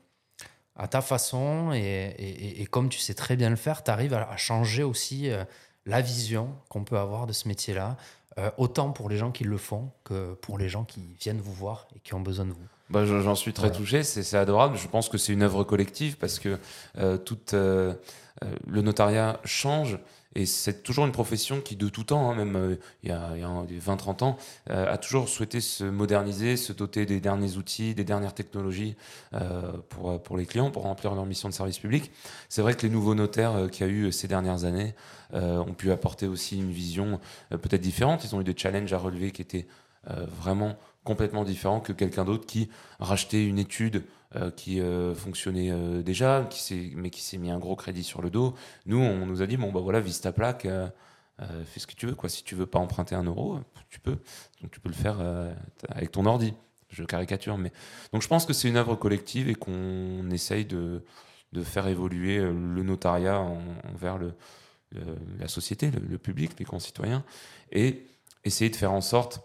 à 0.76 0.88
ta 0.88 1.02
façon, 1.02 1.72
et, 1.74 1.80
et- 2.18 2.62
et 2.62 2.66
comme 2.66 2.90
tu 2.90 3.00
sais 3.00 3.14
très 3.14 3.36
bien 3.36 3.50
le 3.52 3.56
faire, 3.56 3.84
tu 3.84 3.92
arrives 3.92 4.14
à, 4.16 4.30
à 4.30 4.38
changer 4.38 4.82
aussi 4.84 5.30
euh, 5.30 5.46
la 5.86 6.02
vision 6.02 6.56
qu'on 6.70 6.84
peut 6.84 6.98
avoir 6.98 7.28
de 7.28 7.34
ce 7.34 7.48
métier-là, 7.48 7.98
autant 8.58 8.92
pour 8.92 9.10
les 9.10 9.18
gens 9.18 9.32
qui 9.32 9.44
le 9.44 9.58
font 9.60 9.92
que 10.04 10.34
pour 10.34 10.58
les 10.58 10.68
gens 10.68 10.86
qui 10.86 11.16
viennent 11.20 11.40
vous 11.40 11.54
voir 11.54 11.88
et 11.96 12.00
qui 12.00 12.16
ont 12.16 12.20
besoin 12.20 12.46
de 12.46 12.52
vous. 12.52 12.68
Bah, 12.90 13.06
je- 13.06 13.22
J'en 13.22 13.36
suis 13.36 13.54
très 13.54 13.68
Voilà. 13.68 13.78
touché, 13.78 14.04
c'est 14.04 14.38
adorable. 14.38 14.78
Je 14.78 14.88
pense 14.88 15.10
que 15.10 15.18
c'est 15.18 15.34
une 15.34 15.42
œuvre 15.44 15.64
collective 15.64 16.18
parce 16.18 16.40
que 16.40 16.60
euh, 16.98 17.18
tout, 17.18 17.38
euh, 17.54 17.94
euh, 18.44 18.48
le 18.68 18.82
notariat 18.82 19.40
change 19.46 19.98
et 20.36 20.46
c'est 20.48 20.82
toujours 20.84 21.06
une 21.06 21.12
profession 21.12 21.62
qui, 21.62 21.76
de 21.76 21.88
tout 21.90 22.04
temps, 22.04 22.30
hein, 22.32 22.36
même 22.36 22.56
euh, 22.56 22.76
il 23.04 23.10
y 23.10 23.12
a, 23.12 23.28
a 23.30 23.64
20-30 23.80 24.24
ans, 24.24 24.36
a 24.70 24.98
toujours 24.98 25.30
souhaité 25.30 25.62
se 25.62 25.84
moderniser, 25.84 26.58
se 26.58 26.74
doter 26.74 27.06
des 27.06 27.20
derniers 27.20 27.56
outils, 27.58 27.94
des 27.96 28.04
dernières 28.04 28.34
technologies 28.34 28.96
pour, 29.90 30.22
pour 30.24 30.38
les 30.38 30.46
clients, 30.48 30.72
pour 30.72 30.84
remplir 30.84 31.14
leur 31.14 31.26
mission 31.28 31.50
de 31.50 31.54
service 31.54 31.78
public. 31.78 32.12
C'est 32.50 32.64
vrai 32.64 32.74
que 32.74 32.82
les 32.82 32.90
nouveaux 32.90 33.14
notaires 33.16 33.70
qu'il 33.72 33.86
y 33.86 33.90
a 33.90 33.94
eu 33.94 34.12
ces 34.12 34.28
dernières 34.28 34.66
années 34.66 34.96
ont 35.34 35.74
pu 35.78 35.92
apporter 35.92 36.26
aussi 36.28 36.58
une 36.58 36.72
vision 36.72 37.20
peut-être 37.52 37.82
différente. 37.82 38.24
Ils 38.26 38.36
ont 38.36 38.42
eu 38.42 38.44
des 38.44 38.56
challenges 38.58 38.92
à 38.92 38.98
relever 38.98 39.30
qui 39.32 39.44
étaient 39.44 39.68
vraiment 40.42 40.76
complètement 41.04 41.44
différents 41.44 41.80
que 41.80 41.94
quelqu'un 41.94 42.26
d'autre 42.26 42.46
qui 42.46 42.70
rachetait 43.00 43.46
une 43.46 43.60
étude 43.60 44.04
euh, 44.36 44.52
qui 44.52 44.80
euh, 44.80 45.14
fonctionnait 45.14 45.72
euh, 45.72 46.02
déjà, 46.02 46.48
qui 46.50 46.94
mais 46.96 47.10
qui 47.10 47.22
s'est 47.22 47.38
mis 47.38 47.52
un 47.52 47.60
gros 47.60 47.76
crédit 47.76 48.04
sur 48.04 48.22
le 48.22 48.30
dos. 48.30 48.56
Nous, 48.86 48.98
on 48.98 49.26
nous 49.26 49.42
a 49.42 49.48
dit, 49.48 49.58
bon, 49.58 49.72
bah 49.72 49.82
voilà, 49.82 50.00
vise 50.00 50.22
ta 50.22 50.32
plaque, 50.32 50.68
fais 51.66 51.80
ce 51.80 51.88
que 51.88 51.94
tu 51.96 52.08
veux. 52.08 52.16
Quoi. 52.16 52.30
Si 52.30 52.44
tu 52.44 52.56
veux 52.56 52.66
pas 52.66 52.80
emprunter 52.80 53.16
un 53.16 53.24
euro, 53.24 53.60
tu 53.90 54.00
peux. 54.00 54.18
Donc 54.62 54.72
tu 54.72 54.80
peux 54.80 54.90
le 54.90 54.96
faire 54.96 55.18
avec 55.90 56.12
ton 56.12 56.26
ordi. 56.26 56.54
Je 56.90 57.04
caricature, 57.04 57.58
mais 57.58 57.72
donc 58.12 58.22
je 58.22 58.28
pense 58.28 58.46
que 58.46 58.54
c'est 58.54 58.70
une 58.70 58.78
œuvre 58.78 58.96
collective 58.96 59.50
et 59.50 59.56
qu'on 59.56 60.30
essaye 60.30 60.64
de, 60.64 61.04
de 61.52 61.64
faire 61.64 61.88
évoluer 61.88 62.38
le 62.38 62.84
notariat 62.84 63.40
en- 63.40 63.64
envers 63.92 64.20
le, 64.20 64.36
la 65.40 65.48
société, 65.48 65.90
le 65.90 66.18
public, 66.20 66.52
les 66.60 66.66
concitoyens, 66.66 67.24
et 67.72 68.06
essayer 68.44 68.70
de 68.70 68.76
faire 68.76 68.92
en 68.92 69.02
sorte 69.02 69.42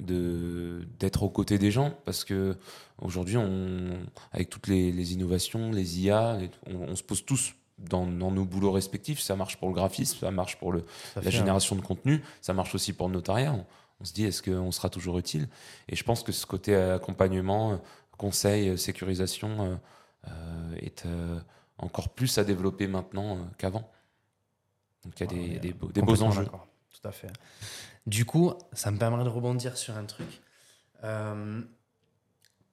de 0.00 0.86
d'être 1.00 1.22
aux 1.22 1.28
côtés 1.30 1.58
des 1.58 1.70
gens 1.70 1.92
parce 2.04 2.24
que 2.24 2.56
aujourd'hui 2.98 3.36
on 3.36 3.98
avec 4.30 4.48
toutes 4.48 4.68
les, 4.68 4.92
les 4.92 5.12
innovations 5.12 5.72
les 5.72 6.00
IA 6.00 6.38
on, 6.66 6.76
on 6.92 6.96
se 6.96 7.02
pose 7.02 7.24
tous 7.24 7.54
dans, 7.78 8.06
dans 8.06 8.30
nos 8.30 8.44
boulots 8.44 8.70
respectifs. 8.72 9.20
Ça 9.20 9.34
marche 9.34 9.56
pour 9.56 9.68
le 9.68 9.74
graphisme 9.74 10.18
ça 10.20 10.30
marche 10.30 10.56
pour 10.58 10.72
le, 10.72 10.84
la 11.16 11.22
fait, 11.22 11.30
génération 11.32 11.74
de 11.74 11.80
contenu 11.80 12.22
ça 12.40 12.52
marche 12.52 12.74
aussi 12.74 12.92
pour 12.92 13.08
le 13.08 13.14
notariat. 13.14 13.52
On, 13.52 13.66
on 14.00 14.04
se 14.04 14.12
dit 14.12 14.24
est-ce 14.24 14.42
qu'on 14.42 14.70
sera 14.72 14.88
toujours 14.88 15.18
utile? 15.18 15.48
Et 15.88 15.96
je 15.96 16.04
pense 16.04 16.22
que 16.22 16.32
ce 16.32 16.46
côté 16.46 16.74
accompagnement 16.76 17.72
euh, 17.72 17.76
conseil 18.18 18.68
euh, 18.68 18.76
sécurisation 18.76 19.50
euh, 19.64 19.76
euh, 20.28 20.76
est 20.76 21.06
euh, 21.06 21.38
encore 21.78 22.08
plus 22.10 22.38
à 22.38 22.44
développer 22.44 22.86
maintenant 22.86 23.36
euh, 23.36 23.40
qu'avant. 23.58 23.90
Donc 25.04 25.18
il 25.18 25.24
y 25.24 25.28
a 25.28 25.32
Ouais, 25.32 25.48
des, 25.48 25.58
des 25.58 25.72
beaux, 25.72 25.88
des 25.88 26.02
beaux 26.02 26.22
enjeux. 26.22 26.44
Tout 26.44 27.08
à 27.08 27.12
fait. 27.12 27.30
Du 28.06 28.24
coup, 28.24 28.52
ça 28.72 28.90
me 28.90 28.98
permettrait 28.98 29.24
de 29.24 29.30
rebondir 29.30 29.76
sur 29.76 29.96
un 29.96 30.04
truc. 30.04 30.40
Euh, 31.04 31.62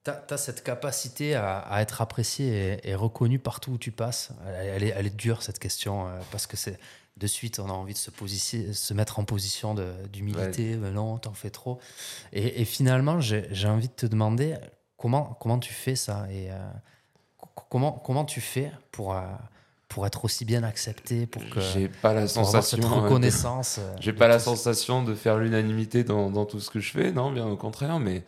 tu 0.03 0.11
as, 0.11 0.37
cette 0.37 0.63
capacité 0.63 1.35
à, 1.35 1.59
à 1.59 1.81
être 1.81 2.01
apprécié 2.01 2.73
et, 2.83 2.89
et 2.89 2.95
reconnu 2.95 3.37
partout 3.37 3.73
où 3.73 3.77
tu 3.77 3.91
passes. 3.91 4.31
Elle, 4.47 4.67
elle 4.67 4.83
est, 4.83 4.93
elle 4.95 5.05
est 5.07 5.15
dure, 5.15 5.43
cette 5.43 5.59
question, 5.59 6.07
euh, 6.07 6.19
parce 6.31 6.47
que 6.47 6.57
c'est 6.57 6.79
de 7.17 7.27
suite, 7.27 7.59
on 7.59 7.69
a 7.69 7.73
envie 7.73 7.93
de 7.93 7.97
se, 7.97 8.11
se 8.73 8.93
mettre 8.93 9.19
en 9.19 9.25
position 9.25 9.75
d'humilité. 10.11 10.77
Mais 10.77 10.91
non, 10.91 11.17
t'en 11.17 11.33
fais 11.33 11.49
trop. 11.49 11.79
Et, 12.31 12.61
et 12.61 12.65
finalement, 12.65 13.19
j'ai 13.19 13.67
envie 13.67 13.89
de 13.89 13.93
te 13.93 14.05
demander 14.05 14.55
comment, 14.97 15.37
comment 15.39 15.59
tu 15.59 15.73
fais 15.73 15.95
ça 15.95 16.27
et 16.31 16.49
euh, 16.49 16.55
co- 17.37 17.65
comment, 17.69 17.91
comment 17.91 18.23
tu 18.25 18.39
fais 18.41 18.71
pour, 18.91 19.13
euh, 19.13 19.21
pour 19.89 20.05
être 20.05 20.23
aussi 20.23 20.45
bien 20.45 20.63
accepté, 20.63 21.25
pour 21.25 21.41
que 21.49 21.59
j'ai 21.59 21.89
pas 21.89 22.13
la 22.13 22.27
sensation 22.27 22.77
cette 22.77 22.85
de- 22.89 22.93
reconnaissance. 23.01 23.77
euh, 23.79 23.95
J'ai 23.99 24.13
pas 24.13 24.27
la 24.27 24.39
sensation 24.39 25.03
de 25.03 25.15
faire 25.15 25.37
l'unanimité 25.37 26.03
dans, 26.03 26.29
dans 26.29 26.45
tout 26.45 26.59
ce 26.59 26.69
que 26.69 26.79
je 26.79 26.91
fais, 26.91 27.11
non, 27.11 27.31
bien 27.31 27.47
au 27.47 27.57
contraire, 27.57 27.99
mais 27.99 28.23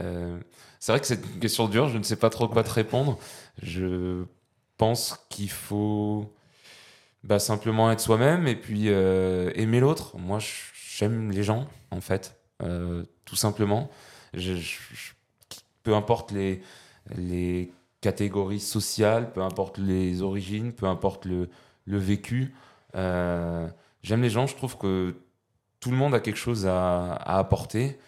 euh, 0.00 0.38
c'est 0.78 0.92
vrai 0.92 1.00
que 1.00 1.06
c'est 1.06 1.20
une 1.34 1.40
question 1.40 1.68
dure, 1.68 1.88
je 1.88 1.98
ne 1.98 2.04
sais 2.04 2.16
pas 2.16 2.30
trop 2.30 2.46
quoi 2.48 2.62
te 2.62 2.70
répondre. 2.70 3.18
Je 3.60 4.24
pense 4.78 5.18
qu'il 5.28 5.50
faut 5.50 6.32
bah, 7.24 7.38
simplement 7.40 7.90
être 7.90 8.00
soi-même 8.00 8.46
et 8.46 8.56
puis 8.56 8.84
euh, 8.86 9.50
aimer 9.56 9.80
l'autre. 9.80 10.16
Moi, 10.16 10.38
j'aime 10.96 11.32
les 11.32 11.42
gens, 11.42 11.66
en 11.90 12.00
fait, 12.00 12.40
euh, 12.62 13.04
tout 13.24 13.36
simplement. 13.36 13.90
Je- 14.32 14.54
je- 14.54 14.78
je- 14.94 15.12
peu 15.82 15.94
importe 15.94 16.30
les, 16.30 16.62
les 17.16 17.72
catégories 18.00 18.60
sociales, 18.60 19.32
peu 19.32 19.42
importe 19.42 19.78
les 19.78 20.22
origines, 20.22 20.72
peu 20.72 20.86
importe 20.86 21.24
le, 21.26 21.48
le 21.86 21.98
vécu. 21.98 22.54
euh, 22.96 23.68
J'aime 24.02 24.22
les 24.22 24.30
gens, 24.30 24.46
je 24.46 24.56
trouve 24.56 24.78
que 24.78 25.14
tout 25.80 25.90
le 25.90 25.96
monde 25.96 26.14
a 26.14 26.20
quelque 26.20 26.36
chose 26.38 26.66
à, 26.66 27.12
à 27.14 27.38
apporter. 27.38 27.98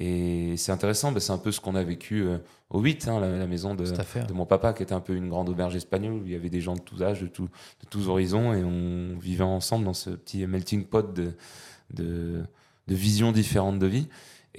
Et 0.00 0.56
c'est 0.56 0.72
intéressant, 0.72 1.12
bah, 1.12 1.20
c'est 1.20 1.32
un 1.32 1.38
peu 1.38 1.50
ce 1.52 1.60
qu'on 1.60 1.74
a 1.74 1.82
vécu 1.82 2.22
euh, 2.22 2.38
au 2.70 2.80
8, 2.80 3.08
hein, 3.08 3.18
la, 3.20 3.36
la 3.36 3.46
maison 3.46 3.74
de, 3.74 3.84
mon 4.32 4.46
papa, 4.46 4.72
qui 4.72 4.82
était 4.82 4.92
un 4.94 5.00
peu 5.00 5.14
une 5.16 5.28
grande 5.28 5.48
auberge 5.48 5.74
espagnole, 5.74 6.14
où 6.14 6.26
il 6.26 6.32
y 6.32 6.36
avait 6.36 6.50
des 6.50 6.60
gens 6.60 6.74
de 6.76 6.80
tous 6.80 7.02
âges, 7.02 7.20
de, 7.22 7.26
tout- 7.26 7.48
de 7.48 7.86
tous 7.90 8.08
horizons, 8.08 8.52
et 8.54 8.62
on 8.64 9.18
vivait 9.18 9.42
ensemble 9.44 9.84
dans 9.84 9.94
ce 9.94 10.10
petit 10.10 10.46
melting 10.46 10.84
pot 10.86 11.12
de, 11.12 11.32
de, 11.94 12.44
de 12.88 12.94
visions 12.94 13.32
différentes 13.32 13.78
de 13.78 13.86
vie. 13.86 14.08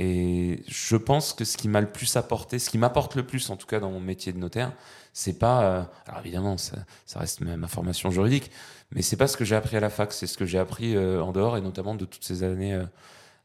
Et 0.02 0.64
je 0.68 0.96
pense 0.96 1.34
que 1.34 1.44
ce 1.44 1.58
qui 1.58 1.68
m'a 1.68 1.82
le 1.82 1.92
plus 1.92 2.16
apporté, 2.16 2.58
ce 2.58 2.70
qui 2.70 2.78
m'apporte 2.78 3.16
le 3.16 3.26
plus, 3.26 3.50
en 3.50 3.58
tout 3.58 3.68
cas 3.68 3.82
dans 3.82 3.92
mon 3.92 4.00
métier 4.00 4.32
de 4.32 4.38
notaire, 4.38 4.72
c'est 5.12 5.38
pas. 5.38 5.64
euh, 5.64 5.84
alors 6.08 6.22
évidemment, 6.22 6.58
ça, 6.58 6.78
reste 7.16 7.42
ma, 7.42 7.58
ma 7.58 7.68
formation 7.68 8.10
juridique, 8.10 8.50
mais 8.92 9.02
c'est 9.02 9.18
pas 9.18 9.28
ce 9.28 9.36
que 9.36 9.44
j'ai 9.44 9.58
appris 9.58 9.76
à 9.76 9.82
la 9.82 9.90
fac, 9.90 10.14
c'est 10.14 10.26
ce 10.26 10.38
que 10.38 10.46
j'ai 10.46 10.58
appris 10.58 10.96
euh, 10.96 11.22
en 11.22 11.34
dehors 11.34 11.58
et 11.58 11.62
notamment 11.62 11.96
de 11.96 12.06
toutes 12.06 12.24
ces 12.24 12.44
années 12.44 12.74
euh, 12.74 12.86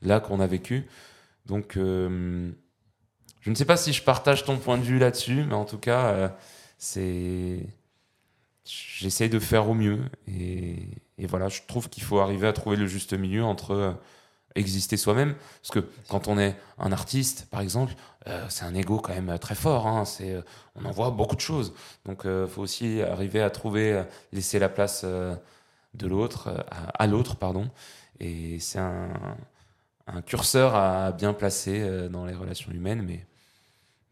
là 0.00 0.20
qu'on 0.20 0.38
a 0.38 0.46
vécues. 0.46 0.86
Donc, 1.46 1.74
je 1.76 3.50
ne 3.50 3.54
sais 3.54 3.66
pas 3.66 3.76
si 3.76 3.92
je 3.92 4.02
partage 4.02 4.44
ton 4.44 4.56
point 4.56 4.78
de 4.78 4.82
vue 4.82 4.98
là-dessus, 4.98 5.44
mais 5.44 5.54
en 5.54 5.66
tout 5.66 5.76
cas, 5.76 6.34
c'est 6.78 7.66
j'essaye 8.64 9.28
de 9.28 9.38
faire 9.38 9.68
au 9.68 9.74
mieux. 9.74 10.00
Et, 10.26 10.88
voilà, 11.26 11.48
je 11.48 11.60
trouve 11.66 11.90
qu'il 11.90 12.02
faut 12.02 12.18
arriver 12.20 12.46
à 12.46 12.52
trouver 12.54 12.76
le 12.76 12.86
juste 12.86 13.12
milieu 13.12 13.44
entre 13.44 13.98
exister 14.54 14.96
soi-même. 14.96 15.34
Parce 15.62 15.70
que 15.70 15.88
quand 16.08 16.28
on 16.28 16.38
est 16.38 16.56
un 16.78 16.92
artiste, 16.92 17.46
par 17.50 17.60
exemple, 17.60 17.94
euh, 18.26 18.44
c'est 18.48 18.64
un 18.64 18.74
ego 18.74 18.98
quand 19.00 19.14
même 19.14 19.38
très 19.38 19.54
fort. 19.54 19.86
hein. 19.86 20.04
C'est, 20.04 20.32
euh, 20.32 20.42
on 20.76 20.84
en 20.84 20.90
voit 20.90 21.10
beaucoup 21.10 21.36
de 21.36 21.40
choses. 21.40 21.74
Donc 22.06 22.22
il 22.24 22.46
faut 22.48 22.62
aussi 22.62 23.02
arriver 23.02 23.42
à 23.42 23.50
trouver, 23.50 23.92
euh, 23.92 24.04
laisser 24.32 24.58
la 24.58 24.68
place 24.68 25.02
euh, 25.04 25.34
de 25.94 26.06
l'autre, 26.06 26.48
euh, 26.48 26.58
à, 26.70 27.02
à 27.04 27.06
l'autre, 27.06 27.36
pardon. 27.36 27.70
Et 28.20 28.58
c'est 28.60 28.78
un, 28.78 29.08
un 30.06 30.22
curseur 30.22 30.74
à 30.74 31.12
bien 31.12 31.32
placer 31.34 31.80
euh, 31.82 32.08
dans 32.08 32.24
les 32.26 32.34
relations 32.34 32.70
humaines. 32.72 33.02
Mais, 33.02 33.26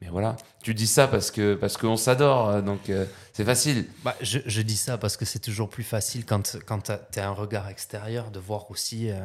mais 0.01 0.09
voilà, 0.09 0.37
tu 0.63 0.75
dis 0.75 0.89
ça 0.89 1.07
parce 1.07 1.31
que 1.31 1.55
parce 1.55 1.77
qu'on 1.77 1.97
s'adore, 1.97 2.49
euh, 2.49 2.61
donc 2.63 2.91
euh, 2.91 3.07
c'est 3.33 3.45
facile. 3.45 3.87
Bah, 4.05 4.17
je, 4.21 4.41
je 4.45 4.61
dis 4.63 4.77
ça 4.77 4.99
parce 4.99 5.17
que 5.17 5.25
c'est 5.25 5.39
toujours 5.39 5.71
plus 5.71 5.85
facile 5.85 6.27
quand, 6.27 6.57
quand 6.67 6.91
tu 7.13 7.19
as 7.21 7.29
un 7.29 7.33
regard 7.33 7.69
extérieur 7.69 8.31
de 8.33 8.41
voir 8.41 8.71
aussi 8.73 9.11
euh, 9.11 9.21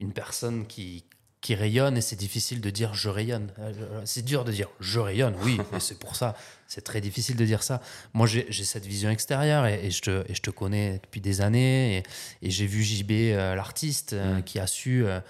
une 0.00 0.12
personne 0.12 0.66
qui, 0.66 1.04
qui 1.40 1.54
rayonne 1.54 1.96
et 1.96 2.00
c'est 2.00 2.16
difficile 2.16 2.60
de 2.60 2.70
dire 2.70 2.94
je 2.94 3.08
rayonne. 3.08 3.52
Euh, 3.58 4.02
C'est 4.04 4.24
dur 4.24 4.44
de 4.44 4.52
dire 4.52 4.68
je 4.80 4.98
rayonne, 4.98 5.34
oui, 5.42 5.58
et 5.74 5.80
c'est 5.80 5.98
pour 5.98 6.16
ça. 6.16 6.34
C'est 6.66 6.82
très 6.82 7.00
difficile 7.00 7.36
de 7.36 7.44
dire 7.44 7.62
ça. 7.62 7.80
Moi, 8.12 8.26
j'ai 8.26 8.64
cette 8.64 8.86
vision 8.86 9.10
extérieure 9.10 9.66
et, 9.66 9.86
et 9.86 9.90
je, 9.90 10.02
te, 10.02 10.24
et 10.30 10.34
je 10.34 10.42
te 10.42 10.50
connais 10.50 11.00
depuis 11.02 11.20
des 11.20 11.40
années 11.40 11.98
et, 11.98 12.02
et 12.46 12.50
j'ai 12.50 12.66
vu 12.66 12.82
JB, 12.82 13.10
euh, 13.10 13.54
l'artiste, 13.54 14.12
euh, 14.12 14.38
Mm. 14.38 14.42
qui 14.44 14.58
a 14.58 14.66
su 14.66 15.04
euh, 15.04 15.20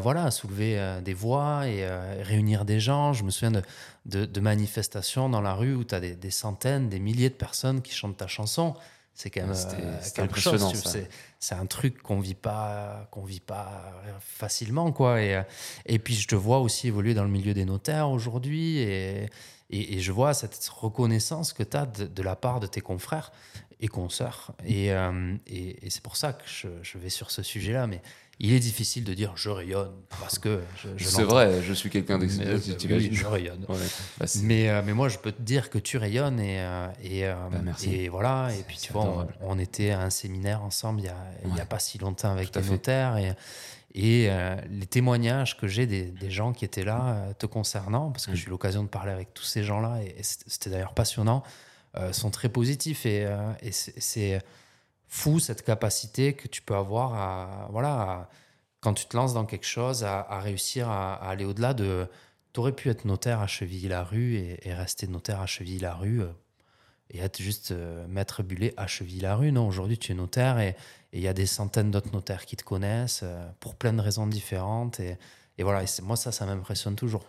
voilà, 0.00 0.30
soulever 0.32 0.98
des 1.04 1.14
voix 1.14 1.68
et 1.68 1.86
réunir 2.22 2.64
des 2.64 2.80
gens. 2.80 3.12
Je 3.12 3.22
me 3.22 3.30
souviens 3.30 3.52
de, 3.52 3.62
de, 4.06 4.24
de 4.24 4.40
manifestations 4.40 5.28
dans 5.28 5.40
la 5.40 5.54
rue 5.54 5.74
où 5.74 5.84
tu 5.84 5.94
as 5.94 6.00
des, 6.00 6.16
des 6.16 6.32
centaines, 6.32 6.88
des 6.88 6.98
milliers 6.98 7.28
de 7.30 7.34
personnes 7.34 7.80
qui 7.80 7.94
chantent 7.94 8.16
ta 8.16 8.26
chanson. 8.26 8.74
C'est 9.14 9.30
quand 9.30 9.46
même 9.46 9.54
c'était 9.54 9.76
quelque 10.12 10.40
chose. 10.40 10.64
C'est, 11.38 11.54
un 11.54 11.66
truc 11.66 12.02
qu'on 12.02 12.20
vit 12.20 12.34
pas, 12.34 13.06
qu'on 13.10 13.24
vit 13.24 13.40
pas 13.40 13.92
facilement, 14.20 14.92
quoi. 14.92 15.22
Et, 15.22 15.36
euh, 15.36 15.42
et 15.86 15.98
puis 15.98 16.14
je 16.14 16.26
te 16.26 16.34
vois 16.34 16.58
aussi 16.58 16.88
évoluer 16.88 17.14
dans 17.14 17.24
le 17.24 17.30
milieu 17.30 17.54
des 17.54 17.64
notaires 17.64 18.10
aujourd'hui, 18.10 18.78
et, 18.78 19.28
et, 19.70 20.00
je 20.00 20.12
vois 20.12 20.34
cette 20.34 20.68
reconnaissance 20.68 21.52
que 21.52 21.62
tu 21.62 21.76
as 21.76 21.86
de, 21.86 22.22
la 22.22 22.36
part 22.36 22.60
de 22.60 22.66
tes 22.66 22.80
confrères 22.80 23.32
et 23.80 23.88
consoeurs. 23.88 24.52
Et, 24.64 24.92
euh, 24.92 25.36
et, 25.46 25.90
c'est 25.90 26.02
pour 26.02 26.16
ça 26.16 26.32
que 26.32 26.44
je, 26.46 26.68
je 26.82 26.98
vais 26.98 27.10
sur 27.10 27.30
ce 27.30 27.42
sujet-là, 27.42 27.86
mais 27.86 28.02
il 28.40 28.52
est 28.52 28.60
difficile 28.60 29.02
de 29.04 29.14
dire 29.14 29.32
je 29.36 29.50
rayonne 29.50 29.90
parce 30.20 30.38
que 30.38 30.60
je, 30.82 30.88
je 30.96 31.04
C'est 31.08 31.24
vrai, 31.24 31.60
je 31.62 31.72
suis 31.72 31.90
quelqu'un 31.90 32.18
Mais, 32.18 32.26
euh, 32.40 32.52
d'exceptionnel, 32.54 32.98
oui, 32.98 33.08
je 33.12 33.26
rayonne. 33.26 33.64
Ouais, 33.68 33.76
bah, 34.18 34.26
Mais, 34.42 34.68
euh, 34.68 34.82
mais 34.84 34.92
moi, 34.94 35.08
je 35.08 35.18
peux 35.18 35.32
te 35.32 35.42
dire 35.42 35.70
que 35.70 35.78
tu 35.78 35.96
rayonnes 35.96 36.38
et, 36.38 36.60
euh, 36.60 36.86
et, 37.02 37.26
euh, 37.26 37.34
Bah, 37.50 37.58
merci. 37.64 37.92
et 37.94 38.08
voilà. 38.08 38.50
Et 38.58 38.62
puis, 38.62 38.76
tu 38.80 38.92
vois, 38.92 39.26
on, 39.40 39.58
était 39.58 39.90
à 39.90 40.02
un 40.02 40.10
séminaire 40.10 40.62
ensemble 40.62 41.00
il 41.00 41.06
y 41.06 41.08
a, 41.08 41.16
il 41.44 41.50
y 41.50 41.52
a 41.54 41.56
Ouais. 41.56 41.64
pas 41.64 41.80
si 41.80 41.98
longtemps 41.98 42.30
avec 42.30 42.54
notaires. 42.54 43.16
Et, 43.16 43.32
et 43.94 44.30
les 44.70 44.86
témoignages 44.86 45.56
que 45.56 45.66
j'ai 45.66 45.86
des, 45.86 46.04
des 46.04 46.30
gens 46.30 46.52
qui 46.52 46.64
étaient 46.64 46.84
là 46.84 47.32
te 47.38 47.46
concernant, 47.46 48.10
parce 48.12 48.26
que 48.26 48.32
Mm. 48.32 48.36
j'ai 48.36 48.46
eu 48.46 48.50
l'occasion 48.50 48.82
de 48.84 48.88
parler 48.88 49.10
avec 49.10 49.34
tous 49.34 49.42
ces 49.44 49.64
gens-là, 49.64 49.98
et, 50.02 50.14
et 50.18 50.22
c'était 50.22 50.70
d'ailleurs 50.70 50.94
passionnant, 50.94 51.42
sont 52.12 52.30
très 52.30 52.48
positifs. 52.48 53.04
Et, 53.06 53.26
c'est 53.72 54.40
fou 55.08 55.40
cette 55.40 55.62
capacité 55.62 56.34
que 56.34 56.48
tu 56.48 56.62
peux 56.62 56.76
avoir 56.76 57.14
à, 57.14 57.68
voilà, 57.70 58.28
quand 58.80 58.94
tu 58.94 59.06
te 59.06 59.16
lances 59.16 59.34
dans 59.34 59.46
quelque 59.46 59.66
chose, 59.66 60.04
à, 60.04 60.40
réussir 60.40 60.88
à, 60.88 61.14
aller 61.14 61.44
au-delà 61.44 61.74
de. 61.74 62.06
Tu 62.52 62.60
aurais 62.60 62.72
pu 62.72 62.88
être 62.88 63.04
notaire 63.04 63.40
à 63.40 63.46
Chevilly-la-Rue 63.46 64.36
et, 64.36 64.68
et 64.68 64.74
rester 64.74 65.06
notaire 65.06 65.40
à 65.40 65.46
Chevilly-la-Rue 65.46 66.22
euh, 66.22 66.32
et 67.10 67.18
être 67.18 67.40
juste 67.40 67.72
euh, 67.72 68.06
maître 68.08 68.42
bullet 68.42 68.74
à 68.76 68.86
Chevilly-la-Rue. 68.86 69.52
Non, 69.52 69.66
aujourd'hui, 69.66 69.98
tu 69.98 70.12
es 70.12 70.14
notaire 70.14 70.58
et 70.58 70.76
il 71.12 71.20
y 71.20 71.28
a 71.28 71.34
des 71.34 71.46
centaines 71.46 71.90
d'autres 71.90 72.12
notaires 72.12 72.46
qui 72.46 72.56
te 72.56 72.64
connaissent 72.64 73.20
euh, 73.22 73.48
pour 73.60 73.74
plein 73.74 73.92
de 73.92 74.00
raisons 74.00 74.26
différentes. 74.26 75.00
Et, 75.00 75.18
et 75.58 75.62
voilà, 75.62 75.82
et 75.82 76.02
moi, 76.02 76.16
ça, 76.16 76.32
ça 76.32 76.46
m'impressionne 76.46 76.96
toujours. 76.96 77.24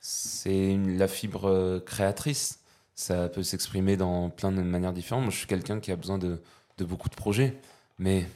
c'est 0.00 0.76
la 0.76 1.08
fibre 1.08 1.82
créatrice. 1.86 2.60
Ça 2.96 3.28
peut 3.28 3.42
s'exprimer 3.42 3.96
dans 3.96 4.30
plein 4.30 4.52
de 4.52 4.62
manières 4.62 4.92
différentes. 4.92 5.24
Moi, 5.24 5.32
je 5.32 5.38
suis 5.38 5.48
quelqu'un 5.48 5.80
qui 5.80 5.90
a 5.90 5.96
besoin 5.96 6.18
de, 6.18 6.40
de 6.78 6.84
beaucoup 6.84 7.08
de 7.08 7.14
projets, 7.14 7.56
mais 7.98 8.26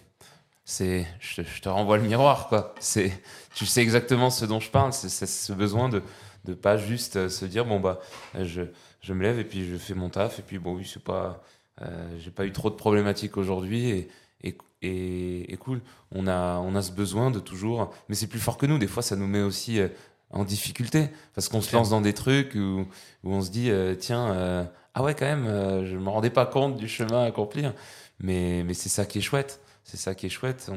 c'est, 0.64 1.06
je, 1.20 1.42
je 1.42 1.60
te 1.62 1.68
renvoie 1.68 1.96
le 1.96 2.04
miroir, 2.04 2.48
quoi. 2.48 2.74
C'est, 2.80 3.12
tu 3.54 3.66
sais 3.66 3.80
exactement 3.82 4.30
ce 4.30 4.44
dont 4.44 4.60
je 4.60 4.70
parle. 4.70 4.92
C'est, 4.92 5.08
ce 5.08 5.52
besoin 5.52 5.88
de 5.88 6.02
de 6.44 6.54
pas 6.54 6.76
juste 6.76 7.16
euh, 7.16 7.28
se 7.28 7.44
dire 7.44 7.64
bon 7.64 7.80
bah 7.80 8.00
je, 8.38 8.62
je 9.02 9.12
me 9.12 9.22
lève 9.22 9.38
et 9.38 9.44
puis 9.44 9.68
je 9.68 9.76
fais 9.76 9.94
mon 9.94 10.08
taf 10.08 10.38
et 10.38 10.42
puis 10.42 10.58
bon 10.58 10.76
oui 10.76 10.88
c'est 10.90 11.02
pas 11.02 11.42
euh, 11.82 12.16
j'ai 12.18 12.30
pas 12.30 12.46
eu 12.46 12.52
trop 12.52 12.70
de 12.70 12.74
problématiques 12.76 13.36
aujourd'hui 13.36 13.90
et, 13.90 14.08
et, 14.44 14.56
et, 14.82 15.52
et 15.52 15.56
cool 15.56 15.80
on 16.12 16.26
a 16.26 16.58
on 16.58 16.74
a 16.74 16.82
ce 16.82 16.92
besoin 16.92 17.30
de 17.30 17.40
toujours 17.40 17.92
mais 18.08 18.14
c'est 18.14 18.28
plus 18.28 18.38
fort 18.38 18.56
que 18.56 18.66
nous 18.66 18.78
des 18.78 18.86
fois 18.86 19.02
ça 19.02 19.16
nous 19.16 19.26
met 19.26 19.42
aussi 19.42 19.80
euh, 19.80 19.88
en 20.30 20.44
difficulté 20.44 21.08
parce 21.34 21.48
qu'on 21.48 21.60
se 21.60 21.74
lance 21.74 21.90
dans 21.90 22.00
des 22.00 22.14
trucs 22.14 22.54
où, 22.54 22.86
où 23.24 23.32
on 23.32 23.42
se 23.42 23.50
dit 23.50 23.70
euh, 23.70 23.94
tiens 23.94 24.30
euh, 24.32 24.64
ah 24.94 25.02
ouais 25.02 25.14
quand 25.14 25.26
même 25.26 25.46
euh, 25.46 25.86
je 25.86 25.96
me 25.96 26.08
rendais 26.08 26.30
pas 26.30 26.46
compte 26.46 26.76
du 26.76 26.88
chemin 26.88 27.22
à 27.24 27.26
accomplir 27.26 27.74
mais 28.20 28.62
mais 28.64 28.74
c'est 28.74 28.88
ça 28.88 29.06
qui 29.06 29.18
est 29.18 29.22
chouette. 29.22 29.60
C'est 29.84 29.96
ça 29.96 30.14
qui 30.14 30.26
est 30.26 30.30
chouette. 30.30 30.70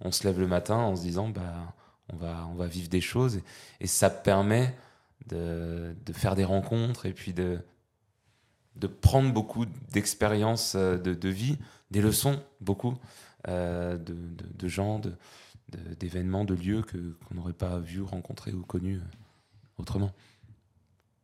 On, 0.00 0.12
se 0.12 0.24
lève 0.24 0.38
le 0.38 0.46
matin 0.46 0.76
en 0.76 0.96
se 0.96 1.02
disant 1.02 1.28
bah 1.28 1.74
on 2.12 2.16
va 2.16 2.46
on 2.50 2.54
va 2.54 2.66
vivre 2.66 2.88
des 2.88 3.00
choses. 3.00 3.40
Et, 3.80 3.86
ça 3.86 4.10
permet 4.10 4.74
de, 5.26 5.96
de 6.04 6.12
faire 6.12 6.34
des 6.36 6.44
rencontres 6.44 7.06
et 7.06 7.12
puis 7.12 7.32
de 7.32 7.60
de 8.76 8.86
prendre 8.86 9.32
beaucoup 9.32 9.64
d'expériences 9.92 10.74
euh, 10.76 10.98
de, 10.98 11.28
vie 11.28 11.58
des 11.90 12.00
leçons 12.00 12.42
beaucoup 12.60 12.94
euh, 13.48 13.96
de, 13.96 14.14
de, 14.14 14.68
gens 14.68 15.00
d'événements, 15.98 16.44
de, 16.44 16.54
lieux 16.54 16.82
qu'on 16.82 17.34
n'aurait 17.34 17.52
pas 17.52 17.78
vu, 17.78 18.02
rencontré 18.02 18.52
ou 18.52 18.62
connu 18.62 18.96
euh, 18.96 19.00
autrement. 19.78 20.12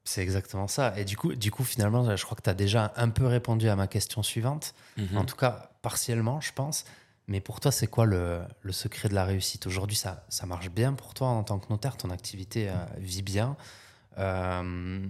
C'est 0.05 0.23
exactement 0.23 0.67
ça. 0.67 0.95
Et 0.97 1.05
du 1.05 1.17
coup, 1.17 1.35
du 1.35 1.51
coup 1.51 1.65
finalement, 1.65 2.17
je 2.17 2.25
crois 2.25 2.37
que 2.37 2.43
tu 2.43 2.51
as 2.51 2.55
déjà 2.55 2.93
un 2.97 3.09
peu 3.09 3.27
répondu 3.27 3.69
à 3.69 3.77
ma 3.77 3.87
question 3.87 4.23
suivante. 4.23 4.75
Mhm. 4.97 5.17
En 5.17 5.25
tout 5.25 5.37
cas, 5.37 5.71
partiellement, 5.83 6.41
je 6.41 6.53
pense. 6.53 6.85
Mais 7.29 7.41
pour 7.41 7.61
toi, 7.61 7.71
c'est 7.71 7.87
quoi 7.87 8.05
le, 8.05 8.41
le 8.63 8.73
secret 8.73 9.09
de 9.09 9.15
la 9.15 9.25
réussite? 9.25 9.67
Aujourd'hui, 9.67 9.97
ça, 9.97 10.25
ça 10.29 10.45
marche 10.47 10.71
bien 10.71 10.93
pour 10.93 11.15
toi 11.15 11.29
en 11.29 11.45
tant 11.45 11.59
que 11.59 11.67
notaire, 11.71 11.97
ton 11.97 12.11
activité 12.11 12.69
euh, 12.69 12.75
vit 12.99 13.23
bien. 13.23 13.57
Euh, 14.19 15.07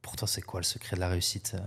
pour 0.00 0.14
toi, 0.14 0.28
c'est 0.28 0.42
quoi 0.42 0.60
le 0.60 0.64
secret 0.64 0.94
de 0.94 1.00
la 1.00 1.08
réussite, 1.08 1.52
euh, 1.54 1.60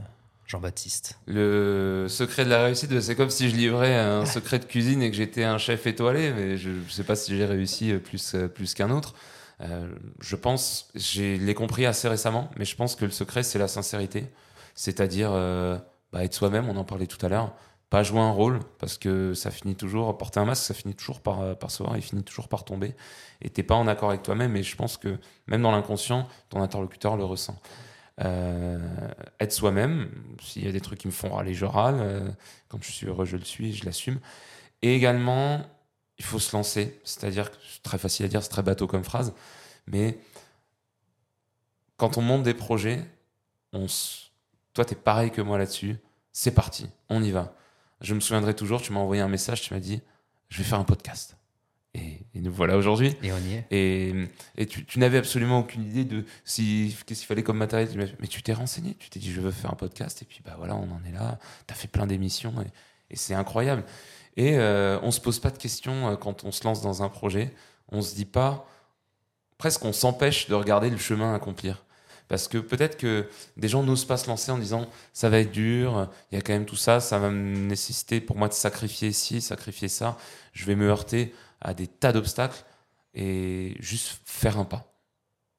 Jean-Baptiste? 0.47 1.19
Le 1.27 2.07
secret 2.09 2.45
de 2.45 2.49
la 2.49 2.63
réussite, 2.63 2.97
c'est 3.01 3.15
comme 3.15 3.29
si 3.29 3.49
je 3.49 3.55
livrais 3.55 3.95
un 3.97 4.25
secret 4.37 4.59
de 4.59 4.65
cuisine 4.65 5.01
et 5.01 5.11
que 5.11 5.17
j'étais 5.17 5.43
un 5.43 5.57
chef 5.57 5.85
étoilé, 5.85 6.31
mais 6.31 6.57
je 6.57 6.69
ne 6.69 6.89
sais 6.89 7.03
pas 7.03 7.17
si 7.17 7.35
j'ai 7.35 7.45
réussi 7.45 7.93
plus, 7.95 8.37
plus 8.55 8.73
qu'un 8.73 8.91
autre. 8.91 9.13
Euh, 9.61 9.89
je 10.21 10.35
pense, 10.35 10.89
je 10.95 11.37
l'ai 11.37 11.53
compris 11.53 11.85
assez 11.85 12.07
récemment, 12.07 12.49
mais 12.57 12.65
je 12.65 12.75
pense 12.75 12.95
que 12.95 13.05
le 13.05 13.11
secret, 13.11 13.43
c'est 13.43 13.59
la 13.59 13.67
sincérité. 13.67 14.27
C'est-à-dire 14.75 15.31
euh, 15.33 15.77
bah, 16.13 16.23
être 16.23 16.33
soi-même, 16.33 16.69
on 16.69 16.77
en 16.77 16.85
parlait 16.85 17.07
tout 17.07 17.23
à 17.25 17.29
l'heure. 17.29 17.53
Pas 17.89 18.03
jouer 18.03 18.19
un 18.19 18.31
rôle, 18.31 18.59
parce 18.77 18.97
que 18.97 19.33
ça 19.33 19.49
finit 19.49 19.75
toujours, 19.75 20.15
porter 20.17 20.39
un 20.39 20.45
masque, 20.45 20.63
ça 20.63 20.73
finit 20.75 20.95
toujours 20.95 21.21
par, 21.21 21.41
euh, 21.41 21.55
par 21.55 21.71
se 21.71 21.81
voir, 21.81 21.97
il 21.97 22.03
finit 22.03 22.23
toujours 22.23 22.47
par 22.47 22.63
tomber. 22.63 22.95
Et 23.41 23.49
t'es 23.49 23.63
pas 23.63 23.75
en 23.75 23.87
accord 23.87 24.09
avec 24.09 24.21
toi-même, 24.21 24.55
et 24.55 24.63
je 24.63 24.75
pense 24.75 24.97
que 24.97 25.17
même 25.47 25.63
dans 25.63 25.71
l'inconscient, 25.71 26.27
ton 26.49 26.61
interlocuteur 26.61 27.17
le 27.17 27.25
ressent. 27.25 27.59
Être 28.19 29.53
soi-même, 29.53 30.09
s'il 30.41 30.65
y 30.65 30.67
a 30.67 30.73
des 30.73 30.81
trucs 30.81 30.99
qui 30.99 31.07
me 31.07 31.13
font 31.13 31.29
râler, 31.29 31.53
je 31.53 31.63
râle. 31.63 32.35
Quand 32.67 32.77
je 32.83 32.91
suis 32.91 33.07
heureux, 33.07 33.23
je 33.23 33.37
le 33.37 33.45
suis, 33.45 33.73
je 33.73 33.85
l'assume. 33.85 34.19
Et 34.81 34.93
également, 34.93 35.61
il 36.19 36.25
faut 36.25 36.39
se 36.39 36.55
lancer. 36.55 36.99
C'est-à-dire 37.03 37.49
que 37.49 37.57
c'est 37.67 37.81
très 37.81 37.97
facile 37.97 38.25
à 38.25 38.29
dire, 38.29 38.43
c'est 38.43 38.49
très 38.49 38.61
bateau 38.63 38.85
comme 38.87 39.03
phrase, 39.03 39.33
mais 39.87 40.19
quand 41.97 42.17
on 42.17 42.21
monte 42.21 42.43
des 42.43 42.53
projets, 42.53 43.03
on 43.73 43.85
s- 43.85 44.31
toi, 44.73 44.85
tu 44.85 44.93
es 44.93 44.95
pareil 44.95 45.31
que 45.31 45.41
moi 45.41 45.57
là-dessus. 45.57 45.97
C'est 46.31 46.51
parti, 46.51 46.87
on 47.09 47.21
y 47.23 47.31
va. 47.31 47.55
Je 48.01 48.13
me 48.13 48.19
souviendrai 48.19 48.55
toujours, 48.55 48.81
tu 48.81 48.93
m'as 48.93 48.99
envoyé 48.99 49.21
un 49.21 49.27
message, 49.27 49.61
tu 49.61 49.73
m'as 49.73 49.79
dit, 49.79 50.01
je 50.47 50.59
vais 50.59 50.63
faire 50.63 50.79
un 50.79 50.85
podcast. 50.85 51.35
Et, 51.95 52.19
et 52.35 52.39
nous 52.39 52.53
voilà 52.53 52.77
aujourd'hui. 52.77 53.15
Et 53.23 53.33
on 53.33 53.37
y 53.39 53.55
est. 53.55 53.65
Et, 53.71 54.13
et 54.55 54.65
tu, 54.67 54.85
tu 54.85 54.99
n'avais 54.99 55.17
absolument 55.17 55.59
aucune 55.59 55.83
idée 55.83 56.05
de 56.05 56.23
si, 56.45 56.95
qu'est-ce 57.05 57.21
qu'il 57.21 57.27
fallait 57.27 57.43
comme 57.43 57.57
matériel. 57.57 58.15
Mais 58.19 58.27
tu 58.27 58.43
t'es 58.43 58.53
renseigné, 58.53 58.95
tu 58.99 59.09
t'es 59.09 59.19
dit 59.19 59.31
je 59.33 59.41
veux 59.41 59.51
faire 59.51 59.71
un 59.71 59.75
podcast, 59.75 60.21
et 60.21 60.25
puis 60.25 60.41
bah 60.45 60.53
voilà, 60.57 60.75
on 60.75 60.89
en 60.91 61.03
est 61.03 61.11
là. 61.11 61.39
Tu 61.67 61.73
as 61.73 61.75
fait 61.75 61.87
plein 61.87 62.05
d'émissions, 62.07 62.53
et, 62.61 62.67
et 63.09 63.15
c'est 63.17 63.33
incroyable. 63.33 63.83
Et 64.37 64.57
euh, 64.57 64.99
on 65.01 65.11
se 65.11 65.19
pose 65.19 65.39
pas 65.39 65.51
de 65.51 65.57
questions 65.57 66.09
euh, 66.09 66.15
quand 66.15 66.43
on 66.43 66.51
se 66.51 66.63
lance 66.63 66.81
dans 66.81 67.03
un 67.03 67.09
projet. 67.09 67.53
On 67.91 68.01
se 68.01 68.15
dit 68.15 68.25
pas, 68.25 68.67
presque 69.57 69.83
on 69.85 69.93
s'empêche 69.93 70.47
de 70.47 70.55
regarder 70.55 70.89
le 70.89 70.97
chemin 70.97 71.33
à 71.33 71.35
accomplir. 71.35 71.83
Parce 72.27 72.47
que 72.47 72.59
peut-être 72.59 72.97
que 72.97 73.27
des 73.57 73.67
gens 73.67 73.81
n'osent 73.81 74.05
pas 74.05 74.17
se 74.17 74.27
lancer 74.27 74.51
en 74.51 74.59
disant 74.59 74.87
ça 75.13 75.29
va 75.29 75.39
être 75.39 75.51
dur, 75.51 76.07
il 76.31 76.35
y 76.35 76.37
a 76.37 76.41
quand 76.41 76.53
même 76.53 76.67
tout 76.67 76.75
ça, 76.75 76.99
ça 76.99 77.17
va 77.17 77.31
me 77.31 77.57
nécessiter 77.57 78.21
pour 78.21 78.37
moi 78.37 78.47
de 78.47 78.53
sacrifier 78.53 79.11
ci, 79.11 79.41
sacrifier 79.41 79.87
ça, 79.87 80.15
je 80.53 80.65
vais 80.65 80.75
me 80.75 80.87
heurter 80.87 81.33
à 81.59 81.73
des 81.73 81.87
tas 81.87 82.13
d'obstacles 82.13 82.63
et 83.15 83.75
juste 83.79 84.21
faire 84.25 84.59
un 84.59 84.65
pas. 84.65 84.93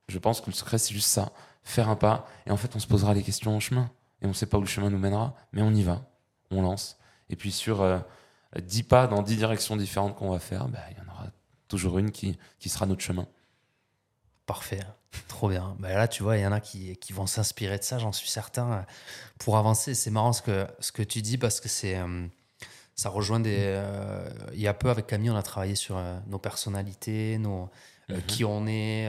Je 0.08 0.18
pense 0.18 0.40
que 0.40 0.46
le 0.46 0.52
secret, 0.52 0.78
c'est 0.78 0.94
juste 0.94 1.08
ça, 1.08 1.32
faire 1.62 1.88
un 1.88 1.96
pas. 1.96 2.28
Et 2.46 2.50
en 2.50 2.56
fait, 2.56 2.74
on 2.76 2.78
se 2.78 2.86
posera 2.86 3.14
les 3.14 3.22
questions 3.22 3.54
en 3.54 3.60
chemin. 3.60 3.90
Et 4.22 4.26
on 4.26 4.30
ne 4.30 4.34
sait 4.34 4.46
pas 4.46 4.58
où 4.58 4.62
le 4.62 4.66
chemin 4.66 4.90
nous 4.90 4.98
mènera, 4.98 5.34
mais 5.52 5.62
on 5.62 5.72
y 5.72 5.82
va, 5.82 6.02
on 6.50 6.62
lance. 6.62 6.98
Et 7.30 7.36
puis 7.36 7.52
sur 7.52 7.80
euh, 7.80 7.98
10 8.58 8.82
pas 8.84 9.06
dans 9.06 9.22
10 9.22 9.36
directions 9.36 9.76
différentes 9.76 10.16
qu'on 10.16 10.30
va 10.30 10.38
faire, 10.38 10.68
bah, 10.68 10.78
il 10.90 10.96
y 10.96 11.00
en 11.00 11.12
aura 11.12 11.26
toujours 11.68 11.98
une 11.98 12.10
qui, 12.10 12.38
qui 12.58 12.68
sera 12.68 12.86
notre 12.86 13.02
chemin. 13.02 13.26
Parfait, 14.46 14.80
trop 15.28 15.48
bien. 15.48 15.76
Bah 15.78 15.92
là, 15.94 16.08
tu 16.08 16.22
vois, 16.24 16.36
il 16.36 16.42
y 16.42 16.46
en 16.46 16.50
a 16.52 16.60
qui, 16.60 16.96
qui 16.96 17.12
vont 17.12 17.26
s'inspirer 17.26 17.78
de 17.78 17.84
ça, 17.84 17.98
j'en 17.98 18.10
suis 18.12 18.28
certain, 18.28 18.72
euh, 18.72 18.82
pour 19.38 19.56
avancer. 19.56 19.94
C'est 19.94 20.10
marrant 20.10 20.32
ce 20.32 20.42
que, 20.42 20.66
ce 20.80 20.90
que 20.90 21.02
tu 21.02 21.22
dis 21.22 21.38
parce 21.38 21.60
que 21.60 21.68
c'est, 21.68 21.96
euh, 21.96 22.26
ça 22.96 23.08
rejoint 23.10 23.38
des. 23.38 23.56
euh, 23.60 24.28
il 24.52 24.60
y 24.60 24.66
a 24.66 24.74
peu 24.74 24.90
avec 24.90 25.06
Camille, 25.06 25.30
on 25.30 25.36
a 25.36 25.42
travaillé 25.44 25.76
sur 25.76 25.96
euh, 25.96 26.18
nos 26.26 26.38
personnalités, 26.38 27.38
nos, 27.38 27.70
euh, 28.10 28.16
Mhm. 28.16 28.22
qui 28.26 28.44
on 28.44 28.66
est, 28.66 29.08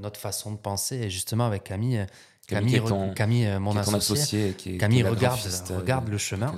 notre 0.00 0.18
façon 0.18 0.52
de 0.52 0.56
penser. 0.56 0.96
Et 0.96 1.10
justement, 1.10 1.44
avec 1.46 1.64
Camille, 1.64 2.06
Camille, 2.46 2.80
Camille, 2.80 2.88
ton- 2.88 3.60
mon 3.60 3.76
associé, 3.76 3.96
associé, 4.22 4.54
qui 4.54 4.76
est, 4.76 4.78
Camille 4.78 4.96
qui 4.96 5.00
est 5.00 5.04
la 5.04 5.10
regarde, 5.10 6.08
le 6.08 6.16
chemin. 6.16 6.50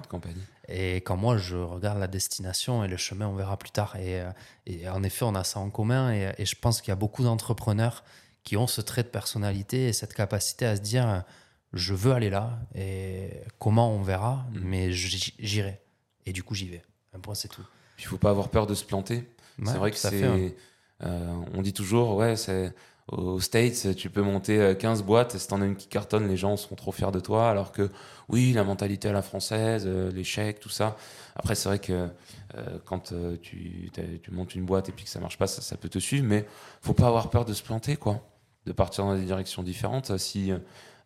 Et 0.71 0.97
quand 0.97 1.17
moi, 1.17 1.37
je 1.37 1.57
regarde 1.57 1.99
la 1.99 2.07
destination 2.07 2.85
et 2.85 2.89
le 2.89 2.97
chemin, 2.97 3.27
on 3.29 3.35
verra 3.35 3.57
plus 3.59 3.71
tard. 3.71 3.97
Et, 3.97 4.21
euh, 4.21 4.31
et 4.67 4.89
en 4.89 5.03
effet, 5.03 5.25
on 5.25 5.35
a 5.35 5.45
ça 5.45 5.59
en 5.61 5.71
commun. 5.71 6.13
Et, 6.13 6.33
et 6.39 6.47
je 6.47 6.57
pense 6.57 6.81
qu'il 6.81 6.91
y 6.91 6.93
a 6.93 6.97
beaucoup 6.97 7.23
d'entrepreneurs 7.25 8.05
qui 8.45 8.57
ont 8.57 8.67
ce 8.67 8.81
trait 8.81 9.03
de 9.03 9.09
personnalité 9.09 9.89
et 9.89 9.93
cette 9.93 10.15
capacité 10.15 10.65
à 10.67 10.77
se 10.77 10.81
dire 10.81 11.09
euh, 11.09 11.21
je 11.73 11.95
veux 11.95 12.13
aller 12.13 12.31
là. 12.31 12.59
Et 12.75 13.31
comment 13.59 13.93
on 13.93 14.03
verra, 14.03 14.47
Mhm. 14.53 14.61
mais 14.65 14.93
j'irai. 14.93 15.81
Et 16.27 16.33
du 16.33 16.43
coup, 16.43 16.55
j'y 16.55 16.69
vais. 16.69 16.83
Un 17.15 17.19
point, 17.21 17.35
c'est 17.35 17.49
tout. 17.49 17.65
Il 17.99 18.05
faut 18.05 18.19
pas 18.19 18.31
avoir 18.31 18.49
peur 18.49 18.67
de 18.67 18.75
se 18.75 18.85
planter. 18.85 19.29
Ouais, 19.59 19.67
c'est 19.67 19.79
vrai 19.79 19.91
que 19.91 19.97
c'est. 19.97 20.25
hein. 20.25 20.51
euh, 21.03 21.35
on 21.55 21.63
dit 21.63 21.73
toujours, 21.73 22.15
ouais, 22.17 22.37
c'est. 22.37 22.73
Aux 23.11 23.41
States, 23.41 23.97
tu 23.97 24.09
peux 24.11 24.23
monter 24.23 24.59
euh, 24.61 24.75
15 24.75 25.03
boîtes, 25.03 25.35
et 25.35 25.39
si 25.39 25.49
t'en 25.49 25.61
as 25.61 25.67
une 25.67 25.77
qui 25.77 25.89
cartonne, 25.89 26.29
les 26.29 26.37
gens 26.37 26.57
seront 26.57 26.77
trop 26.77 26.93
fiers 26.93 27.11
de 27.13 27.21
toi. 27.21 27.51
Alors 27.51 27.73
que, 27.73 27.91
oui, 28.29 28.53
la 28.53 28.65
mentalité 28.65 29.09
à 29.09 29.13
la 29.13 29.23
française, 29.23 29.85
euh, 29.87 30.13
l'échec, 30.13 30.61
tout 30.61 30.69
ça. 30.69 30.97
Après, 31.35 31.55
c'est 31.55 31.69
vrai 31.69 31.79
que 31.79 32.09
euh, 32.57 32.79
quand 32.85 33.13
euh, 33.13 33.37
tu, 33.43 33.91
montes 34.31 34.55
une 34.55 34.65
boîte 34.65 34.89
et 34.89 34.93
puis 34.93 35.05
que 35.05 35.11
ça 35.11 35.21
marche 35.21 35.39
pas, 35.39 35.47
ça, 35.47 35.77
peut 35.77 35.89
te 35.89 35.99
suivre. 35.99 36.27
Mais 36.27 36.47
faut 36.83 36.95
pas 36.95 37.09
avoir 37.09 37.31
peur 37.31 37.45
de 37.45 37.53
se 37.53 37.63
planter, 37.63 37.97
quoi. 37.97 38.21
De 38.67 38.73
partir 38.73 39.05
dans 39.05 39.17
des 39.17 39.25
directions 39.25 39.63
différentes. 39.63 40.17
Si 40.19 40.53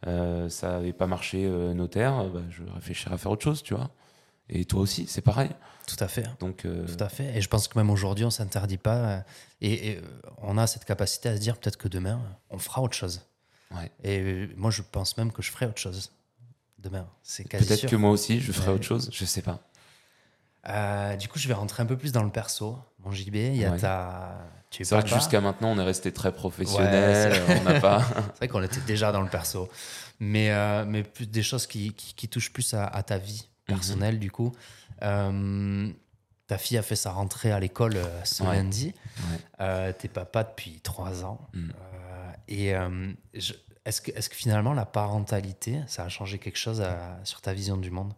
euh, 0.07 0.49
ça 0.49 0.71
n'avait 0.71 0.93
pas 0.93 1.07
marché 1.07 1.45
euh, 1.47 1.73
notaire, 1.73 2.19
euh, 2.21 2.29
bah, 2.29 2.43
je 2.51 2.63
réfléchirais 2.75 3.15
à 3.15 3.19
faire 3.19 3.33
autre 3.33 3.43
chose, 3.43 3.63
tu 3.63 3.75
vois. 3.75 3.91
Et 4.49 4.65
toi 4.65 4.81
aussi, 4.81 5.07
c'est 5.07 5.23
pareil. 5.23 5.51
Tout 5.87 5.97
à 6.01 6.09
fait. 6.09 6.25
Donc, 6.41 6.65
euh, 6.65 6.87
Tout 6.87 7.03
à 7.03 7.09
fait. 7.09 7.37
Et 7.37 7.41
je 7.43 7.49
pense 7.49 7.69
que 7.69 7.79
même 7.79 7.91
aujourd'hui, 7.91 8.25
on 8.25 8.31
s'interdit 8.31 8.79
pas. 8.79 8.97
euh, 8.97 9.21
Et, 9.61 9.91
et, 9.91 9.97
euh, 9.99 10.01
on 10.39 10.57
a 10.59 10.67
cette 10.67 10.85
capacité 10.85 11.29
à 11.29 11.35
se 11.37 11.41
dire 11.41 11.57
peut-être 11.59 11.77
que 11.77 11.89
demain, 11.89 12.21
on 12.51 12.59
fera 12.59 12.81
autre 12.83 12.95
chose. 12.97 13.23
Ouais. 13.71 13.91
Et 14.03 14.49
moi, 14.57 14.71
je 14.71 14.83
pense 14.83 15.17
même 15.17 15.33
que 15.33 15.43
je 15.43 15.51
ferai 15.51 15.67
autre 15.67 15.79
chose 15.81 16.13
demain. 16.79 17.07
C'est 17.23 17.49
Peut-être 17.49 17.87
que 17.87 17.97
moi 17.97 18.11
aussi, 18.11 18.41
je 18.41 18.53
ferai 18.53 18.69
Ouais. 18.69 18.75
autre 18.75 18.85
chose, 18.85 19.11
je 19.13 19.25
sais 19.25 19.43
pas. 19.43 19.61
Euh, 20.69 21.17
du 21.17 21.29
coup, 21.29 21.39
je 21.39 21.47
vais 21.49 21.55
rentrer 21.55 21.83
un 21.83 21.87
peu 21.87 21.97
plus 21.97 22.13
dans 22.13 22.23
le 22.23 22.31
perso. 22.31 22.79
Mon 23.01 23.13
JB, 23.13 23.35
il 23.35 23.57
y 23.57 23.65
a 23.65 23.73
Ouais. 23.73 23.79
ta. 23.79 24.39
C'est 24.71 24.89
vrai 24.91 25.03
que 25.05 25.09
jusqu'à 25.11 25.41
maintenant, 25.41 25.69
on 25.71 25.79
est 25.79 25.85
resté 25.85 26.11
très 26.13 26.33
professionnel, 26.33 27.33
Ouais, 27.33 27.57
on 27.61 27.63
n'a 27.65 27.81
pas. 27.81 28.01
C'est 28.33 28.37
vrai 28.39 28.49
qu'on 28.49 28.63
était 28.63 28.81
déjà 28.81 29.13
dans 29.13 29.21
le 29.21 29.29
perso. 29.29 29.69
Mais, 30.19 30.51
euh, 30.51 30.85
mais 30.85 31.03
plus 31.05 31.27
des 31.27 31.43
choses 31.45 31.67
qui, 31.67 31.93
qui, 31.93 32.15
qui 32.15 32.29
touchent 32.29 32.53
plus 32.53 32.75
à, 32.75 32.87
à 32.87 33.03
ta 33.03 33.19
vie 33.19 33.47
Mhm. 33.69 33.77
personnelle, 33.77 34.19
du 34.19 34.31
coup. 34.31 34.53
Euh, 35.05 35.91
ta 36.47 36.59
fille 36.59 36.77
a 36.79 36.83
fait 36.83 36.97
sa 36.97 37.13
rentrée 37.13 37.53
à 37.53 37.61
l'école 37.61 37.97
euh, 37.97 38.25
ce 38.25 38.43
Ouais. 38.43 38.57
lundi. 38.57 38.93
Ouais. 39.19 39.39
Euh, 39.61 39.93
T'es 39.97 40.09
papa 40.09 40.45
depuis 40.45 40.81
trois 40.81 41.25
ans. 41.25 41.41
Mm. 41.55 41.71
Et 42.49 42.73
est-ce 43.87 44.01
que, 44.03 44.11
est 44.11 44.29
que 44.29 44.35
finalement, 44.35 44.75
la 44.75 44.85
parentalité, 44.85 45.81
ça 45.87 46.05
a 46.05 46.09
changé 46.11 46.39
quelque 46.39 46.59
chose 46.59 46.81
à- 46.83 47.19
sur 47.25 47.41
ta 47.41 47.55
vision 47.55 47.77
du 47.79 47.91
monde? 47.91 48.13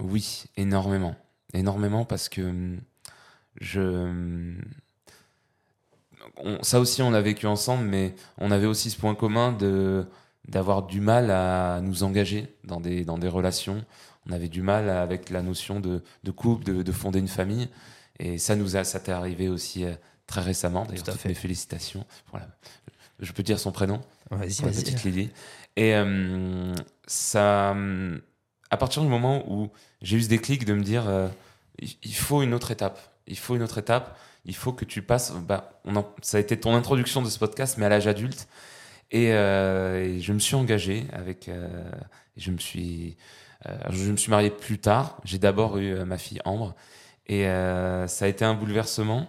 Oui, 0.00 0.44
énormément. 0.56 1.16
Énormément 1.52 2.04
parce 2.04 2.28
que 2.28 2.42
hum, 2.42 2.80
je. 3.60 3.80
hum, 3.80 4.62
ça 6.62 6.80
aussi, 6.80 7.02
on 7.02 7.10
l'a 7.10 7.20
vécu 7.20 7.46
ensemble, 7.46 7.84
mais 7.84 8.14
on 8.38 8.50
avait 8.50 8.66
aussi 8.66 8.90
ce 8.90 8.96
point 8.98 9.14
commun 9.14 9.52
de 9.52 10.06
d'avoir 10.48 10.82
du 10.82 11.00
mal 11.00 11.30
à 11.30 11.80
nous 11.82 12.02
engager 12.02 12.54
dans 12.64 12.80
des, 12.80 13.04
dans 13.04 13.18
des 13.18 13.28
relations. 13.28 13.84
On 14.28 14.32
avait 14.32 14.48
du 14.48 14.62
mal 14.62 14.88
avec 14.90 15.30
la 15.30 15.42
notion 15.42 15.80
de, 15.80 16.02
de 16.22 16.30
couple, 16.30 16.64
de, 16.64 16.82
de 16.82 16.92
fonder 16.92 17.18
une 17.18 17.28
famille. 17.28 17.68
Et 18.18 18.38
ça 18.38 18.56
nous 18.56 18.76
a, 18.76 18.84
ça 18.84 19.00
t'est 19.00 19.12
arrivé 19.12 19.48
aussi 19.48 19.84
euh, 19.84 19.92
très 20.26 20.40
récemment. 20.40 20.84
D'ailleurs, 20.86 21.04
toutes 21.04 21.14
fait. 21.16 21.28
mes 21.28 21.34
félicitations. 21.34 22.04
Voilà. 22.30 22.48
Je 23.20 23.32
peux 23.32 23.42
dire 23.42 23.58
son 23.58 23.72
prénom 23.72 24.00
Vas-y, 24.30 24.62
vas-y. 24.62 24.74
petite 24.82 25.04
Lily. 25.04 25.30
Et 25.76 25.94
euh, 25.94 26.74
ça, 27.06 27.74
euh, 27.74 28.18
à 28.70 28.76
partir 28.76 29.02
du 29.02 29.08
moment 29.08 29.44
où 29.50 29.70
j'ai 30.02 30.16
eu 30.16 30.22
ce 30.22 30.28
déclic 30.28 30.64
de 30.64 30.74
me 30.74 30.82
dire, 30.82 31.08
euh, 31.08 31.28
il, 31.80 31.94
il 32.02 32.14
faut 32.14 32.42
une 32.42 32.54
autre 32.54 32.70
étape. 32.70 32.98
Il 33.26 33.38
faut 33.38 33.56
une 33.56 33.62
autre 33.62 33.78
étape. 33.78 34.18
Il 34.46 34.54
faut 34.54 34.72
que 34.72 34.84
tu 34.84 35.02
passes. 35.02 35.32
Bah, 35.32 35.80
on 35.84 35.96
en- 35.96 36.08
ça 36.22 36.36
a 36.36 36.40
été 36.40 36.58
ton 36.58 36.74
introduction 36.74 37.22
de 37.22 37.28
ce 37.28 37.38
podcast, 37.38 37.76
mais 37.78 37.86
à 37.86 37.88
l'âge 37.88 38.06
adulte. 38.06 38.46
Et, 39.14 39.32
euh, 39.32 40.04
et 40.04 40.20
je 40.20 40.32
me 40.32 40.38
suis 40.40 40.56
engagé 40.56 41.04
avec. 41.12 41.48
euh, 41.48 41.68
je 42.36 42.50
me 42.50 42.58
suis. 42.58 43.16
euh, 43.66 43.76
je 43.90 44.10
me 44.10 44.16
suis 44.16 44.30
marié 44.30 44.50
plus 44.50 44.78
tard. 44.78 45.18
J'ai 45.24 45.38
d'abord 45.38 45.78
eu 45.78 45.94
ma 46.04 46.18
fille 46.18 46.40
Ambre. 46.44 46.74
Et 47.26 47.44
ça 47.44 48.26
a 48.26 48.28
été 48.28 48.44
un 48.44 48.54
bouleversement. 48.54 49.28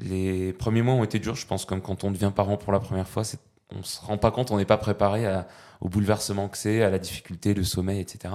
Les 0.00 0.52
premiers 0.52 0.82
mois 0.82 0.94
ont 0.94 1.04
été 1.04 1.18
durs, 1.18 1.34
je 1.36 1.46
pense, 1.46 1.64
comme 1.64 1.82
quand 1.82 2.04
on 2.04 2.10
devient 2.12 2.32
parent 2.34 2.56
pour 2.56 2.72
la 2.72 2.80
première 2.80 3.08
fois. 3.08 3.24
c'est- 3.24 3.40
On 3.76 3.82
se 3.82 4.00
rend 4.00 4.18
pas 4.18 4.30
compte, 4.30 4.50
on 4.52 4.56
n'est 4.58 4.64
pas 4.64 4.78
préparé 4.78 5.26
au 5.80 5.88
bouleversement 5.88 6.48
que 6.48 6.56
c'est, 6.58 6.82
à 6.82 6.90
la 6.90 6.98
difficulté, 6.98 7.54
le 7.54 7.64
sommeil, 7.64 8.00
etc. 8.00 8.34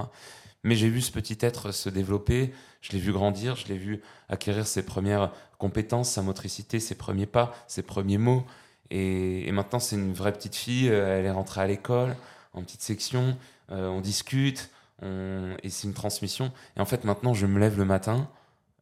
Mais 0.64 0.76
j'ai 0.76 0.90
vu 0.90 1.02
ce 1.02 1.12
petit 1.12 1.38
être 1.42 1.72
se 1.72 1.90
développer, 1.90 2.54
je 2.82 2.92
l'ai 2.92 3.00
vu 3.00 3.12
grandir, 3.14 3.56
je 3.56 3.68
l'ai 3.68 3.78
vu 3.78 4.02
acquérir 4.30 4.68
ses 4.68 4.84
premières 4.86 5.32
compétences, 5.58 6.10
sa 6.12 6.22
motricité, 6.22 6.80
ses 6.80 6.96
premiers 6.96 7.26
pas, 7.26 7.54
ses 7.68 7.82
premiers 7.84 8.18
mots. 8.20 8.46
Et, 8.90 9.52
maintenant, 9.52 9.80
c'est 9.80 9.96
une 9.96 10.14
vraie 10.14 10.34
petite 10.34 10.56
fille, 10.56 10.90
euh, 10.90 11.20
elle 11.20 11.26
est 11.26 11.32
rentrée 11.32 11.62
à 11.62 11.68
l'école, 11.68 12.16
en 12.54 12.62
petite 12.62 12.82
section, 12.82 13.38
euh, 13.72 13.88
on 13.88 14.02
discute, 14.02 14.70
et 15.02 15.70
c'est 15.70 15.86
une 15.86 15.94
transmission. 15.94 16.54
Et 16.78 16.80
en 16.80 16.86
fait, 16.86 17.04
maintenant, 17.04 17.34
je 17.34 17.46
me 17.46 17.60
lève 17.60 17.78
le 17.78 17.84
matin 17.84 18.30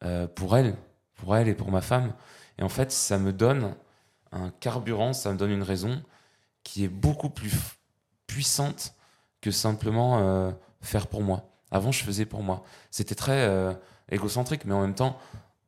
euh, 0.03 0.27
pour 0.27 0.55
elle, 0.55 0.75
pour 1.15 1.35
elle 1.35 1.47
et 1.47 1.55
pour 1.55 1.71
ma 1.71 1.81
femme. 1.81 2.13
Et 2.59 2.63
en 2.63 2.69
fait, 2.69 2.91
ça 2.91 3.17
me 3.17 3.33
donne 3.33 3.73
un 4.31 4.51
carburant, 4.59 5.13
ça 5.13 5.31
me 5.31 5.37
donne 5.37 5.49
une 5.49 5.63
raison 5.63 6.03
qui 6.63 6.83
est 6.83 6.89
beaucoup 6.89 7.31
plus 7.31 7.51
puissante 8.27 8.93
que 9.41 9.49
simplement 9.49 10.53
faire 10.81 11.07
pour 11.07 11.23
moi. 11.23 11.49
Avant, 11.71 11.91
je 11.91 12.03
faisais 12.03 12.25
pour 12.25 12.43
moi. 12.43 12.63
C'était 12.91 13.15
très 13.15 13.75
égocentrique, 14.11 14.65
mais 14.65 14.75
en 14.75 14.81
même 14.81 14.93
temps, 14.93 15.17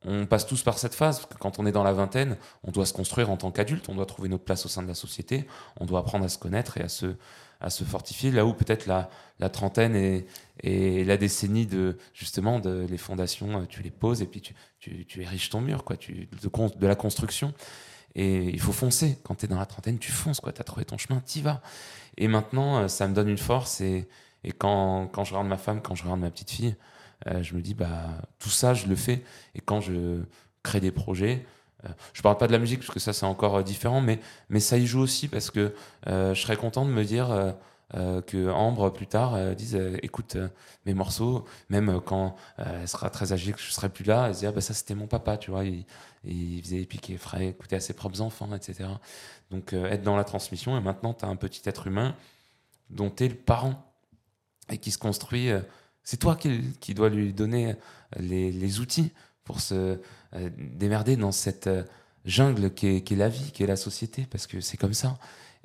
on 0.06 0.26
passe 0.26 0.46
tous 0.46 0.64
par 0.64 0.78
cette 0.78 0.94
phase. 0.94 1.28
Quand 1.40 1.60
on 1.60 1.66
est 1.66 1.72
dans 1.72 1.84
la 1.84 1.94
vingtaine, 1.94 2.38
on 2.64 2.72
doit 2.72 2.86
se 2.86 2.94
construire 2.94 3.30
en 3.30 3.38
tant 3.38 3.52
qu'adulte, 3.52 3.90
on 3.90 3.96
doit 3.96 4.06
trouver 4.06 4.30
notre 4.30 4.44
place 4.44 4.66
au 4.66 4.70
sein 4.70 4.84
de 4.84 4.88
la 4.88 4.96
société, 4.96 5.48
on 5.80 5.86
doit 5.86 6.00
apprendre 6.00 6.26
à 6.26 6.30
se 6.30 6.38
connaître 6.38 6.78
et 6.78 6.82
à 6.82 6.90
se, 6.90 7.16
à 7.62 7.70
se 7.70 7.84
fortifier. 7.84 8.32
Là 8.32 8.46
où 8.46 8.54
peut-être 8.54 8.86
la, 8.86 9.10
la 9.40 9.50
trentaine 9.50 9.96
et, 9.96 10.26
et 10.62 11.04
la 11.04 11.18
décennie 11.18 11.66
de 11.66 11.98
justement 12.14 12.60
de 12.60 12.86
les 12.90 12.98
fondations, 12.98 13.62
euh, 13.62 13.66
tu 13.66 13.82
les 13.82 13.92
poses 13.92 14.22
et 14.22 14.26
puis 14.28 14.42
tu, 14.42 14.54
tu, 14.80 15.06
tu 15.06 15.22
ériges 15.22 15.50
ton 15.50 15.62
mur, 15.62 15.84
quoi, 15.84 15.98
tu, 15.98 16.28
de, 16.42 16.78
de 16.78 16.88
la 16.88 16.96
construction. 16.96 17.54
Et 18.16 18.50
il 18.50 18.60
faut 18.60 18.74
foncer. 18.74 19.18
Quand 19.24 19.36
tu 19.36 19.46
es 19.46 19.48
dans 19.48 19.58
la 19.58 19.66
trentaine, 19.66 19.98
tu 19.98 20.12
fonces, 20.12 20.40
quoi. 20.40 20.52
Tu 20.54 20.62
as 20.62 20.64
trouvé 20.64 20.86
ton 20.86 20.98
chemin, 21.00 21.22
tu 21.26 21.42
vas. 21.42 21.62
Et 22.18 22.28
maintenant, 22.28 22.78
euh, 22.78 22.88
ça 22.88 23.08
me 23.08 23.14
donne 23.16 23.30
une 23.30 23.40
force. 23.40 23.82
Et, 23.82 24.08
et 24.44 24.52
quand, 24.52 25.08
quand 25.08 25.24
je 25.24 25.32
regarde 25.32 25.48
ma 25.48 25.58
femme, 25.58 25.82
quand 25.82 25.96
je 25.96 26.04
regarde 26.04 26.20
ma 26.20 26.30
petite 26.30 26.52
fille, 26.52 26.76
je 27.42 27.56
me 27.56 27.62
dis, 27.62 27.74
bah, 27.74 28.10
tout 28.40 28.50
ça, 28.50 28.74
je 28.74 28.88
le 28.88 28.96
fais. 28.96 29.24
Et 29.56 29.62
quand 29.62 29.82
je 29.82 30.22
crée 30.64 30.80
des 30.80 30.92
projets, 30.92 31.46
euh, 31.86 31.90
je 32.14 32.22
parle 32.22 32.38
pas 32.38 32.48
de 32.48 32.52
la 32.52 32.60
musique, 32.60 32.80
parce 32.80 32.92
que 32.92 33.00
ça, 33.00 33.14
c'est 33.14 33.26
encore 33.26 33.58
euh, 33.58 33.64
différent, 33.64 34.02
mais, 34.02 34.20
mais 34.50 34.60
ça 34.60 34.78
y 34.78 34.86
joue 34.86 35.02
aussi, 35.02 35.28
parce 35.28 35.52
que 35.52 35.74
euh, 36.08 36.34
je 36.34 36.42
serais 36.42 36.56
content 36.56 36.86
de 36.86 36.92
me 36.92 37.04
dire 37.04 37.32
euh, 37.32 37.52
euh, 37.96 38.22
que 38.22 38.50
Ambre, 38.50 38.92
plus 38.92 39.08
tard, 39.08 39.36
euh, 39.36 39.54
dise, 39.54 39.76
euh, 39.76 39.98
écoute, 40.02 40.36
euh, 40.36 40.48
mes 40.86 40.94
morceaux, 40.94 41.46
même 41.70 41.90
euh, 41.90 42.00
quand 42.00 42.36
euh, 42.60 42.82
elle 42.82 42.88
sera 42.88 43.10
très 43.10 43.34
âgée, 43.34 43.54
que 43.54 43.60
je 43.60 43.72
serai 43.72 43.90
plus 43.90 44.04
là, 44.04 44.28
elle 44.28 44.36
se 44.36 44.40
dit, 44.40 44.46
ah, 44.48 44.52
bah, 44.52 44.62
ça, 44.62 44.74
c'était 44.74 44.96
mon 44.96 45.08
papa, 45.08 45.38
tu 45.38 45.52
vois. 45.52 45.64
Il, 45.66 45.86
faisait 46.64 46.78
les 46.78 46.86
piquets 46.86 47.18
frais, 47.18 47.48
écouter 47.48 47.76
à 47.76 47.80
ses 47.82 47.94
propres 47.94 48.22
enfants, 48.22 48.54
etc. 48.56 48.90
Donc, 49.52 49.74
euh, 49.74 49.86
être 49.88 50.04
dans 50.04 50.16
la 50.16 50.24
transmission, 50.24 50.78
et 50.78 50.82
maintenant, 50.82 51.14
tu 51.14 51.26
as 51.26 51.28
un 51.28 51.36
petit 51.36 51.62
être 51.68 51.88
humain 51.88 52.16
dont 52.90 53.10
tu 53.10 53.26
es 53.26 53.28
le 53.28 53.36
parent 53.36 53.76
et 54.70 54.78
qui 54.78 54.92
se 54.92 54.98
construit. 54.98 55.50
Euh, 56.04 56.06
c'est 56.06 56.18
toi 56.18 56.36
qui, 56.36 56.62
qui 56.80 56.94
dois 56.94 57.10
lui 57.10 57.34
donner 57.34 57.76
les, 58.20 58.52
les 58.52 58.80
outils 58.80 59.12
pour 59.44 59.62
se 59.62 60.00
euh, 60.36 60.50
démerder 60.58 61.16
dans 61.18 61.32
cette 61.32 61.68
euh, 61.68 61.84
jungle 62.26 62.74
qui 62.74 62.88
est, 62.88 63.12
la 63.12 63.30
vie, 63.30 63.52
qui 63.52 63.64
est 63.64 63.68
la 63.68 63.76
société, 63.76 64.26
parce 64.30 64.48
que 64.48 64.62
c'est 64.62 64.78
comme 64.78 64.94
ça. 64.94 65.18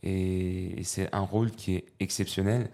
Et, 0.02 0.82
c'est 0.84 1.12
un 1.14 1.20
rôle 1.20 1.50
qui 1.52 1.74
est 1.74 1.86
exceptionnel. 2.00 2.70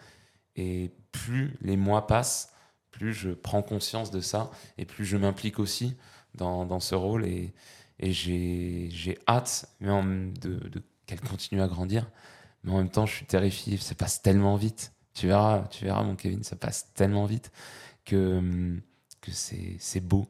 Et 0.56 0.90
plus 1.12 1.56
les 1.62 1.76
mois 1.76 2.06
passent, 2.06 2.52
plus 2.90 3.12
je 3.12 3.30
prends 3.30 3.62
conscience 3.62 4.10
de 4.10 4.20
ça, 4.20 4.50
et 4.78 4.84
plus 4.84 5.04
je 5.04 5.16
m'implique 5.16 5.58
aussi 5.58 5.96
dans, 6.34 6.80
ce 6.80 6.94
rôle. 6.94 7.26
Et, 7.26 7.52
et 7.98 8.12
j'ai 8.12 9.18
hâte 9.28 9.66
en- 9.84 10.04
de, 10.04 10.68
de 10.68 10.82
qu'elle 11.06 11.20
continue 11.20 11.60
à 11.60 11.68
grandir. 11.68 12.10
Mais 12.62 12.72
en 12.72 12.78
même 12.78 12.90
temps, 12.90 13.06
je 13.06 13.14
suis 13.14 13.26
terrifié. 13.26 13.76
Ça 13.76 13.94
passe 13.94 14.22
tellement 14.22 14.56
vite 14.56 14.93
Tu 15.14 15.26
verras, 15.28 15.64
tu 15.70 15.84
verras, 15.84 16.02
mon 16.02 16.16
Kevin, 16.16 16.42
ça 16.42 16.56
passe 16.56 16.92
tellement 16.94 17.24
vite 17.24 17.50
que, 18.04 18.76
que 19.20 19.30
c'est 19.30 20.00
beau. 20.00 20.26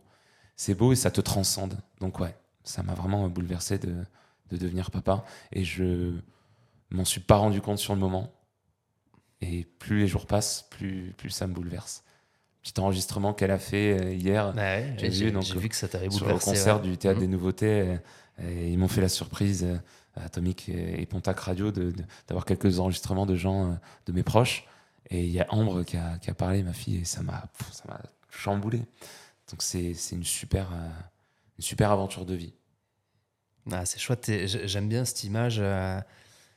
C'est 0.56 0.74
beau 0.74 0.92
et 0.92 0.96
ça 0.96 1.10
te 1.10 1.20
transcende. 1.20 1.78
Donc, 2.00 2.20
ouais, 2.20 2.34
ça 2.62 2.82
m'a 2.82 2.94
vraiment 2.94 3.28
bouleversé 3.28 3.78
de, 3.78 3.94
de 4.50 4.56
devenir 4.56 4.90
papa. 4.90 5.24
Et 5.52 5.64
je 5.64 6.12
m'en 6.90 7.04
suis 7.04 7.20
pas 7.20 7.36
rendu 7.36 7.60
compte 7.60 7.78
sur 7.78 7.94
le 7.94 8.00
moment. 8.00 8.30
Et 9.40 9.64
plus 9.64 10.00
les 10.00 10.06
jours 10.08 10.26
passent, 10.26 10.66
plus, 10.70 11.12
plus 11.16 11.30
ça 11.30 11.46
me 11.46 11.54
bouleverse. 11.54 12.04
Petit 12.62 12.78
enregistrement 12.80 13.34
qu'elle 13.34 13.50
a 13.50 13.58
fait 13.58 14.00
euh, 14.00 14.12
hier 14.14 14.54
Ouais, 14.56 14.94
J'ai 14.98 15.08
vu, 15.08 15.32
donc, 15.32 15.44
vu 15.44 15.68
que 15.68 15.76
ça 15.76 15.88
t'avait 15.88 16.08
sur 16.10 16.20
le 16.20 16.32
bouleversé. 16.32 16.50
concert 16.50 16.76
ouais. 16.82 16.88
du 16.88 16.96
Théâtre 16.96 17.20
des 17.20 17.26
Nouveautés. 17.26 17.80
euh, 17.80 17.96
et 18.42 18.70
ils 18.72 18.78
m'ont 18.78 18.88
fait 18.88 19.00
la 19.02 19.08
surprise, 19.10 19.64
euh, 19.64 19.76
Atomic 20.16 20.68
et, 20.68 21.04
Pontac 21.06 21.38
Radio, 21.40 21.70
de- 21.72 21.90
de- 21.90 22.04
d'avoir 22.28 22.44
quelques 22.46 22.78
enregistrements 22.78 23.26
de 23.26 23.34
gens, 23.36 23.70
euh, 23.70 23.74
de 24.06 24.12
mes 24.12 24.22
proches. 24.22 24.64
Et 25.10 25.24
il 25.24 25.30
y 25.30 25.40
a 25.40 25.46
Ambre 25.50 25.82
qui 25.84 25.96
a, 25.96 26.18
qui 26.18 26.30
a 26.30 26.34
parlé, 26.34 26.62
ma 26.62 26.72
fille, 26.72 26.98
et 26.98 27.04
ça 27.04 27.22
m'a 27.22 27.44
pff, 27.58 27.72
ça 27.72 27.84
m'a 27.88 28.00
chamboulé. 28.30 28.78
Donc 29.50 29.62
c'est 29.62 29.94
c'est 29.94 30.16
une 30.16 30.24
super, 30.24 30.72
euh, 30.72 30.88
une 31.58 31.62
super 31.64 31.90
aventure 31.90 32.24
de 32.24 32.34
vie. 32.34 32.54
Ah, 33.70 33.84
c'est 33.86 33.98
chouette. 33.98 34.30
J'aime 34.46 34.88
bien 34.88 35.04
cette 35.04 35.24
image. 35.24 35.56
euh, 35.58 36.00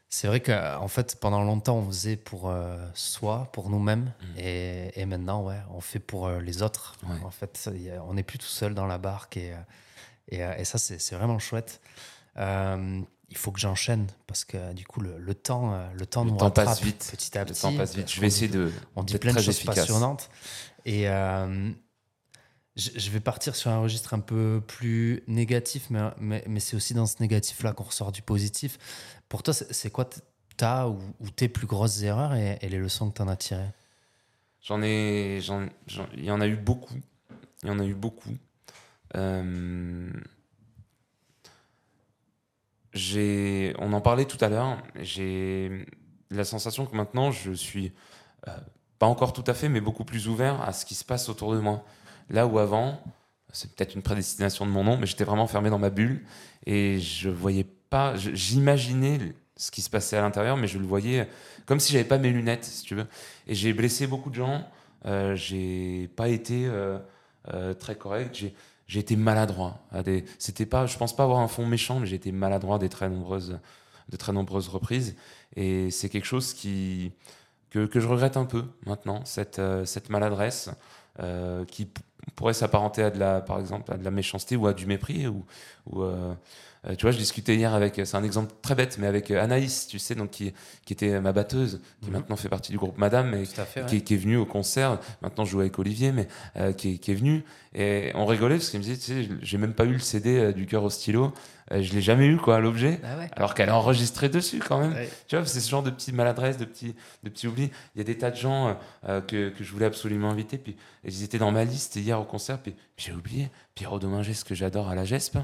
C'est 0.09 0.27
vrai 0.27 0.39
qu'en 0.39 0.87
fait, 0.87 1.19
pendant 1.19 1.43
longtemps, 1.43 1.77
on 1.77 1.87
faisait 1.87 2.15
pour 2.17 2.49
euh, 2.49 2.77
soi, 2.93 3.49
pour 3.51 3.69
nous-mêmes. 3.69 4.13
Mm. 4.21 4.39
Et, 4.39 5.01
et 5.01 5.05
maintenant, 5.05 5.43
ouais, 5.43 5.59
on 5.71 5.81
fait 5.81 5.99
pour 5.99 6.27
euh, 6.27 6.39
les 6.39 6.61
autres. 6.61 6.95
Ouais. 7.03 7.15
En 7.25 7.31
fait, 7.31 7.69
on 8.07 8.13
n'est 8.13 8.23
plus 8.23 8.37
tout 8.39 8.45
seul 8.45 8.73
dans 8.73 8.87
la 8.87 8.97
barque. 8.97 9.35
Et, 9.37 9.51
euh, 9.53 9.57
et, 10.29 10.43
euh, 10.43 10.55
et 10.57 10.65
ça, 10.65 10.77
c'est 10.77 10.99
c'est 10.99 11.15
vraiment 11.15 11.39
chouette. 11.39 11.81
Euh, 12.37 13.01
il 13.29 13.37
faut 13.37 13.51
que 13.51 13.59
j'enchaîne 13.59 14.07
parce 14.25 14.45
que 14.45 14.73
du 14.73 14.85
coup, 14.85 15.01
le, 15.01 15.17
le 15.19 15.33
temps, 15.35 15.73
euh, 15.73 15.87
le 15.93 16.05
temps 16.05 16.23
Le 16.23 16.31
nous 16.31 16.37
temps 16.37 16.51
passe 16.51 16.81
vite. 16.81 17.09
petit 17.11 17.37
à 17.37 17.41
Le 17.43 17.47
petit. 17.51 17.61
temps 17.61 17.75
passe 17.75 17.93
vite. 17.95 18.03
parce 18.05 18.15
Je 18.15 18.21
vais 18.21 18.27
dit- 18.27 18.35
essayer 18.35 18.47
de 18.51 18.71
on 18.95 19.03
dit 19.03 19.17
plein 19.17 19.33
de 19.33 19.39
choses 19.39 19.55
efficace. 19.55 19.75
passionnantes. 19.77 20.29
Et 20.85 21.09
euh, 21.09 21.71
je 22.75 22.91
je 22.95 23.09
vais 23.09 23.19
partir 23.19 23.55
sur 23.55 23.69
un 23.71 23.79
registre 23.79 24.13
un 24.13 24.19
peu 24.19 24.61
plus 24.65 25.23
négatif, 25.27 25.89
mais, 25.89 25.99
mais, 26.19 26.43
mais 26.47 26.59
c'est 26.59 26.75
aussi 26.75 26.93
dans 26.93 27.05
ce 27.05 27.15
négatif-là 27.19 27.73
qu'on 27.73 27.83
ressort 27.83 28.11
du 28.11 28.21
positif. 28.21 28.77
Pour 29.29 29.43
toi, 29.43 29.53
c'est 29.53 29.89
quoi 29.89 30.07
ta 30.55 30.87
ou, 30.87 30.97
ou 31.19 31.29
tes 31.29 31.49
plus 31.49 31.67
grosses 31.67 32.01
erreurs 32.03 32.33
et, 32.35 32.57
et 32.61 32.69
les 32.69 32.77
leçons 32.77 33.09
que 33.11 33.17
tu 33.17 33.21
en 33.23 33.27
as 33.27 33.35
tirées? 33.35 33.71
J'en 34.61 34.81
ai, 34.81 35.39
j'en- 35.41 35.67
il 36.15 36.25
y 36.25 36.31
en 36.31 36.39
a 36.41 36.47
eu 36.47 36.55
beaucoup. 36.55 36.95
Il 37.63 37.69
y 37.69 37.71
en 37.71 37.79
a 37.79 37.85
eu 37.85 37.93
beaucoup. 37.93 38.35
Euh, 39.15 40.09
on 43.79 43.93
en 43.93 44.01
parlait 44.01 44.25
tout 44.25 44.37
à 44.41 44.49
l'heure. 44.49 44.77
J'ai 45.01 45.85
la 46.29 46.43
sensation 46.43 46.85
que 46.85 46.95
maintenant 46.95 47.31
je 47.31 47.51
suis 47.51 47.93
euh, 48.47 48.51
pas 48.99 49.07
encore 49.07 49.33
tout 49.33 49.43
à 49.47 49.53
fait, 49.53 49.69
mais 49.69 49.81
beaucoup 49.81 50.03
plus 50.03 50.27
ouvert 50.27 50.61
à 50.61 50.73
ce 50.73 50.85
qui 50.85 50.95
se 50.95 51.05
passe 51.05 51.29
autour 51.29 51.53
de 51.53 51.59
moi. 51.59 51.83
Là 52.29 52.47
où 52.47 52.59
avant, 52.59 53.01
c'est 53.53 53.73
peut-être 53.73 53.95
une 53.95 54.01
prédestination 54.01 54.65
de 54.65 54.71
mon 54.71 54.83
nom, 54.83 54.97
mais 54.97 55.05
j'étais 55.05 55.23
vraiment 55.23 55.47
fermé 55.47 55.69
dans 55.69 55.79
ma 55.79 55.89
bulle 55.89 56.25
et 56.65 56.99
je 56.99 57.29
voyais 57.29 57.65
pas. 57.89 58.15
J'imaginais 58.15 59.19
ce 59.55 59.71
qui 59.71 59.81
se 59.81 59.89
passait 59.89 60.17
à 60.17 60.21
l'intérieur, 60.21 60.57
mais 60.57 60.67
je 60.67 60.77
le 60.77 60.85
voyais 60.85 61.27
comme 61.65 61.79
si 61.79 61.91
j'avais 61.91 62.05
pas 62.05 62.17
mes 62.17 62.31
lunettes, 62.31 62.63
si 62.63 62.83
tu 62.83 62.95
veux. 62.95 63.07
Et 63.45 63.53
j'ai 63.53 63.73
blessé 63.73 64.07
beaucoup 64.07 64.29
de 64.29 64.35
gens. 64.35 64.65
Euh, 65.05 65.35
j'ai 65.35 66.09
pas 66.15 66.29
été 66.29 66.65
euh, 66.65 66.97
euh, 67.53 67.73
très 67.73 67.95
correct. 67.95 68.35
J'ai 68.35 68.55
j'ai 68.87 68.99
été 68.99 69.15
maladroit. 69.15 69.79
À 69.91 70.03
des, 70.03 70.25
c'était 70.39 70.65
pas, 70.65 70.85
je 70.85 70.97
pense 70.97 71.15
pas 71.15 71.23
avoir 71.23 71.39
un 71.39 71.47
fond 71.47 71.65
méchant, 71.65 71.99
mais 71.99 72.07
j'ai 72.07 72.15
été 72.15 72.31
maladroit 72.31 72.79
des 72.79 72.89
très 72.89 73.09
nombreuses, 73.09 73.59
de 74.09 74.17
très 74.17 74.33
nombreuses 74.33 74.69
reprises. 74.69 75.15
Et 75.55 75.91
c'est 75.91 76.09
quelque 76.09 76.25
chose 76.25 76.53
que, 76.53 77.85
que 77.85 77.99
je 77.99 78.07
regrette 78.07 78.37
un 78.37 78.45
peu 78.45 78.65
maintenant, 78.85 79.23
cette 79.25 79.59
euh, 79.59 79.85
cette 79.85 80.09
maladresse 80.09 80.69
euh, 81.19 81.65
qui 81.65 81.89
pourrait 82.35 82.53
s'apparenter 82.53 83.03
à 83.03 83.11
de 83.11 83.19
la, 83.19 83.41
par 83.41 83.59
exemple, 83.59 83.91
à 83.91 83.97
de 83.97 84.03
la 84.03 84.11
méchanceté 84.11 84.55
ou 84.55 84.67
à 84.67 84.73
du 84.73 84.85
mépris 84.85 85.27
ou 85.27 85.45
euh, 85.95 86.33
euh, 86.85 86.95
tu 86.95 87.03
vois, 87.03 87.11
je 87.11 87.17
discutais 87.17 87.55
hier 87.55 87.73
avec, 87.73 87.95
c'est 88.03 88.15
un 88.15 88.23
exemple 88.23 88.53
très 88.61 88.75
bête, 88.75 88.97
mais 88.99 89.07
avec 89.07 89.31
euh, 89.31 89.41
Anaïs, 89.41 89.87
tu 89.87 89.99
sais, 89.99 90.15
donc 90.15 90.29
qui, 90.31 90.53
qui 90.85 90.93
était 90.93 91.19
ma 91.19 91.31
batteuse, 91.33 91.81
qui 92.01 92.07
Mhm. 92.07 92.13
maintenant 92.13 92.35
fait 92.35 92.49
partie 92.49 92.71
du 92.71 92.77
groupe 92.77 92.97
Madame, 92.97 93.33
fait. 93.45 93.85
qui, 93.87 93.95
est- 93.97 94.01
qui 94.01 94.13
est 94.13 94.17
venu 94.17 94.37
au 94.37 94.45
concert. 94.45 94.99
Maintenant, 95.21 95.43
je 95.45 95.51
joue 95.51 95.59
avec 95.61 95.77
Olivier, 95.79 96.11
mais 96.11 96.27
euh, 96.57 96.71
qui, 96.73 96.93
est, 96.93 96.97
qui 96.97 97.11
est 97.11 97.15
venu. 97.15 97.43
Et 97.73 98.11
on 98.15 98.25
rigolait 98.25 98.55
parce 98.57 98.69
qu'il 98.69 98.79
me 98.79 98.83
disait, 98.85 98.97
tu 98.97 99.23
sais, 99.25 99.29
j'ai 99.41 99.57
même 99.57 99.73
pas 99.73 99.85
eu 99.85 99.93
le 99.93 99.99
CD 99.99 100.53
du 100.53 100.65
cœur 100.65 100.83
au 100.83 100.89
stylo. 100.89 101.33
Euh, 101.73 101.81
je 101.81 101.93
l'ai 101.93 102.01
jamais 102.01 102.25
eu, 102.27 102.37
quoi, 102.37 102.59
l'objet. 102.59 102.99
Ah 103.03 103.17
ouais. 103.17 103.29
Alors 103.33 103.53
qu'elle 103.53 103.69
a 103.69 103.75
enregistré 103.75 104.29
dessus, 104.29 104.59
quand 104.59 104.79
même. 104.79 104.93
Ouais. 104.93 105.09
Tu 105.27 105.35
vois, 105.35 105.45
c'est 105.45 105.59
ce 105.59 105.69
genre 105.69 105.83
de 105.83 105.89
petites 105.89 106.15
maladresses, 106.15 106.57
de 106.57 106.63
petits, 106.65 106.95
de 107.23 107.29
petits 107.29 107.45
oublis. 107.47 107.69
Il 107.93 107.97
y 107.97 108.01
a 108.01 108.03
des 108.05 108.17
tas 108.17 108.31
de 108.31 108.37
gens 108.37 108.77
que, 109.03 109.49
que 109.49 109.63
je 109.63 109.71
voulais 109.71 109.85
absolument 109.85 110.29
inviter, 110.29 110.57
puis 110.57 110.77
ils 111.03 111.23
étaient 111.23 111.37
dans 111.39 111.51
ma 111.51 111.65
liste 111.65 111.97
hier 111.97 112.19
au 112.19 112.23
concert, 112.23 112.57
puis, 112.59 112.73
puis 112.95 113.07
j'ai 113.07 113.11
oublié. 113.13 113.49
Pierrot 113.75 113.99
Dominguez, 113.99 114.33
ce 114.33 114.45
que 114.45 114.55
j'adore 114.55 114.87
à 114.87 114.95
la 114.95 115.03
GESP, 115.03 115.37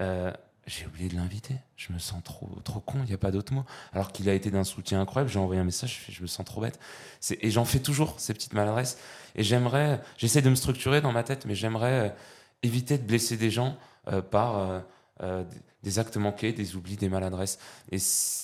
euh, 0.00 0.32
j'ai 0.70 0.86
oublié 0.86 1.08
de 1.08 1.16
l'inviter. 1.16 1.56
Je 1.76 1.92
me 1.92 1.98
sens 1.98 2.22
trop, 2.22 2.48
trop 2.64 2.80
con, 2.80 3.00
il 3.02 3.08
n'y 3.08 3.14
a 3.14 3.18
pas 3.18 3.30
d'autre 3.32 3.52
mot. 3.52 3.64
Alors 3.92 4.12
qu'il 4.12 4.28
a 4.28 4.34
été 4.34 4.50
d'un 4.50 4.64
soutien 4.64 5.00
incroyable, 5.00 5.30
j'ai 5.30 5.38
envoyé 5.38 5.60
un 5.60 5.64
message, 5.64 6.06
je, 6.08 6.22
me 6.22 6.26
sens 6.26 6.46
trop 6.46 6.60
bête. 6.60 6.78
Et 7.40 7.50
j'en 7.50 7.64
fais 7.64 7.80
toujours, 7.80 8.14
ces 8.18 8.32
petites 8.34 8.54
maladresses. 8.54 8.98
Et 9.34 9.42
j'aimerais, 9.42 10.00
j'essaie 10.16 10.42
de 10.42 10.50
me 10.50 10.54
structurer 10.54 11.00
dans 11.00 11.12
ma 11.12 11.24
tête, 11.24 11.44
mais 11.44 11.54
j'aimerais 11.54 12.08
euh, 12.08 12.08
éviter 12.62 12.98
de 12.98 13.02
blesser 13.02 13.36
des 13.36 13.50
gens 13.50 13.76
euh, 14.08 14.22
par 14.22 14.82
euh, 15.22 15.44
des 15.82 15.98
actes 15.98 16.16
manqués, 16.16 16.52
des 16.52 16.76
oublis, 16.76 16.96
des 16.96 17.08
maladresses. 17.08 17.58
Et 17.90 17.98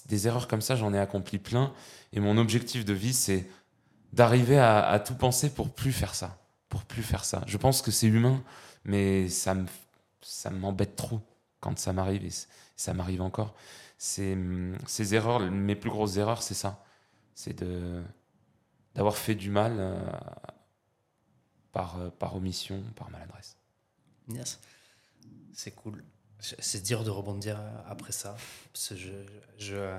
des 0.07 0.27
erreurs 0.27 0.49
comme 0.49 0.63
ça, 0.63 0.75
j'en 0.75 0.93
ai 0.93 0.99
accompli 0.99 1.39
plein. 1.39 1.73
Et 2.13 2.19
mon 2.19 2.39
objectif 2.39 2.85
de 2.85 2.93
vie, 2.93 3.15
c'est 3.15 3.49
d'arriver 4.13 4.59
à, 4.59 4.85
à 4.85 4.99
tout 4.99 5.15
penser 5.15 5.51
pour 5.51 5.71
plus 5.71 5.93
faire 5.93 6.15
ça. 6.15 6.39
Pour 6.71 6.85
plus 6.85 7.03
faire 7.03 7.25
ça. 7.25 7.43
Je 7.47 7.57
pense 7.57 7.83
que 7.83 7.93
c'est 7.93 8.09
humain, 8.09 8.43
mais 8.85 9.29
ça 9.29 9.55
me, 9.55 9.67
ça 10.23 10.51
m'embête 10.51 10.97
trop 10.97 11.21
quand 11.61 11.79
ça 11.79 11.93
m'arrive 11.93 12.25
et 12.25 12.33
ça 12.77 12.95
m'arrive 12.95 13.23
encore. 13.23 13.55
C'est 13.99 14.35
hum, 14.35 14.77
ces 14.87 15.15
erreurs, 15.15 15.41
mes 15.41 15.75
plus 15.75 15.91
grosses 15.91 16.17
erreurs, 16.17 16.43
c'est 16.43 16.55
ça. 16.55 16.85
C'est 17.35 17.59
de 17.63 18.03
d'avoir 18.97 19.17
fait 19.17 19.35
du 19.35 19.51
mal 19.51 19.77
euh, 19.79 19.95
par, 21.71 21.99
euh, 21.99 22.09
par 22.09 22.35
omission, 22.35 22.83
par 22.97 23.11
maladresse. 23.11 23.57
Yes. 24.29 24.59
C'est 25.53 25.73
cool. 25.73 26.03
C'est 26.41 26.83
dur 26.83 27.05
de 27.05 27.11
rebondir 27.11 27.61
après 27.87 28.13
ça. 28.13 28.37
Je 28.75 29.11
je, 29.59 29.99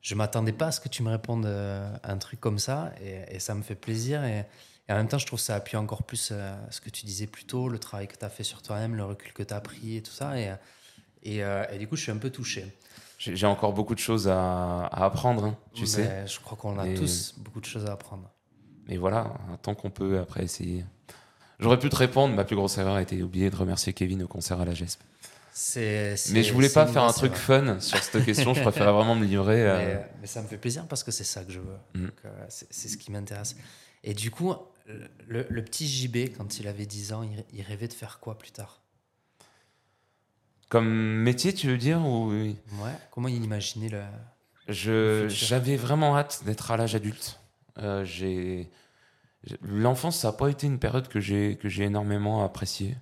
je 0.00 0.14
m'attendais 0.14 0.52
pas 0.52 0.68
à 0.68 0.72
ce 0.72 0.80
que 0.80 0.88
tu 0.88 1.02
me 1.02 1.10
répondes 1.10 1.46
euh, 1.46 1.96
un 2.02 2.18
truc 2.18 2.40
comme 2.40 2.58
ça. 2.58 2.92
Et, 3.00 3.38
ça 3.38 3.54
me 3.54 3.62
fait 3.62 3.74
plaisir. 3.74 4.24
Et, 4.24 4.44
en 4.88 4.94
même 4.94 5.08
temps, 5.08 5.18
je 5.18 5.26
trouve 5.26 5.38
que 5.38 5.44
ça 5.44 5.54
appuie 5.54 5.76
encore 5.76 6.02
plus 6.02 6.32
ce 6.70 6.80
que 6.80 6.90
tu 6.90 7.06
disais 7.06 7.26
plus 7.26 7.44
tôt, 7.44 7.68
le 7.68 7.78
travail 7.78 8.08
que 8.08 8.16
tu 8.16 8.24
as 8.24 8.30
fait 8.30 8.44
sur 8.44 8.62
toi-même, 8.62 8.94
le 8.94 9.04
recul 9.04 9.32
que 9.32 9.42
tu 9.42 9.54
as 9.54 9.60
pris 9.60 9.96
et 9.96 10.02
tout 10.02 10.12
ça. 10.12 10.38
Et, 10.38 10.52
et, 11.36 11.42
euh, 11.44 11.64
et 11.72 11.78
du 11.78 11.86
coup, 11.88 11.96
je 11.96 12.02
suis 12.02 12.12
un 12.12 12.16
peu 12.16 12.30
touché. 12.30 12.64
J'ai 13.18 13.46
encore 13.46 13.72
beaucoup 13.72 13.94
de 13.96 14.00
choses 14.00 14.28
à, 14.28 14.86
à 14.86 15.04
apprendre, 15.04 15.44
hein, 15.44 15.56
tu 15.74 15.80
Mais 15.82 15.86
sais. 15.88 16.24
Je 16.26 16.38
crois 16.40 16.56
qu'on 16.56 16.78
a 16.78 16.86
Et- 16.88 16.94
tous 16.94 17.34
beaucoup 17.38 17.60
de 17.60 17.66
choses 17.66 17.84
à 17.86 17.92
apprendre. 17.92 18.30
Mais 18.86 18.96
voilà, 18.96 19.34
tant 19.62 19.74
qu'on 19.74 19.90
peut 19.90 20.18
après 20.20 20.44
essayer. 20.44 20.84
J'aurais 21.58 21.78
pu 21.80 21.88
te 21.88 21.96
répondre, 21.96 22.34
ma 22.34 22.44
plus 22.44 22.54
grosse 22.56 22.78
erreur 22.78 22.94
a 22.94 23.02
été 23.02 23.20
oublier 23.22 23.50
de 23.50 23.56
remercier 23.56 23.92
Kevin 23.92 24.22
au 24.22 24.28
concert 24.28 24.60
à 24.60 24.64
la 24.64 24.72
GESP. 24.74 25.00
Mais 26.30 26.42
je 26.44 26.52
voulais 26.52 26.68
pas 26.68 26.86
faire 26.86 27.02
un 27.02 27.12
truc 27.12 27.34
fun 27.34 27.80
sur 27.80 27.98
cette 28.02 28.24
question, 28.24 28.54
je 28.54 28.62
préférais 28.62 28.92
vraiment 28.92 29.16
me 29.16 29.24
livrer. 29.24 29.62
euh, 29.68 29.76
Mais, 29.96 30.10
mais 30.20 30.26
ça 30.28 30.40
me 30.40 30.46
fait 30.46 30.56
plaisir 30.58 30.86
parce 30.86 31.02
que 31.02 31.10
c'est 31.10 31.24
ça 31.24 31.42
que 31.44 31.50
je 31.50 31.58
veux. 31.58 31.76
Mm. 31.94 32.06
Euh, 32.24 32.46
c'est 32.48 32.88
ce 32.88 32.96
qui 32.96 33.10
m'intéresse. 33.10 33.56
Et 34.04 34.14
du 34.14 34.30
coup, 34.30 34.54
le, 35.26 35.44
le 35.48 35.64
petit 35.64 35.88
JB, 35.88 36.36
quand 36.36 36.60
il 36.60 36.68
avait 36.68 36.86
10 36.86 37.12
ans, 37.12 37.22
il, 37.24 37.44
il 37.52 37.62
rêvait 37.62 37.88
de 37.88 37.92
faire 37.92 38.20
quoi 38.20 38.38
plus 38.38 38.52
tard? 38.52 38.80
Comme 40.68 40.88
métier, 41.22 41.54
tu 41.54 41.68
veux 41.68 41.78
dire 41.78 42.04
ou... 42.04 42.30
Ouais. 42.30 42.92
Comment 43.10 43.28
il 43.28 43.42
imaginait 43.42 43.88
le. 43.88 44.02
Je, 44.68 45.26
j'avais 45.28 45.76
vraiment 45.76 46.16
hâte 46.16 46.42
d'être 46.44 46.70
à 46.70 46.76
l'âge 46.76 46.94
adulte. 46.94 47.40
Euh, 47.78 48.04
j'ai, 48.04 48.70
l'enfance, 49.62 50.18
ça 50.18 50.28
n'a 50.28 50.32
pas 50.32 50.48
été 50.48 50.66
une 50.66 50.78
période 50.78 51.08
que 51.08 51.20
j'ai, 51.20 51.56
que 51.56 51.68
j'ai 51.68 51.84
énormément 51.84 52.44
appréciée, 52.44 52.96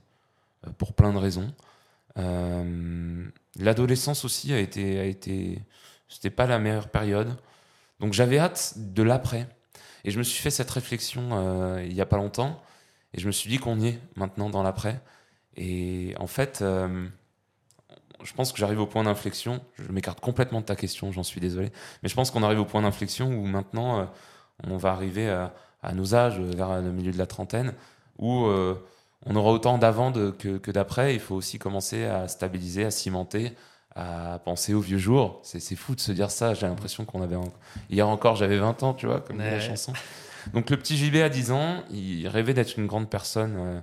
euh, 0.66 0.70
pour 0.78 0.92
plein 0.92 1.12
de 1.12 1.18
raisons. 1.18 1.52
Euh, 2.18 3.26
l'adolescence 3.58 4.24
aussi 4.24 4.52
a 4.52 4.60
été, 4.60 4.98
a 4.98 5.04
été, 5.04 5.60
c'était 6.08 6.30
pas 6.30 6.46
la 6.46 6.58
meilleure 6.58 6.88
période. 6.88 7.36
Donc 8.00 8.12
j'avais 8.12 8.38
hâte 8.38 8.74
de 8.76 9.02
l'après. 9.02 9.48
Et 10.04 10.10
je 10.10 10.18
me 10.18 10.22
suis 10.22 10.40
fait 10.40 10.50
cette 10.50 10.70
réflexion 10.70 11.30
euh, 11.32 11.84
il 11.84 11.92
y 11.92 12.00
a 12.00 12.06
pas 12.06 12.16
longtemps. 12.16 12.62
Et 13.12 13.20
je 13.20 13.26
me 13.26 13.32
suis 13.32 13.50
dit 13.50 13.58
qu'on 13.58 13.80
y 13.80 13.88
est 13.88 14.00
maintenant 14.14 14.50
dans 14.50 14.62
l'après. 14.62 15.00
Et 15.56 16.14
en 16.18 16.26
fait, 16.26 16.60
euh, 16.62 17.08
je 18.26 18.34
pense 18.34 18.52
que 18.52 18.58
j'arrive 18.58 18.80
au 18.80 18.86
point 18.86 19.04
d'inflexion. 19.04 19.60
Je 19.78 19.90
m'écarte 19.92 20.20
complètement 20.20 20.60
de 20.60 20.66
ta 20.66 20.76
question, 20.76 21.12
j'en 21.12 21.22
suis 21.22 21.40
désolé. 21.40 21.70
Mais 22.02 22.08
je 22.08 22.14
pense 22.14 22.30
qu'on 22.30 22.42
arrive 22.42 22.60
au 22.60 22.64
point 22.64 22.82
d'inflexion 22.82 23.28
où 23.28 23.46
maintenant, 23.46 24.00
euh, 24.00 24.04
on 24.66 24.76
va 24.76 24.90
arriver 24.92 25.28
à, 25.30 25.54
à 25.82 25.92
nos 25.92 26.14
âges, 26.14 26.38
euh, 26.40 26.50
vers 26.56 26.80
le 26.82 26.92
milieu 26.92 27.12
de 27.12 27.18
la 27.18 27.26
trentaine, 27.26 27.72
où 28.18 28.44
euh, 28.46 28.74
on 29.24 29.34
aura 29.36 29.52
autant 29.52 29.78
d'avant 29.78 30.12
que, 30.12 30.58
que 30.58 30.70
d'après. 30.70 31.14
Il 31.14 31.20
faut 31.20 31.34
aussi 31.34 31.58
commencer 31.58 32.04
à 32.04 32.28
stabiliser, 32.28 32.84
à 32.84 32.90
cimenter, 32.90 33.52
à 33.94 34.38
penser 34.44 34.74
aux 34.74 34.80
vieux 34.80 34.98
jours. 34.98 35.40
C'est 35.42 35.76
fou 35.76 35.94
de 35.94 36.00
se 36.00 36.12
dire 36.12 36.30
ça. 36.30 36.52
J'ai 36.54 36.66
l'impression 36.66 37.04
qu'on 37.04 37.22
avait. 37.22 37.36
en- 37.36 37.52
Hier 37.90 38.06
encore, 38.08 38.36
j'avais 38.36 38.58
20 38.58 38.82
ans, 38.82 38.92
tu 38.94 39.06
vois, 39.06 39.20
comme 39.20 39.38
dit 39.38 39.44
la 39.44 39.52
Ouais. 39.52 39.60
chanson. 39.60 39.92
Donc 40.54 40.70
le 40.70 40.76
petit 40.76 40.96
JB 40.96 41.16
à 41.22 41.28
10 41.28 41.50
ans, 41.50 41.82
il 41.90 42.28
rêvait 42.28 42.54
d'être 42.54 42.76
une 42.78 42.86
grande 42.86 43.08
personne 43.10 43.82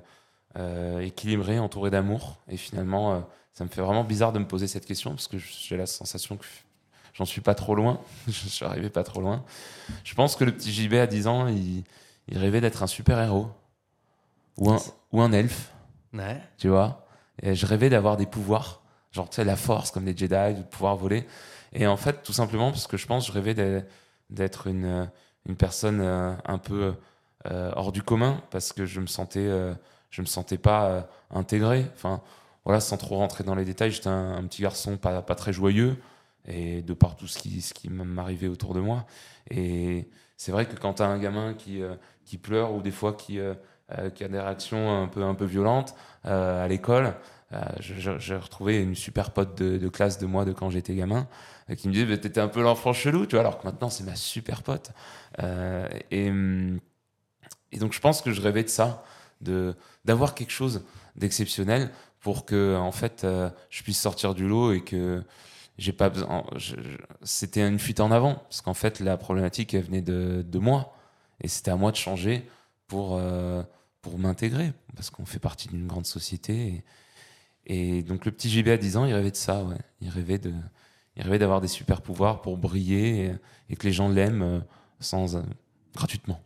euh, 0.57 0.99
équilibrée, 1.01 1.59
entourée 1.59 1.89
d'amour. 1.89 2.37
Et 2.47 2.57
finalement, 2.57 3.25
ça 3.53 3.63
me 3.63 3.69
fait 3.69 3.81
vraiment 3.81 4.03
bizarre 4.03 4.31
de 4.33 4.39
me 4.39 4.47
poser 4.47 4.67
cette 4.67 4.85
question 4.85 5.11
parce 5.11 5.27
que 5.27 5.37
j'ai 5.37 5.77
la 5.77 5.85
sensation 5.85 6.37
que 6.37 6.45
j'en 7.13 7.25
suis 7.25 7.41
pas 7.41 7.55
trop 7.55 7.75
loin. 7.75 7.99
Je 8.27 8.31
suis 8.49 8.65
arrivé 8.65 8.89
pas 8.89 9.03
trop 9.03 9.21
loin. 9.21 9.43
Je 10.03 10.15
pense 10.15 10.35
que 10.35 10.43
le 10.43 10.51
petit 10.51 10.71
JB 10.73 10.93
à 10.95 11.07
10 11.07 11.27
ans, 11.27 11.47
il, 11.47 11.83
il 12.27 12.37
rêvait 12.37 12.61
d'être 12.61 12.81
un 12.83 12.87
super-héros 12.87 13.49
ou 14.57 14.71
un, 14.71 14.77
ou 15.11 15.21
un 15.21 15.31
elfe 15.31 15.71
Ouais. 16.13 16.39
tu 16.57 16.69
vois? 16.69 17.05
Et 17.41 17.55
je 17.55 17.65
rêvais 17.65 17.89
d'avoir 17.89 18.17
des 18.17 18.27
pouvoirs, 18.27 18.81
genre 19.11 19.27
tu 19.29 19.35
sais 19.37 19.43
la 19.43 19.55
force 19.55 19.89
comme 19.89 20.05
les 20.05 20.15
Jedi, 20.15 20.55
de 20.55 20.61
pouvoir 20.63 20.95
voler. 20.95 21.25
Et 21.73 21.87
en 21.87 21.97
fait, 21.97 22.21
tout 22.23 22.33
simplement 22.33 22.69
parce 22.71 22.85
que 22.85 22.97
je 22.97 23.07
pense, 23.07 23.25
je 23.27 23.31
rêvais 23.31 23.55
d'être- 24.29 24.67
une 24.67 25.09
une 25.45 25.57
personne 25.57 25.99
euh, 25.99 26.33
un 26.45 26.57
peu 26.57 26.93
euh, 27.51 27.71
hors 27.75 27.91
du 27.91 28.01
commun 28.01 28.41
parce 28.49 28.71
que 28.71 28.85
je 28.85 29.01
me 29.01 29.07
sentais 29.07 29.39
euh, 29.45 29.73
je 30.09 30.21
me 30.21 30.25
sentais 30.27 30.57
pas 30.57 31.05
intégré. 31.31 31.85
Enfin 31.95 32.21
voilà, 32.65 32.79
sans 32.79 32.97
trop 32.97 33.17
rentrer 33.17 33.43
dans 33.43 33.55
les 33.55 33.65
détails, 33.65 33.91
j'étais 33.91 34.07
un, 34.07 34.43
petit 34.45 34.61
garçon 34.61 34.97
pas 34.97 35.21
pas 35.21 35.35
très 35.35 35.53
joyeux 35.53 35.97
et 36.47 36.81
de 36.81 36.93
par 36.93 37.15
tout 37.15 37.27
ce 37.27 37.39
qui 37.39 37.61
ce 37.61 37.73
qui 37.73 37.89
m'arrivait 37.89 38.47
autour 38.47 38.73
de 38.73 38.79
moi. 38.79 39.05
Et 39.49 40.09
c'est 40.37 40.51
vrai 40.51 40.65
que 40.65 40.75
quand 40.75 40.95
tu 40.95 41.03
as 41.03 41.07
un 41.07 41.19
gamin 41.19 41.53
qui 41.53 41.81
euh, 41.81 41.95
qui 42.25 42.37
pleure 42.37 42.73
ou 42.73 42.81
des 42.81 42.91
fois 42.91 43.13
qui 43.13 43.39
euh, 43.39 43.53
euh, 43.97 44.09
qui 44.09 44.23
a 44.23 44.27
des 44.27 44.39
réactions 44.39 45.03
un 45.03 45.07
peu 45.07 45.23
un 45.23 45.35
peu 45.35 45.45
violentes 45.45 45.95
à 46.23 46.67
l'école. 46.67 47.15
J'ai 47.79 48.35
retrouvé 48.35 48.81
une 48.81 48.95
super 48.95 49.29
pote 49.29 49.55
de, 49.55 49.87
classe 49.89 50.17
de 50.17 50.25
moi 50.25 50.43
de 50.43 50.53
quand 50.53 50.71
j'étais 50.71 50.95
gamin 50.95 51.27
qui 51.77 51.87
me 51.87 51.93
disait 51.93 52.05
bah, 52.05 52.17
T'étais 52.17 52.41
un 52.41 52.47
peu 52.47 52.63
l'enfant 52.63 52.93
chelou, 52.93 53.27
tu 53.27 53.35
vois, 53.35 53.41
alors 53.41 53.59
que 53.59 53.67
maintenant 53.67 53.91
c'est 53.91 54.03
ma 54.03 54.15
super 54.15 54.63
pote. 54.63 54.91
Et, 56.09 56.31
et 57.71 57.77
donc 57.77 57.93
je 57.93 57.99
pense 57.99 58.23
que 58.23 58.31
je 58.31 58.41
rêvais 58.41 58.63
de 58.63 58.69
ça, 58.69 59.03
de 59.41 59.75
d'avoir 60.03 60.33
quelque 60.33 60.51
chose 60.51 60.83
d'exceptionnel 61.15 61.91
pour 62.23 62.45
que 62.45 62.75
en 62.77 62.91
fait 62.91 63.25
euh, 63.25 63.51
je 63.69 63.83
puisse 63.83 63.99
sortir 63.99 64.33
du 64.33 64.47
lot 64.47 64.71
et 64.71 64.81
que 64.81 65.23
j'ai 65.77 65.91
pas 65.91 66.09
besoin. 66.09 66.45
C'était 67.21 67.67
une 67.67 67.79
fuite 67.79 67.99
en 67.99 68.11
avant 68.11 68.35
parce 68.35 68.61
qu'en 68.61 68.73
fait 68.73 68.99
la 69.01 69.17
problématique 69.17 69.75
venait 69.75 70.01
de, 70.01 70.43
de 70.47 70.59
moi. 70.59 70.95
Et 71.41 71.47
c'était 71.47 71.71
à 71.71 71.75
moi 71.75 71.91
de 71.91 71.97
changer 71.97 72.47
pour 72.87 73.17
euh, 73.17 73.61
m'intégrer 74.17 74.73
parce 74.95 75.09
qu'on 75.09 75.25
fait 75.25 75.39
partie 75.39 75.67
d'une 75.67 75.85
grande 75.85 76.05
société. 76.05 76.83
Et, 77.65 78.03
donc 78.03 78.25
le 78.25 78.31
petit 78.31 78.49
JB 78.49 78.69
à 78.69 78.77
10 78.77 78.97
ans 78.97 79.05
il 79.05 79.13
rêvait 79.13 79.31
de 79.31 79.35
ça 79.37 79.65
il 80.01 80.09
rêvait 80.09 81.39
d'avoir 81.39 81.61
des 81.61 81.67
super 81.67 82.01
pouvoirs 82.01 82.41
pour 82.41 82.57
briller 82.57 83.33
et, 83.69 83.75
que 83.75 83.87
les 83.87 83.93
gens 83.93 84.09
l'aiment 84.09 84.41
euh, 84.41 84.59
sans 84.99 85.41
gratuitement 85.93 86.39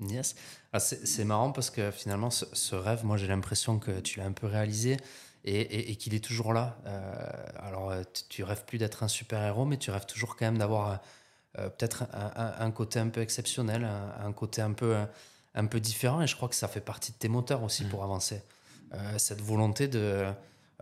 Yes. 0.00 0.34
Ah, 0.72 0.80
c'est 0.80 1.24
marrant 1.24 1.52
parce 1.52 1.70
que 1.70 1.90
finalement, 1.92 2.30
ce, 2.30 2.44
ce 2.52 2.74
rêve, 2.74 3.04
moi 3.04 3.16
j'ai 3.16 3.28
l'impression 3.28 3.78
que 3.78 4.00
tu 4.00 4.18
l'as 4.18 4.26
un 4.26 4.32
peu 4.32 4.46
réalisé 4.48 4.96
et, 5.44 5.60
et- 5.60 5.90
et 5.92 5.96
qu'il 5.96 6.14
est 6.14 6.24
toujours 6.24 6.52
là. 6.52 6.76
Euh, 6.86 7.12
alors, 7.60 7.90
euh, 7.90 8.02
tu, 8.28 8.42
rêves 8.42 8.64
plus 8.64 8.78
d'être 8.78 9.04
un 9.04 9.08
super-héros, 9.08 9.64
mais 9.66 9.76
tu 9.76 9.90
rêves 9.92 10.06
toujours 10.06 10.34
quand 10.36 10.46
même 10.46 10.58
d'avoir 10.58 11.00
euh, 11.58 11.68
peut-être 11.70 12.04
un, 12.12 12.32
un- 12.36 12.54
un 12.66 12.70
côté 12.72 12.98
un 12.98 13.08
peu 13.08 13.20
exceptionnel, 13.20 13.84
un, 13.84 14.14
un 14.26 14.32
côté 14.32 14.62
un 14.62 14.72
peu, 14.72 14.96
un 15.54 15.66
peu 15.66 15.78
différent. 15.80 16.20
Et 16.22 16.26
je 16.26 16.34
crois 16.36 16.48
que 16.48 16.56
ça 16.56 16.66
fait 16.68 16.80
partie 16.80 17.12
de 17.12 17.16
tes 17.18 17.28
moteurs 17.28 17.62
aussi 17.62 17.84
pour 17.84 18.02
avancer. 18.02 18.42
Euh, 18.94 19.18
cette 19.18 19.40
volonté 19.40 19.86
de 19.88 20.26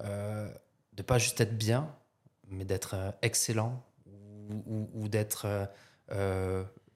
ne 0.00 1.02
pas 1.02 1.18
juste 1.18 1.40
être 1.40 1.56
bien, 1.56 1.94
mais 2.48 2.64
d'être 2.64 2.94
excellent 3.22 3.82
ou, 4.06 4.62
ou- 4.66 4.90
ou 4.94 5.08
d'être 5.08 5.46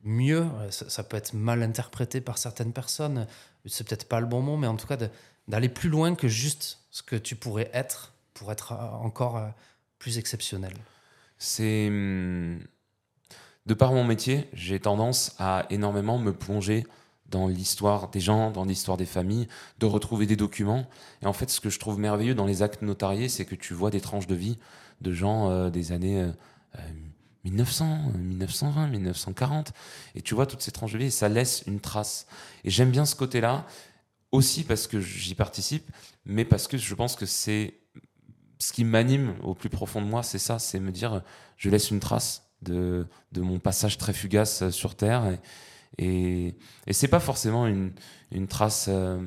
mieux. 0.07 0.47
Euh, 0.61 0.71
Ça, 0.71 1.03
peut 1.03 1.17
être 1.17 1.35
mal 1.35 1.63
interprété 1.63 2.21
par 2.21 2.39
certaines 2.39 2.73
personnes. 2.73 3.27
C'est 3.67 3.87
peut-être 3.87 4.09
pas 4.09 4.21
le 4.21 4.27
bon 4.27 4.41
mot, 4.41 4.57
mais 4.57 4.67
en 4.67 4.77
tout 4.77 4.87
cas 4.87 4.97
d'aller 5.49 5.69
plus 5.69 5.89
loin 5.89 6.15
que 6.15 6.29
juste 6.29 6.81
ce 6.91 7.03
que 7.03 7.17
tu 7.17 7.37
pourrais 7.37 7.71
être 7.75 8.15
pour 8.33 8.51
être 8.53 8.73
euh, 8.73 9.05
encore 9.05 9.37
euh, 9.37 9.49
plus 9.99 10.19
exceptionnel. 10.19 10.73
c'est 11.39 11.89
hum, 11.89 12.59
de 13.67 13.75
par 13.75 13.93
mon 13.93 14.05
métier 14.05 14.49
j'ai 14.53 14.79
tendance 14.79 15.35
à 15.39 15.67
énormément 15.71 16.19
me 16.19 16.33
plonger 16.33 16.87
dans 17.29 17.49
l'histoire 17.49 18.09
des 18.09 18.21
gens, 18.21 18.53
dans 18.53 18.65
l'histoire 18.65 18.97
des 18.97 19.07
familles, 19.07 19.49
de 19.81 19.87
retrouver 19.87 20.27
des 20.27 20.37
documents. 20.37 20.87
Et 21.23 21.27
en 21.27 21.33
fait, 21.33 21.51
ce 21.51 21.61
que 21.61 21.71
je 21.71 21.81
trouve 21.81 21.99
merveilleux 21.99 22.37
dans 22.37 22.47
les 22.47 22.63
actes 22.63 22.83
notariés, 22.83 23.29
c'est 23.29 23.45
que 23.45 23.57
tu 23.57 23.75
vois 23.75 23.91
des 23.91 24.01
tranches 24.01 24.29
de 24.29 24.37
vie 24.37 24.59
de 25.01 25.13
gens 25.13 25.69
des 25.69 25.91
années 25.91 26.25
1900, 27.51 28.13
euh, 28.15 28.19
1920, 28.19 28.89
1940. 28.89 29.73
Et 30.15 30.23
tu 30.23 30.35
vois 30.35 30.47
toutes 30.47 30.63
ces 30.63 30.73
vie 30.97 31.07
et 31.07 31.11
ça 31.11 31.29
laisse 31.29 31.65
une 31.67 31.81
trace. 31.81 32.27
Et 32.65 32.71
j'aime 32.71 32.91
bien 32.91 33.05
ce 33.05 33.15
côté-là, 33.15 33.67
aussi 34.33 34.65
parce 34.65 34.87
que 34.87 35.01
j'y 35.01 35.35
participe, 35.35 35.91
mais 36.25 36.45
parce 36.45 36.69
que 36.69 36.77
je 36.77 36.95
pense 36.95 37.17
que 37.17 37.27
c'est 37.27 37.75
ce 38.59 38.73
qui 38.73 38.85
m'anime 38.85 39.35
au 39.43 39.55
plus 39.55 39.69
profond 39.69 40.01
de 40.01 40.07
moi, 40.07 40.23
c'est 40.23 40.39
ça, 40.39 40.59
c'est 40.59 40.81
me 40.81 40.91
dire, 40.91 41.23
je 41.57 41.71
laisse 41.71 41.91
une 41.91 42.01
trace 42.01 42.43
de, 42.63 43.07
mon 43.37 43.59
passage 43.59 43.99
très 43.99 44.13
fugace 44.13 44.71
sur 44.71 44.95
Terre. 44.95 45.27
Et, 45.27 45.39
et, 45.99 46.55
et 46.87 46.93
c'est 46.93 47.09
pas 47.09 47.21
forcément 47.21 47.67
une, 47.67 47.93
une 48.31 48.49
trace, 48.49 48.87
euh, 48.89 49.19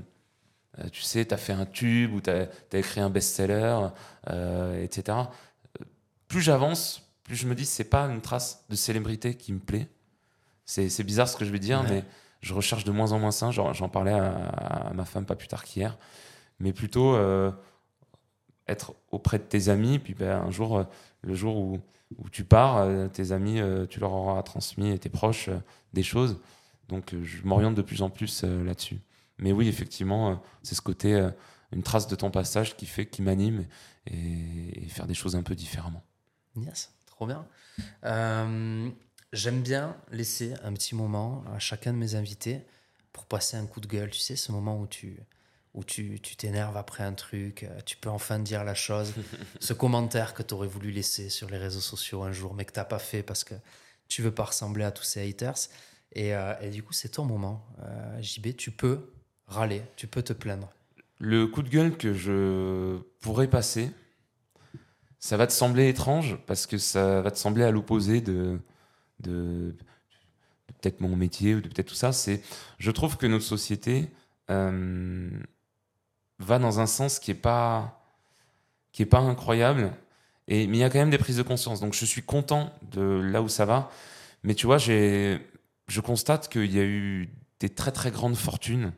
euh, 0.80 0.90
tu 0.92 1.02
sais, 1.02 1.26
tu 1.26 1.34
as 1.34 1.38
fait 1.38 1.54
un 1.54 1.66
tube 1.66 2.14
ou 2.14 2.22
tu 2.22 2.30
as, 2.30 2.48
écrit 2.74 3.02
un 3.02 3.10
best-seller, 3.10 3.88
euh, 4.30 4.84
etc. 4.84 5.18
Plus 6.28 6.42
j'avance, 6.42 7.09
plus 7.30 7.38
je 7.38 7.48
me 7.48 7.54
dis, 7.56 7.66
c'est 7.66 7.84
pas 7.86 8.06
une 8.08 8.22
trace 8.22 8.66
de 8.70 8.76
célébrité 8.76 9.36
qui 9.36 9.54
me 9.54 9.60
plaît. 9.60 9.88
C'est 10.66 10.90
c'est 10.90 11.04
bizarre 11.04 11.30
ce 11.30 11.38
que 11.38 11.46
je 11.46 11.52
vais 11.52 11.60
dire, 11.60 11.82
Ouais. 11.82 11.90
mais 11.90 12.04
je 12.42 12.54
recherche 12.54 12.84
de 12.84 12.92
moins 12.92 13.12
en 13.12 13.20
moins 13.20 13.32
ça. 13.32 13.52
J'en 13.52 13.88
parlais 13.90 14.14
à, 14.14 14.34
à 14.90 14.94
ma 14.94 15.06
femme 15.06 15.26
pas 15.26 15.36
plus 15.36 15.48
tard 15.48 15.64
qu'hier. 15.64 15.98
Mais 16.60 16.74
plutôt 16.74 17.16
euh, 17.16 17.52
être 18.68 18.94
auprès 19.12 19.38
de 19.40 19.44
tes 19.44 19.70
amis, 19.70 20.00
puis 20.00 20.14
ben, 20.14 20.42
un 20.42 20.52
jour, 20.52 20.78
euh, 20.80 20.84
le 21.22 21.36
jour 21.36 21.56
où, 21.58 21.80
où 22.18 22.30
tu 22.30 22.44
pars, 22.44 22.78
euh, 22.78 23.08
tes 23.08 23.32
amis, 23.32 23.60
tu 23.90 24.00
leur 24.00 24.12
auras 24.12 24.42
transmis 24.44 24.90
et 24.92 25.00
tes 25.00 25.10
proches 25.10 25.50
des 25.94 26.04
choses. 26.04 26.38
Donc 26.88 27.14
je 27.24 27.44
m'oriente 27.44 27.76
de 27.76 27.82
plus 27.84 28.02
en 28.02 28.10
plus 28.10 28.44
là-dessus. 28.44 29.00
Mais 29.38 29.52
oui, 29.52 29.68
effectivement, 29.68 30.42
c'est 30.64 30.76
ce 30.76 30.82
côté, 30.82 31.30
une 31.72 31.84
trace 31.84 32.08
de 32.08 32.16
ton 32.16 32.32
passage 32.32 32.76
qui 32.76 32.86
fait, 32.88 33.06
qui 33.06 33.22
m'anime 33.22 33.66
et, 34.08 34.84
et 34.86 34.88
faire 34.90 35.06
des 35.08 35.14
choses 35.14 35.36
un 35.36 35.44
peu 35.44 35.56
différemment. 35.56 36.02
Yes, 36.58 36.92
trop 37.20 37.28
bien. 37.28 37.46
Euh, 38.06 38.90
J'aime 39.34 39.62
bien 39.62 39.96
laisser 40.12 40.54
un 40.64 40.72
petit 40.74 40.96
moment 40.96 41.44
à 41.54 41.60
chacun 41.60 41.92
de 41.94 41.98
mes 41.98 42.16
invités 42.16 42.62
pour 43.12 43.26
passer 43.26 43.58
un 43.58 43.66
coup 43.68 43.82
de 43.82 43.88
gueule. 43.88 44.10
Tu 44.10 44.20
sais, 44.20 44.38
ce 44.38 44.52
moment 44.54 44.80
où 44.80 44.88
tu 44.88 45.20
où 45.76 45.84
tu 45.84 46.20
tu 46.22 46.36
t'énerves 46.38 46.78
après 46.78 47.04
un 47.04 47.14
truc, 47.14 47.64
euh, 47.64 47.80
tu 47.86 47.98
peux 47.98 48.10
enfin 48.10 48.40
dire 48.40 48.64
la 48.64 48.74
chose, 48.74 49.14
ce 49.60 49.74
commentaire 49.74 50.34
que 50.34 50.42
tu 50.42 50.54
aurais 50.54 50.68
voulu 50.68 50.92
laisser 50.92 51.30
sur 51.30 51.50
les 51.50 51.58
réseaux 51.58 51.82
sociaux 51.82 52.24
un 52.24 52.32
jour, 52.32 52.56
mais 52.56 52.64
que 52.66 52.72
tu 52.72 52.80
n'as 52.80 52.86
pas 52.86 53.00
fait 53.00 53.22
parce 53.22 53.44
que 53.44 53.54
tu 54.08 54.22
veux 54.22 54.34
pas 54.34 54.46
ressembler 54.46 54.86
à 54.86 54.92
tous 54.92 55.04
ces 55.04 55.30
haters. 55.30 55.68
Et, 56.14 56.34
euh, 56.34 56.54
et 56.62 56.70
du 56.72 56.82
coup, 56.82 56.94
c'est 56.94 57.10
ton 57.10 57.26
moment. 57.26 57.68
Euh, 57.84 58.22
JB, 58.22 58.56
tu 58.56 58.72
peux 58.72 59.12
râler, 59.46 59.84
tu 59.96 60.08
peux 60.08 60.24
te 60.24 60.34
plaindre. 60.34 60.74
Le 61.20 61.46
coup 61.46 61.62
de 61.62 61.70
gueule 61.70 61.98
que 61.98 62.14
je 62.14 62.98
pourrais 63.20 63.48
passer, 63.48 63.92
ça 65.20 65.36
va 65.38 65.48
te 65.48 65.52
sembler 65.52 65.90
étrange 65.90 66.38
parce 66.48 66.66
que 66.66 66.78
ça 66.78 67.22
va 67.22 67.32
te 67.32 67.38
sembler 67.38 67.64
à 67.64 67.72
l'opposé 67.72 68.22
de, 68.22 68.60
peut-être 69.22 71.02
mon 71.02 71.16
métier 71.16 71.56
ou 71.56 71.62
de 71.62 71.68
peut-être 71.68 71.90
tout 71.90 71.96
ça. 71.96 72.14
C'est, 72.14 72.42
je 72.78 72.90
trouve 72.92 73.18
que 73.18 73.28
notre 73.28 73.44
société 73.44 74.10
euh, 74.50 75.30
va 76.40 76.58
dans 76.58 76.80
un 76.80 76.88
sens 76.88 77.20
qui 77.20 77.32
est 77.32 77.36
pas, 77.36 78.02
qui 78.94 79.02
est 79.02 79.06
pas 79.06 79.20
incroyable. 79.20 79.92
Et, 80.48 80.68
mais 80.68 80.78
il 80.78 80.80
y 80.80 80.84
a 80.84 80.90
quand 80.90 81.00
même 81.00 81.10
des 81.10 81.18
prises 81.18 81.38
de 81.38 81.44
conscience. 81.44 81.82
Donc 81.82 81.94
je 81.94 82.06
suis 82.06 82.24
content 82.24 82.74
de 82.92 83.02
là 83.02 83.42
où 83.42 83.50
ça 83.50 83.66
va. 83.66 83.92
Mais 84.44 84.56
tu 84.56 84.68
vois, 84.68 84.78
j'ai, 84.78 85.46
je 85.90 86.00
constate 86.00 86.48
qu'il 86.50 86.74
y 86.74 86.80
a 86.80 86.86
eu 86.86 87.30
des 87.60 87.70
très 87.70 87.92
très 87.92 88.10
grandes 88.10 88.38
fortunes 88.38 88.94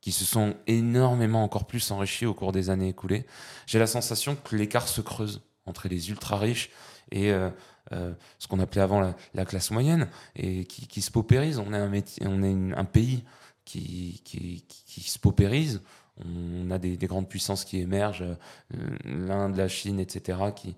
qui 0.00 0.12
se 0.12 0.24
sont 0.24 0.54
énormément 0.66 1.42
encore 1.42 1.66
plus 1.66 1.90
enrichis 1.90 2.26
au 2.26 2.34
cours 2.34 2.52
des 2.52 2.70
années 2.70 2.88
écoulées. 2.88 3.26
J'ai 3.66 3.78
la 3.78 3.86
sensation 3.86 4.36
que 4.36 4.54
l'écart 4.56 4.88
se 4.88 5.00
creuse 5.00 5.40
entre 5.64 5.88
les 5.88 6.10
ultra 6.10 6.38
riches 6.38 6.70
et 7.10 7.32
euh, 7.32 7.50
euh, 7.92 8.12
ce 8.38 8.46
qu'on 8.48 8.60
appelait 8.60 8.82
avant 8.82 9.00
la, 9.00 9.16
la 9.34 9.44
classe 9.44 9.70
moyenne 9.70 10.08
et 10.36 10.64
qui, 10.64 11.02
se 11.02 11.10
paupérise. 11.10 11.58
On 11.58 11.72
est 11.72 11.78
un, 11.78 11.90
on 12.28 12.42
est 12.42 12.76
un 12.76 12.84
pays 12.84 13.24
qui, 13.64 14.20
qui, 14.24 15.00
se 15.00 15.18
paupérise. 15.18 15.82
On 16.24 16.70
a 16.70 16.78
des, 16.78 16.96
des 16.96 17.06
grandes 17.06 17.28
puissances 17.28 17.64
qui 17.64 17.78
émergent, 17.78 18.22
euh, 18.22 18.96
l'Inde, 19.04 19.56
la 19.56 19.68
Chine, 19.68 20.00
etc. 20.00 20.38
Qui- 20.54 20.76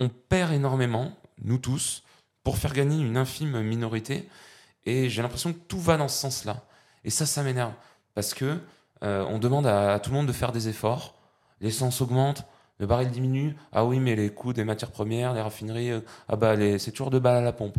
On 0.00 0.08
perd 0.08 0.52
énormément, 0.52 1.16
nous 1.42 1.58
tous, 1.58 2.02
pour 2.42 2.58
faire 2.58 2.72
gagner 2.72 3.02
une 3.04 3.16
infime 3.16 3.60
minorité. 3.62 4.28
Et 4.84 5.08
j'ai 5.10 5.22
l'impression 5.22 5.52
que 5.52 5.58
tout 5.68 5.80
va 5.80 5.96
dans 5.96 6.08
ce 6.08 6.18
sens-là. 6.18 6.64
Et 7.06 7.10
ça, 7.10 7.24
ça 7.24 7.42
m'énerve. 7.42 7.72
Parce 8.14 8.34
que 8.34 8.58
euh, 9.02 9.24
on 9.30 9.38
demande 9.38 9.66
à, 9.66 9.98
tout 10.00 10.10
le 10.10 10.16
monde 10.16 10.26
de 10.26 10.32
faire 10.32 10.52
des 10.52 10.68
efforts. 10.68 11.14
L'essence 11.62 12.02
augmente, 12.02 12.44
Le 12.78 12.86
baril 12.86 13.10
diminue. 13.10 13.56
Ah 13.72 13.86
oui, 13.86 14.00
mais 14.00 14.16
les 14.16 14.28
coûts 14.28 14.52
des 14.52 14.64
matières 14.64 14.90
premières, 14.90 15.32
les 15.32 15.40
raffineries, 15.40 15.92
euh, 15.92 16.00
ah 16.28 16.36
bah 16.36 16.56
c'est 16.78 16.90
toujours 16.90 17.10
deux 17.10 17.20
balles 17.20 17.36
à 17.38 17.40
la 17.40 17.52
pompe. 17.52 17.78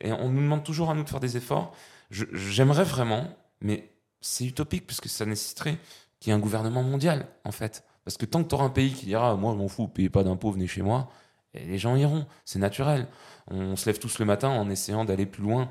Et 0.00 0.12
on 0.12 0.28
nous 0.28 0.42
demande 0.42 0.62
toujours 0.62 0.90
à 0.90 0.94
nous 0.94 1.02
de 1.02 1.08
faire 1.08 1.20
des 1.20 1.36
efforts. 1.36 1.74
J'aimerais 2.10 2.84
vraiment, 2.84 3.26
mais 3.60 3.90
c'est 4.20 4.44
utopique 4.44 4.86
parce 4.86 5.00
que 5.00 5.08
ça 5.08 5.26
nécessiterait 5.26 5.78
qu'il 6.20 6.30
y 6.30 6.32
ait 6.32 6.36
un 6.36 6.40
gouvernement 6.40 6.84
mondial, 6.84 7.26
en 7.44 7.50
fait. 7.50 7.82
Parce 8.04 8.16
que 8.16 8.26
tant 8.26 8.44
que 8.44 8.48
tu 8.48 8.54
auras 8.54 8.66
un 8.66 8.70
pays 8.70 8.92
qui 8.92 9.06
dira 9.06 9.34
Moi, 9.36 9.52
je 9.52 9.58
m'en 9.58 9.68
fous, 9.68 9.88
payez 9.88 10.10
pas 10.10 10.22
d'impôts, 10.22 10.52
venez 10.52 10.68
chez 10.68 10.82
moi, 10.82 11.08
et 11.54 11.64
les 11.64 11.78
gens 11.78 11.96
iront. 11.96 12.26
C'est 12.44 12.58
naturel. 12.58 13.08
On 13.48 13.74
se 13.74 13.86
lève 13.86 13.98
tous 13.98 14.18
le 14.18 14.26
matin 14.26 14.48
en 14.50 14.68
essayant 14.70 15.04
d'aller 15.04 15.26
plus 15.26 15.42
loin, 15.42 15.70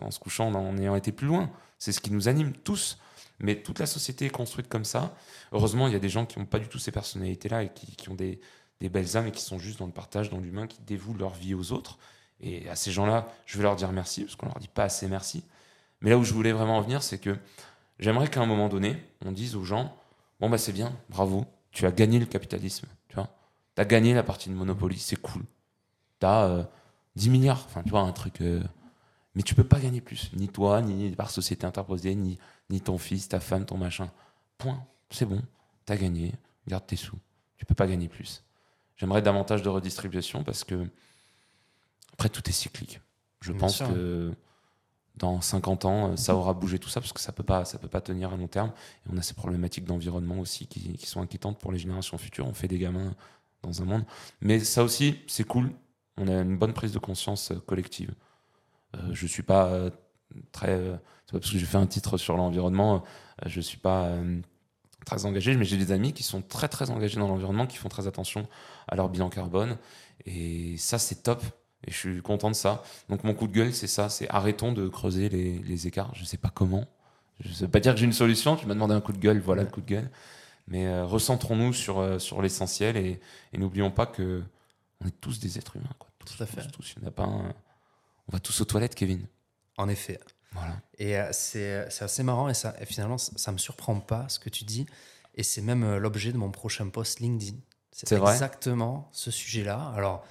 en 0.00 0.10
se 0.10 0.18
couchant 0.18 0.52
en 0.52 0.76
ayant 0.78 0.96
été 0.96 1.12
plus 1.12 1.26
loin. 1.26 1.50
C'est 1.84 1.92
ce 1.92 2.00
qui 2.00 2.10
nous 2.10 2.28
anime 2.28 2.54
tous. 2.54 2.96
Mais 3.40 3.56
toute 3.56 3.78
la 3.78 3.84
société 3.84 4.24
est 4.24 4.30
construite 4.30 4.68
comme 4.68 4.86
ça. 4.86 5.14
Heureusement, 5.52 5.86
il 5.86 5.92
y 5.92 5.96
a 5.96 5.98
des 5.98 6.08
gens 6.08 6.24
qui 6.24 6.38
n'ont 6.38 6.46
pas 6.46 6.58
du 6.58 6.66
tout 6.66 6.78
ces 6.78 6.92
personnalités-là 6.92 7.64
et 7.64 7.68
qui, 7.74 8.08
ont 8.08 8.14
des, 8.14 8.40
belles 8.80 9.18
âmes 9.18 9.26
et 9.26 9.32
qui 9.32 9.42
sont 9.42 9.58
juste 9.58 9.80
dans 9.80 9.86
le 9.86 9.92
partage, 9.92 10.30
dans 10.30 10.38
l'humain, 10.38 10.66
qui 10.66 10.80
dévouent 10.80 11.12
leur 11.12 11.34
vie 11.34 11.52
aux 11.52 11.72
autres. 11.72 11.98
Et 12.40 12.66
à 12.70 12.74
ces 12.74 12.90
gens-là, 12.90 13.28
je 13.44 13.58
vais 13.58 13.64
leur 13.64 13.76
dire 13.76 13.92
merci, 13.92 14.22
parce 14.22 14.34
qu'on 14.34 14.46
leur 14.46 14.58
dit 14.60 14.68
pas 14.68 14.84
assez 14.84 15.08
merci. 15.08 15.44
Mais 16.00 16.08
là 16.08 16.16
où 16.16 16.24
je 16.24 16.32
voulais 16.32 16.52
vraiment 16.52 16.78
en 16.78 16.80
venir, 16.80 17.02
c'est 17.02 17.18
que 17.18 17.36
j'aimerais 17.98 18.28
qu'à 18.28 18.40
un 18.40 18.46
moment 18.46 18.70
donné, 18.70 18.96
on 19.22 19.30
dise 19.30 19.54
aux 19.54 19.64
gens 19.64 19.94
Bon, 20.40 20.48
bah 20.48 20.56
c'est 20.56 20.72
bien, 20.72 20.96
bravo, 21.10 21.44
tu 21.70 21.84
as 21.84 21.92
gagné 21.92 22.18
le 22.18 22.26
capitalisme. 22.26 22.86
Tu 23.08 23.16
vois, 23.16 23.28
tu 23.76 23.82
as 23.82 23.84
gagné 23.84 24.14
la 24.14 24.22
partie 24.22 24.48
de 24.48 24.54
Monopoly, 24.54 24.98
c'est 24.98 25.20
cool. 25.20 25.42
Tu 26.20 26.26
as 26.26 26.66
10 27.16 27.28
milliards, 27.28 27.62
enfin, 27.66 27.82
tu 27.82 27.90
vois, 27.90 28.00
un 28.00 28.12
truc. 28.12 28.40
euh, 28.40 28.62
mais 29.34 29.42
tu 29.42 29.54
peux 29.54 29.64
pas 29.64 29.80
gagner 29.80 30.00
plus. 30.00 30.30
Ni 30.34 30.48
toi, 30.48 30.80
ni 30.80 31.10
par 31.10 31.30
société 31.30 31.66
interposée, 31.66 32.14
ni, 32.14 32.38
ni 32.70 32.80
ton 32.80 32.98
fils, 32.98 33.28
ta 33.28 33.40
femme, 33.40 33.66
ton 33.66 33.76
machin. 33.76 34.10
Point. 34.58 34.86
C'est 35.10 35.26
bon. 35.26 35.42
Tu 35.86 35.92
as 35.92 35.96
gagné. 35.96 36.32
Garde 36.68 36.86
tes 36.86 36.96
sous. 36.96 37.18
Tu 37.56 37.66
peux 37.66 37.74
pas 37.74 37.86
gagner 37.86 38.08
plus. 38.08 38.44
J'aimerais 38.96 39.22
davantage 39.22 39.62
de 39.62 39.68
redistribution 39.68 40.44
parce 40.44 40.64
que, 40.64 40.88
après, 42.12 42.28
tout 42.28 42.48
est 42.48 42.52
cyclique. 42.52 43.00
Je 43.40 43.52
Bien 43.52 43.60
pense 43.60 43.76
sûr. 43.76 43.88
que 43.88 44.32
dans 45.16 45.40
50 45.40 45.84
ans, 45.84 46.16
ça 46.16 46.34
aura 46.34 46.54
bougé 46.54 46.78
tout 46.78 46.88
ça 46.88 47.00
parce 47.00 47.12
que 47.12 47.20
ça 47.20 47.32
peut 47.32 47.42
pas, 47.42 47.64
ça 47.64 47.78
peut 47.78 47.88
pas 47.88 48.00
tenir 48.00 48.32
à 48.32 48.36
long 48.36 48.48
terme. 48.48 48.72
Et 49.06 49.10
on 49.12 49.16
a 49.16 49.22
ces 49.22 49.34
problématiques 49.34 49.84
d'environnement 49.84 50.38
aussi 50.38 50.66
qui, 50.66 50.94
qui 50.94 51.06
sont 51.06 51.20
inquiétantes 51.20 51.58
pour 51.58 51.72
les 51.72 51.78
générations 51.78 52.18
futures. 52.18 52.46
On 52.46 52.54
fait 52.54 52.68
des 52.68 52.78
gamins 52.78 53.14
dans 53.62 53.82
un 53.82 53.84
monde. 53.84 54.04
Mais 54.40 54.60
ça 54.60 54.84
aussi, 54.84 55.18
c'est 55.26 55.44
cool. 55.44 55.72
On 56.16 56.28
a 56.28 56.40
une 56.40 56.56
bonne 56.56 56.72
prise 56.72 56.92
de 56.92 56.98
conscience 56.98 57.50
euh, 57.50 57.58
collective. 57.66 58.14
Euh, 58.94 58.98
je 59.12 59.26
suis 59.26 59.42
pas 59.42 59.66
euh, 59.66 59.90
très. 60.52 60.70
euh, 60.70 60.96
c'est 61.26 61.32
pas 61.32 61.40
parce 61.40 61.50
que 61.52 61.58
j'ai 61.58 61.66
fait 61.66 61.76
un 61.78 61.86
titre 61.86 62.16
sur 62.18 62.36
l'environnement, 62.36 63.02
je 63.46 63.60
suis 63.60 63.78
pas 63.78 64.10
très 65.06 65.24
engagé, 65.26 65.56
mais 65.56 65.64
j'ai 65.64 65.76
des 65.76 65.90
amis 65.92 66.12
qui 66.12 66.22
sont 66.22 66.42
très 66.42 66.68
très 66.68 66.90
engagés 66.90 67.18
dans 67.18 67.28
l'environnement, 67.28 67.66
qui 67.66 67.76
font 67.76 67.88
très 67.88 68.06
attention 68.06 68.46
à 68.88 68.94
leur 68.96 69.08
bilan 69.08 69.28
carbone. 69.30 69.76
Et 70.26 70.76
ça, 70.76 70.98
c'est 70.98 71.22
top. 71.22 71.42
Et 71.86 71.90
je 71.90 71.96
suis 71.96 72.22
content 72.22 72.48
de 72.50 72.54
ça. 72.54 72.82
Donc 73.10 73.24
mon 73.24 73.34
coup 73.34 73.46
de 73.46 73.52
gueule, 73.52 73.74
c'est 73.74 73.86
ça, 73.86 74.08
c'est 74.08 74.28
arrêtons 74.30 74.72
de 74.72 74.88
creuser 74.88 75.28
les, 75.28 75.58
les 75.58 75.86
écarts. 75.86 76.10
Je 76.14 76.24
sais 76.24 76.36
pas 76.38 76.48
comment. 76.50 76.86
Je 77.40 77.48
ne 77.50 77.54
veux 77.54 77.68
pas 77.68 77.80
dire 77.80 77.92
que 77.94 78.00
j'ai 78.00 78.06
une 78.06 78.12
solution. 78.12 78.56
Tu 78.56 78.66
m'as 78.66 78.74
demandé 78.74 78.94
un 78.94 79.00
coup 79.02 79.12
de 79.12 79.18
gueule, 79.18 79.40
voilà 79.40 79.62
Ouais. 79.62 79.68
le 79.68 79.72
coup 79.74 79.80
de 79.82 79.86
gueule. 79.86 80.10
Mais 80.68 80.86
euh, 80.86 81.04
recentrons-nous 81.04 81.72
sur, 81.74 81.98
euh, 81.98 82.18
sur 82.18 82.40
l'essentiel 82.40 82.96
et, 82.96 83.20
et 83.52 83.58
n'oublions 83.58 83.90
pas 83.90 84.06
que 84.06 84.42
on 85.02 85.06
est 85.08 85.20
tous 85.20 85.38
des 85.40 85.58
êtres 85.58 85.76
humains. 85.76 85.90
Quoi. 85.98 86.08
Tous, 86.24 86.36
Tout 86.36 86.42
à 86.42 86.46
fait. 86.46 86.62
tous, 86.62 86.70
tous. 86.72 86.94
Il 86.96 87.02
y 87.02 87.04
en 87.06 87.08
a 87.08 87.12
pas 87.12 87.24
un- 87.24 87.52
On 88.28 88.32
va 88.32 88.40
tous 88.40 88.60
aux 88.60 88.64
toilettes, 88.64 88.94
Kevin. 88.94 89.26
En 89.76 89.88
effet. 89.88 90.20
Voilà. 90.52 90.80
Et 90.98 91.18
euh, 91.18 91.28
c'est 91.32 91.90
c'est 91.90 92.04
assez 92.04 92.22
marrant 92.22 92.48
et, 92.48 92.54
ça, 92.54 92.74
et 92.80 92.86
finalement, 92.86 93.18
ça, 93.18 93.32
ça 93.36 93.52
me 93.52 93.58
surprend 93.58 93.98
pas 94.00 94.28
ce 94.28 94.38
que 94.38 94.48
tu 94.48 94.64
dis. 94.64 94.86
Et 95.34 95.42
c'est 95.42 95.62
même 95.62 95.82
euh, 95.82 95.98
l'objet 95.98 96.32
de 96.32 96.38
mon 96.38 96.50
prochain 96.50 96.88
post 96.88 97.20
LinkedIn. 97.20 97.56
C'est 97.90 98.16
vrai 98.16 98.32
exactement 98.32 99.08
ce 99.12 99.30
sujet-là. 99.30 99.92
Alors, 99.96 100.24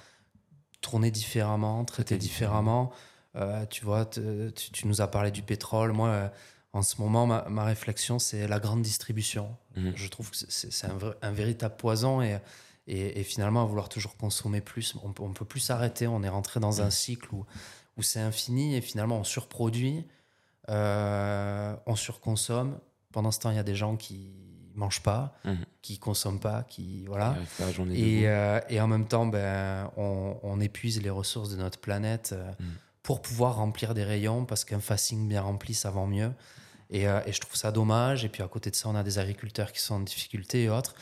tourner 0.80 1.10
différemment, 1.10 1.84
traiter 1.84 2.16
différemment. 2.18 2.90
Euh, 3.36 3.66
tu 3.66 3.84
vois, 3.84 4.04
te- 4.06 4.50
tu, 4.50 4.70
tu 4.70 4.86
nous 4.86 5.00
as 5.00 5.08
parlé 5.08 5.30
du 5.30 5.42
pétrole. 5.42 5.92
Moi, 5.92 6.08
euh, 6.08 6.28
en 6.72 6.82
ce 6.82 7.00
moment, 7.00 7.26
ma, 7.26 7.46
ma 7.48 7.64
réflexion, 7.64 8.18
c'est 8.18 8.46
la 8.48 8.60
grande 8.60 8.82
distribution. 8.82 9.56
Mhm. 9.76 9.92
Je 9.94 10.08
trouve 10.08 10.30
que 10.30 10.36
c'est 10.36 10.86
un, 11.22 11.30
véritable 11.32 11.76
poison 11.76 12.20
et, 12.22 12.38
et, 12.86 13.20
et 13.20 13.24
finalement, 13.24 13.62
à 13.62 13.64
vouloir 13.66 13.88
toujours 13.88 14.16
consommer 14.16 14.60
plus, 14.60 14.94
on 15.02 15.28
ne 15.28 15.34
peut 15.34 15.44
plus 15.44 15.60
s'arrêter. 15.60 16.06
On 16.06 16.22
est 16.22 16.28
rentré 16.28 16.60
dans 16.60 16.80
un 16.82 16.90
cycle 16.90 17.34
où, 17.34 17.44
où 17.96 18.02
c'est 18.02 18.20
infini 18.20 18.74
et 18.76 18.80
finalement, 18.80 19.18
on 19.18 19.24
surproduit, 19.24 20.04
euh, 20.68 21.74
on 21.86 21.96
surconsomme. 21.96 22.78
Pendant 23.12 23.30
ce 23.30 23.38
temps, 23.40 23.50
il 23.50 23.56
y 23.56 23.60
a 23.60 23.64
des 23.64 23.74
gens 23.74 23.96
qui 23.96 24.30
mangent 24.74 25.02
pas, 25.02 25.36
Mhm. 25.44 25.64
qui 25.82 25.98
consomment 25.98 26.40
pas, 26.40 26.64
qui 26.64 27.02
Il 27.02 27.06
voilà. 27.08 27.36
Et, 27.94 28.28
euh, 28.28 28.60
et 28.68 28.80
en 28.80 28.88
même 28.88 29.06
temps, 29.06 29.26
ben, 29.26 29.90
on, 29.96 30.36
on 30.42 30.60
épuise 30.60 31.00
les 31.00 31.10
ressources 31.10 31.50
de 31.50 31.56
notre 31.56 31.78
planète 31.78 32.30
euh, 32.32 32.50
Mm. 32.58 32.64
pour 33.04 33.22
pouvoir 33.22 33.56
remplir 33.56 33.94
des 33.94 34.02
rayons 34.02 34.44
parce 34.46 34.64
qu'un 34.64 34.80
facing 34.80 35.28
bien 35.28 35.42
rempli, 35.42 35.74
ça 35.74 35.90
vend 35.90 36.06
mieux. 36.08 36.32
Et, 36.90 37.06
euh, 37.08 37.20
et 37.26 37.32
je 37.32 37.40
trouve 37.40 37.54
ça 37.56 37.70
dommage. 37.70 38.24
Et 38.24 38.28
puis 38.28 38.42
à 38.42 38.48
côté 38.48 38.70
de 38.70 38.76
ça, 38.76 38.88
on 38.88 38.94
a 38.96 39.02
des 39.04 39.18
agriculteurs 39.18 39.70
qui 39.72 39.80
sont 39.80 39.94
en 39.96 40.00
difficulté 40.00 40.64
et 40.64 40.68
autres. 40.70 40.94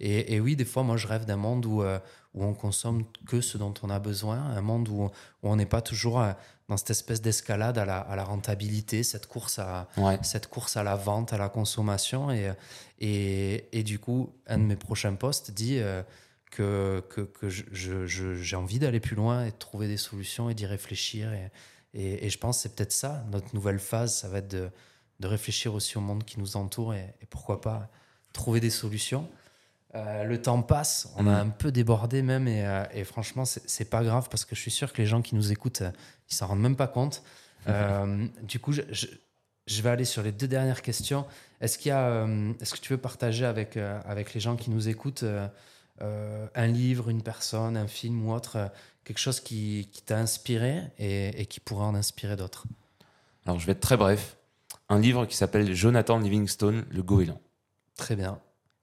Et, 0.00 0.34
et 0.34 0.40
oui, 0.40 0.56
des 0.56 0.64
fois, 0.64 0.82
moi, 0.82 0.96
je 0.96 1.06
rêve 1.06 1.24
d'un 1.24 1.36
monde 1.36 1.64
où, 1.66 1.82
euh, 1.82 1.98
où 2.34 2.44
on 2.44 2.54
consomme 2.54 3.04
que 3.26 3.40
ce 3.40 3.58
dont 3.58 3.74
on 3.82 3.90
a 3.90 3.98
besoin, 3.98 4.38
un 4.38 4.60
monde 4.60 4.88
où, 4.88 5.04
où 5.04 5.10
on 5.42 5.56
n'est 5.56 5.66
pas 5.66 5.82
toujours 5.82 6.22
dans 6.68 6.76
cette 6.76 6.90
espèce 6.90 7.20
d'escalade 7.20 7.76
à 7.78 7.84
la, 7.84 7.98
à 7.98 8.14
la 8.14 8.22
rentabilité, 8.24 9.02
cette 9.02 9.26
course 9.26 9.58
à, 9.58 9.88
Ouais. 9.96 10.18
cette 10.22 10.46
course 10.46 10.76
à 10.76 10.84
la 10.84 10.94
vente, 10.94 11.32
à 11.32 11.38
la 11.38 11.48
consommation. 11.48 12.30
Et, 12.30 12.52
et, 13.00 13.66
et 13.76 13.82
du 13.82 13.98
coup, 13.98 14.32
un 14.46 14.58
de 14.58 14.62
mes 14.62 14.76
prochains 14.76 15.14
posts 15.14 15.50
dit 15.50 15.78
euh, 15.80 16.02
que, 16.52 17.02
j'ai 17.72 18.56
envie 18.56 18.78
d'aller 18.78 19.00
plus 19.00 19.16
loin 19.16 19.44
et 19.46 19.50
de 19.50 19.56
trouver 19.56 19.88
des 19.88 19.96
solutions 19.96 20.48
et 20.50 20.54
d'y 20.54 20.66
réfléchir. 20.66 21.32
Et, 21.32 21.50
et, 21.94 22.26
et 22.26 22.30
je 22.30 22.38
pense 22.38 22.58
que 22.58 22.62
c'est 22.62 22.74
peut-être 22.76 22.92
ça, 22.92 23.24
notre 23.32 23.52
nouvelle 23.54 23.80
phase, 23.80 24.14
ça 24.14 24.28
va 24.28 24.38
être 24.38 24.48
de, 24.48 24.70
de 25.18 25.26
réfléchir 25.26 25.74
aussi 25.74 25.98
au 25.98 26.00
monde 26.00 26.24
qui 26.24 26.38
nous 26.38 26.56
entoure 26.56 26.94
et, 26.94 27.14
et 27.20 27.26
pourquoi 27.26 27.60
pas 27.60 27.88
trouver 28.32 28.60
des 28.60 28.70
solutions. 28.70 29.28
Euh, 29.96 30.22
le 30.24 30.40
temps 30.40 30.62
passe, 30.62 31.08
on 31.16 31.26
a 31.26 31.42
Mm. 31.44 31.48
un 31.48 31.50
peu 31.50 31.72
débordé 31.72 32.22
même 32.22 32.46
et, 32.46 32.64
euh, 32.64 32.84
et 32.94 33.02
franchement 33.04 33.44
c'est 33.44 33.90
pas 33.90 34.04
grave 34.04 34.28
parce 34.30 34.44
que 34.44 34.54
je 34.54 34.60
suis 34.60 34.70
sûr 34.70 34.92
que 34.92 34.98
les 35.02 35.06
gens 35.06 35.20
qui 35.20 35.34
nous 35.34 35.50
écoutent 35.50 35.82
euh, 35.82 35.90
ils 36.30 36.34
s'en 36.34 36.46
rendent 36.46 36.60
même 36.60 36.76
pas 36.76 36.86
compte. 36.88 37.22
Euh, 37.68 38.26
du 38.42 38.58
coup 38.58 38.72
je, 38.72 38.80
je, 38.90 39.06
je 39.66 39.82
vais 39.82 39.90
aller 39.90 40.06
sur 40.06 40.22
les 40.22 40.32
deux 40.32 40.48
dernières 40.48 40.80
questions. 40.80 41.26
Est-ce 41.60 41.76
qu'il 41.76 41.90
y 41.90 41.92
a, 41.92 42.26
est-ce 42.58 42.72
que 42.72 42.78
tu 42.80 42.92
veux 42.94 42.98
partager 42.98 43.44
avec 43.44 43.76
avec 43.76 44.32
les 44.32 44.40
gens 44.40 44.56
qui 44.56 44.70
nous 44.70 44.88
écoutent 44.88 45.24
un 46.00 46.66
livre, 46.66 47.10
une 47.10 47.22
personne, 47.22 47.76
un 47.76 47.86
film 47.86 48.26
ou 48.26 48.32
autre, 48.32 48.70
quelque 49.04 49.18
chose 49.18 49.40
qui, 49.40 49.90
qui 49.92 50.00
t'a 50.02 50.16
inspiré 50.16 50.80
et, 50.98 51.38
et 51.42 51.44
qui 51.44 51.60
pourrait 51.60 51.84
en 51.84 51.94
inspirer 51.94 52.34
d'autres? 52.36 52.64
Alors 53.44 53.58
je 53.58 53.66
vais 53.66 53.72
être 53.72 53.80
très 53.80 53.98
bref. 53.98 54.38
Un 54.88 54.98
livre 54.98 55.26
qui 55.26 55.36
s'appelle 55.36 55.74
Jonathan 55.74 56.18
Livingstone, 56.18 56.86
Le 56.90 57.02
Goéland. 57.02 57.40
Très 57.96 58.16
bien. 58.16 58.40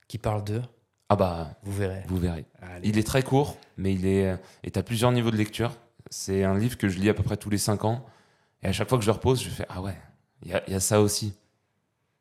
Qui 0.08 0.20
parle 0.20 0.44
d'eux, 0.44 0.62
Ah 1.10 1.16
bah, 1.16 1.52
vous 1.64 1.72
verrez. 1.74 2.04
vous 2.08 2.18
verrez. 2.18 2.46
Allez. 2.62 2.90
Il 2.90 2.98
est 2.98 3.04
très 3.08 3.24
court, 3.24 3.58
mais 3.78 3.94
il 3.94 4.06
est, 4.06 4.30
euh, 4.32 4.38
est 4.64 4.76
à 4.78 4.84
plusieurs 4.84 5.12
niveaux 5.12 5.32
de 5.32 5.38
lecture. 5.38 5.74
C'est 6.10 6.44
un 6.44 6.58
livre 6.58 6.78
que 6.78 6.90
je 6.90 7.00
lis 7.00 7.10
à 7.10 7.14
peu 7.14 7.24
près 7.24 7.38
tous 7.38 7.50
les 7.50 7.58
cinq 7.58 7.86
ans. 7.86 8.06
Et 8.64 8.68
à 8.68 8.74
chaque 8.74 8.90
fois 8.90 8.98
que 8.98 9.04
je 9.04 9.10
le 9.10 9.14
repose, 9.14 9.42
je 9.42 9.50
fais 9.50 9.66
Ah 9.70 9.82
ouais, 9.82 9.96
il 10.44 10.52
y 10.52 10.54
a, 10.54 10.64
il 10.68 10.74
y 10.74 10.76
a 10.76 10.80
ça 10.80 11.00
aussi. 11.02 11.34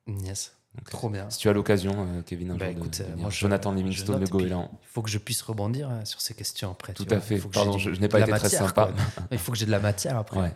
Yes. 0.06 0.52
Donc, 0.76 0.90
Trop 0.90 1.08
bien. 1.08 1.28
Si 1.30 1.38
tu 1.38 1.48
as 1.48 1.52
l'occasion, 1.54 2.06
euh, 2.06 2.22
Kevin, 2.22 2.50
un 2.50 2.54
Bah, 2.56 2.66
jour 2.66 2.76
écoute, 2.78 2.98
de 2.98 3.04
euh, 3.04 3.06
lire 3.08 3.16
moi, 3.16 3.30
je- 3.30 3.38
Jonathan 3.38 3.72
Livingstone, 3.72 4.20
Le 4.20 4.26
et 4.26 4.30
Goéland. 4.30 4.70
Il 4.82 4.86
faut 4.88 5.00
que 5.02 5.08
je 5.10 5.18
puisse 5.18 5.40
rebondir 5.42 5.88
euh, 5.90 6.04
sur 6.04 6.20
ces 6.20 6.34
questions 6.34 6.70
après. 6.70 6.92
Tout 6.92 7.06
vois. 7.08 7.16
à 7.16 7.20
fait. 7.20 7.38
Pardon, 7.38 7.78
je, 7.78 7.90
n'ai 7.90 8.08
pas 8.08 8.20
été 8.20 8.30
très 8.30 8.48
sympa. 8.50 8.90
Il 9.32 9.38
faut 9.38 9.52
que 9.52 9.58
j'ai 9.58 9.66
de 9.66 9.70
la 9.70 9.80
matière 9.80 10.16
après. 10.18 10.38
Ouais. 10.38 10.52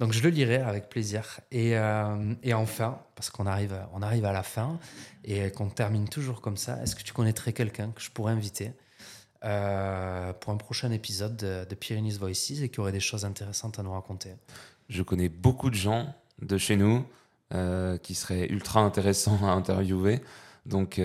Donc 0.00 0.12
je 0.12 0.22
le 0.22 0.30
lirai 0.30 0.56
avec 0.56 0.88
plaisir. 0.88 1.40
Et, 1.50 1.76
euh, 1.76 2.34
et 2.42 2.54
enfin, 2.54 2.98
parce 3.14 3.30
qu'on 3.30 3.46
arrive, 3.46 3.78
on 3.92 4.02
arrive 4.02 4.24
à 4.24 4.32
la 4.32 4.42
fin 4.42 4.78
et 5.24 5.50
qu'on 5.50 5.68
termine 5.68 6.08
toujours 6.08 6.40
comme 6.40 6.56
ça, 6.56 6.82
est-ce 6.82 6.96
que 6.96 7.02
tu 7.02 7.12
connaîtrais 7.12 7.52
quelqu'un 7.52 7.90
que 7.90 8.00
je 8.00 8.10
pourrais 8.10 8.32
inviter 8.32 8.72
euh, 9.44 10.32
pour 10.32 10.52
un 10.52 10.56
prochain 10.56 10.90
épisode 10.90 11.36
de, 11.36 11.64
de 11.68 11.74
Pyrenees 11.74 12.18
Voices 12.18 12.62
et 12.62 12.68
qui 12.68 12.80
aurait 12.80 12.92
des 12.92 13.00
choses 13.00 13.24
intéressantes 13.24 13.78
à 13.78 13.82
nous 13.82 13.92
raconter? 13.92 14.30
Je 14.88 15.02
connais 15.02 15.28
beaucoup 15.28 15.70
de 15.70 15.76
gens 15.76 16.14
de 16.42 16.58
chez 16.58 16.76
nous 16.76 17.06
euh, 17.52 17.96
qui 17.98 18.14
seraient 18.14 18.48
ultra 18.48 18.80
intéressants 18.80 19.38
à 19.42 19.52
interviewer. 19.52 20.20
Donc, 20.66 20.98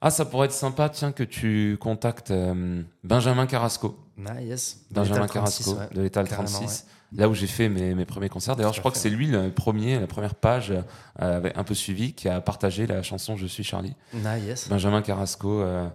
ah, 0.00 0.10
ça 0.10 0.24
pourrait 0.24 0.46
être 0.46 0.52
sympa, 0.52 0.88
tiens, 0.88 1.12
que 1.12 1.22
tu 1.22 1.78
contactes 1.80 2.30
euh, 2.30 2.82
Benjamin 3.02 3.46
Carrasco. 3.46 3.98
Ah, 4.26 4.40
yes. 4.42 4.84
Benjamin 4.90 5.22
L'étal 5.22 5.42
36, 5.42 5.64
Carrasco 5.64 5.80
ouais. 5.80 5.94
de 5.96 6.02
l'étal 6.02 6.28
Carrément, 6.28 6.48
36, 6.48 6.86
là 7.12 7.28
où 7.28 7.34
j'ai 7.34 7.46
fait 7.46 7.68
mes, 7.68 7.94
mes 7.94 8.04
premiers 8.04 8.28
concerts. 8.28 8.56
D'ailleurs, 8.56 8.72
je 8.72 8.78
à 8.78 8.82
crois 8.82 8.92
que 8.92 8.98
c'est 8.98 9.10
lui 9.10 9.26
le 9.26 9.50
premier, 9.50 9.98
la 9.98 10.06
première 10.06 10.34
page 10.34 10.72
euh, 11.20 11.50
un 11.54 11.64
peu 11.64 11.74
suivi, 11.74 12.12
qui 12.12 12.28
a 12.28 12.40
partagé 12.40 12.86
la 12.86 13.02
chanson 13.02 13.36
Je 13.36 13.46
suis 13.46 13.64
Charlie. 13.64 13.94
Ah, 14.24 14.38
yes. 14.38 14.68
Benjamin 14.68 15.02
Carrasco, 15.02 15.60
euh, 15.60 15.88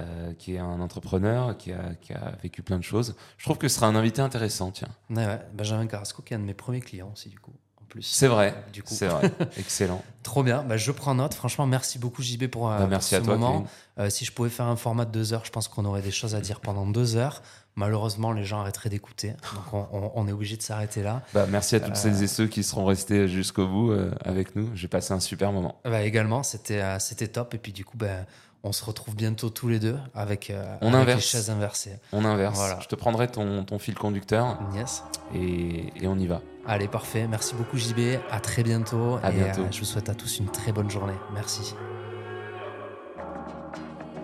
euh, 0.00 0.32
qui 0.34 0.54
est 0.54 0.58
un 0.58 0.80
entrepreneur, 0.80 1.56
qui 1.56 1.72
a, 1.72 1.94
qui 2.00 2.12
a 2.12 2.32
vécu 2.42 2.62
plein 2.62 2.76
de 2.78 2.82
choses. 2.84 3.14
Je 3.38 3.44
trouve 3.44 3.56
que 3.56 3.68
ce 3.68 3.76
sera 3.76 3.86
un 3.86 3.94
invité 3.94 4.20
intéressant, 4.20 4.70
tiens. 4.70 4.88
Ouais, 5.10 5.24
ouais. 5.24 5.40
Benjamin 5.54 5.86
Carrasco, 5.86 6.22
qui 6.22 6.34
est 6.34 6.36
un 6.36 6.40
de 6.40 6.44
mes 6.44 6.54
premiers 6.54 6.80
clients 6.80 7.10
aussi, 7.14 7.28
du 7.28 7.38
coup, 7.38 7.52
en 7.80 7.84
plus. 7.84 8.02
C'est 8.02 8.26
vrai. 8.26 8.54
Du 8.72 8.82
coup. 8.82 8.92
C'est 8.92 9.06
vrai. 9.06 9.30
Excellent. 9.56 10.02
Trop 10.24 10.42
bien. 10.42 10.64
Bah, 10.64 10.76
je 10.76 10.90
prends 10.90 11.14
note. 11.14 11.34
Franchement, 11.34 11.66
merci 11.66 11.98
beaucoup 12.00 12.20
JB 12.20 12.48
pour, 12.48 12.70
euh, 12.70 12.78
Bah, 12.80 12.86
merci 12.88 13.14
pour 13.14 13.18
à 13.18 13.20
ce 13.20 13.26
toi, 13.26 13.36
moment. 13.36 13.66
Euh, 13.98 14.10
si 14.10 14.24
je 14.24 14.32
pouvais 14.32 14.50
faire 14.50 14.66
un 14.66 14.76
format 14.76 15.04
de 15.04 15.12
deux 15.12 15.32
heures, 15.32 15.44
je 15.44 15.52
pense 15.52 15.68
qu'on 15.68 15.84
aurait 15.84 16.02
des 16.02 16.10
choses 16.10 16.34
à 16.34 16.40
dire 16.40 16.60
pendant 16.60 16.86
deux 16.86 17.16
heures. 17.16 17.40
Malheureusement, 17.76 18.32
les 18.32 18.44
gens 18.44 18.60
arrêteraient 18.60 18.88
d'écouter. 18.88 19.34
Donc, 19.54 19.72
on, 19.74 19.86
on- 19.92 20.12
on 20.14 20.28
est 20.28 20.32
obligé 20.32 20.56
de 20.56 20.62
s'arrêter 20.62 21.02
là. 21.02 21.22
Bah, 21.34 21.46
merci 21.48 21.76
à 21.76 21.80
toutes 21.80 21.92
Euh, 21.92 21.94
celles 21.94 22.22
et 22.22 22.26
ceux 22.26 22.46
qui 22.46 22.62
seront 22.62 22.86
restés 22.86 23.28
jusqu'au 23.28 23.66
bout 23.66 23.92
euh, 23.92 24.10
avec 24.24 24.56
nous. 24.56 24.70
J'ai 24.74 24.88
passé 24.88 25.12
un 25.12 25.20
super 25.20 25.52
moment. 25.52 25.76
Bah, 25.84 26.02
également, 26.02 26.42
c'était 26.42 26.80
euh, 26.80 26.98
c'était 26.98 27.28
top. 27.28 27.52
Et 27.54 27.58
puis, 27.58 27.72
du 27.72 27.84
coup, 27.84 27.98
ben, 27.98 28.24
on 28.64 28.72
se 28.72 28.82
retrouve 28.84 29.14
bientôt 29.14 29.50
tous 29.50 29.68
les 29.68 29.78
deux 29.78 29.96
avec, 30.14 30.52
On 30.80 30.92
avec 30.94 31.16
les 31.16 31.20
chaises 31.20 31.50
inversées. 31.50 31.98
On 32.12 32.24
inverse. 32.24 32.56
Voilà. 32.56 32.78
Je 32.80 32.88
te 32.88 32.94
prendrai 32.96 33.28
ton, 33.28 33.62
ton 33.64 33.78
fil 33.78 33.94
conducteur 33.94 34.58
Yes. 34.74 35.04
et, 35.34 35.92
et 36.02 36.08
on 36.08 36.18
y 36.18 36.26
va. 36.26 36.40
Allez, 36.66 36.88
parfait. 36.88 37.28
Merci 37.28 37.54
beaucoup, 37.54 37.76
JB. 37.76 38.18
À 38.30 38.40
très 38.40 38.62
bientôt. 38.64 39.18
À 39.22 39.30
et 39.30 39.34
bientôt. 39.34 39.62
je 39.70 39.78
vous 39.78 39.84
souhaite 39.84 40.08
à 40.08 40.14
tous 40.14 40.38
une 40.40 40.48
très 40.50 40.72
bonne 40.72 40.90
journée. 40.90 41.14
Merci. 41.32 41.74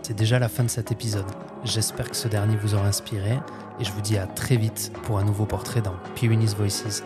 C'est 0.02 0.14
déjà 0.16 0.38
la 0.40 0.48
fin 0.48 0.64
de 0.64 0.68
cet 0.70 0.90
épisode. 0.90 1.26
J'espère 1.64 2.10
que 2.10 2.16
ce 2.16 2.26
dernier 2.26 2.56
vous 2.56 2.74
aura 2.74 2.88
inspiré 2.88 3.38
et 3.78 3.84
je 3.84 3.92
vous 3.92 4.00
dis 4.00 4.18
à 4.18 4.26
très 4.26 4.56
vite 4.56 4.92
pour 5.04 5.18
un 5.18 5.24
nouveau 5.24 5.46
portrait 5.46 5.80
dans 5.80 5.94
Pyrenees 6.16 6.54
Voices. 6.56 7.04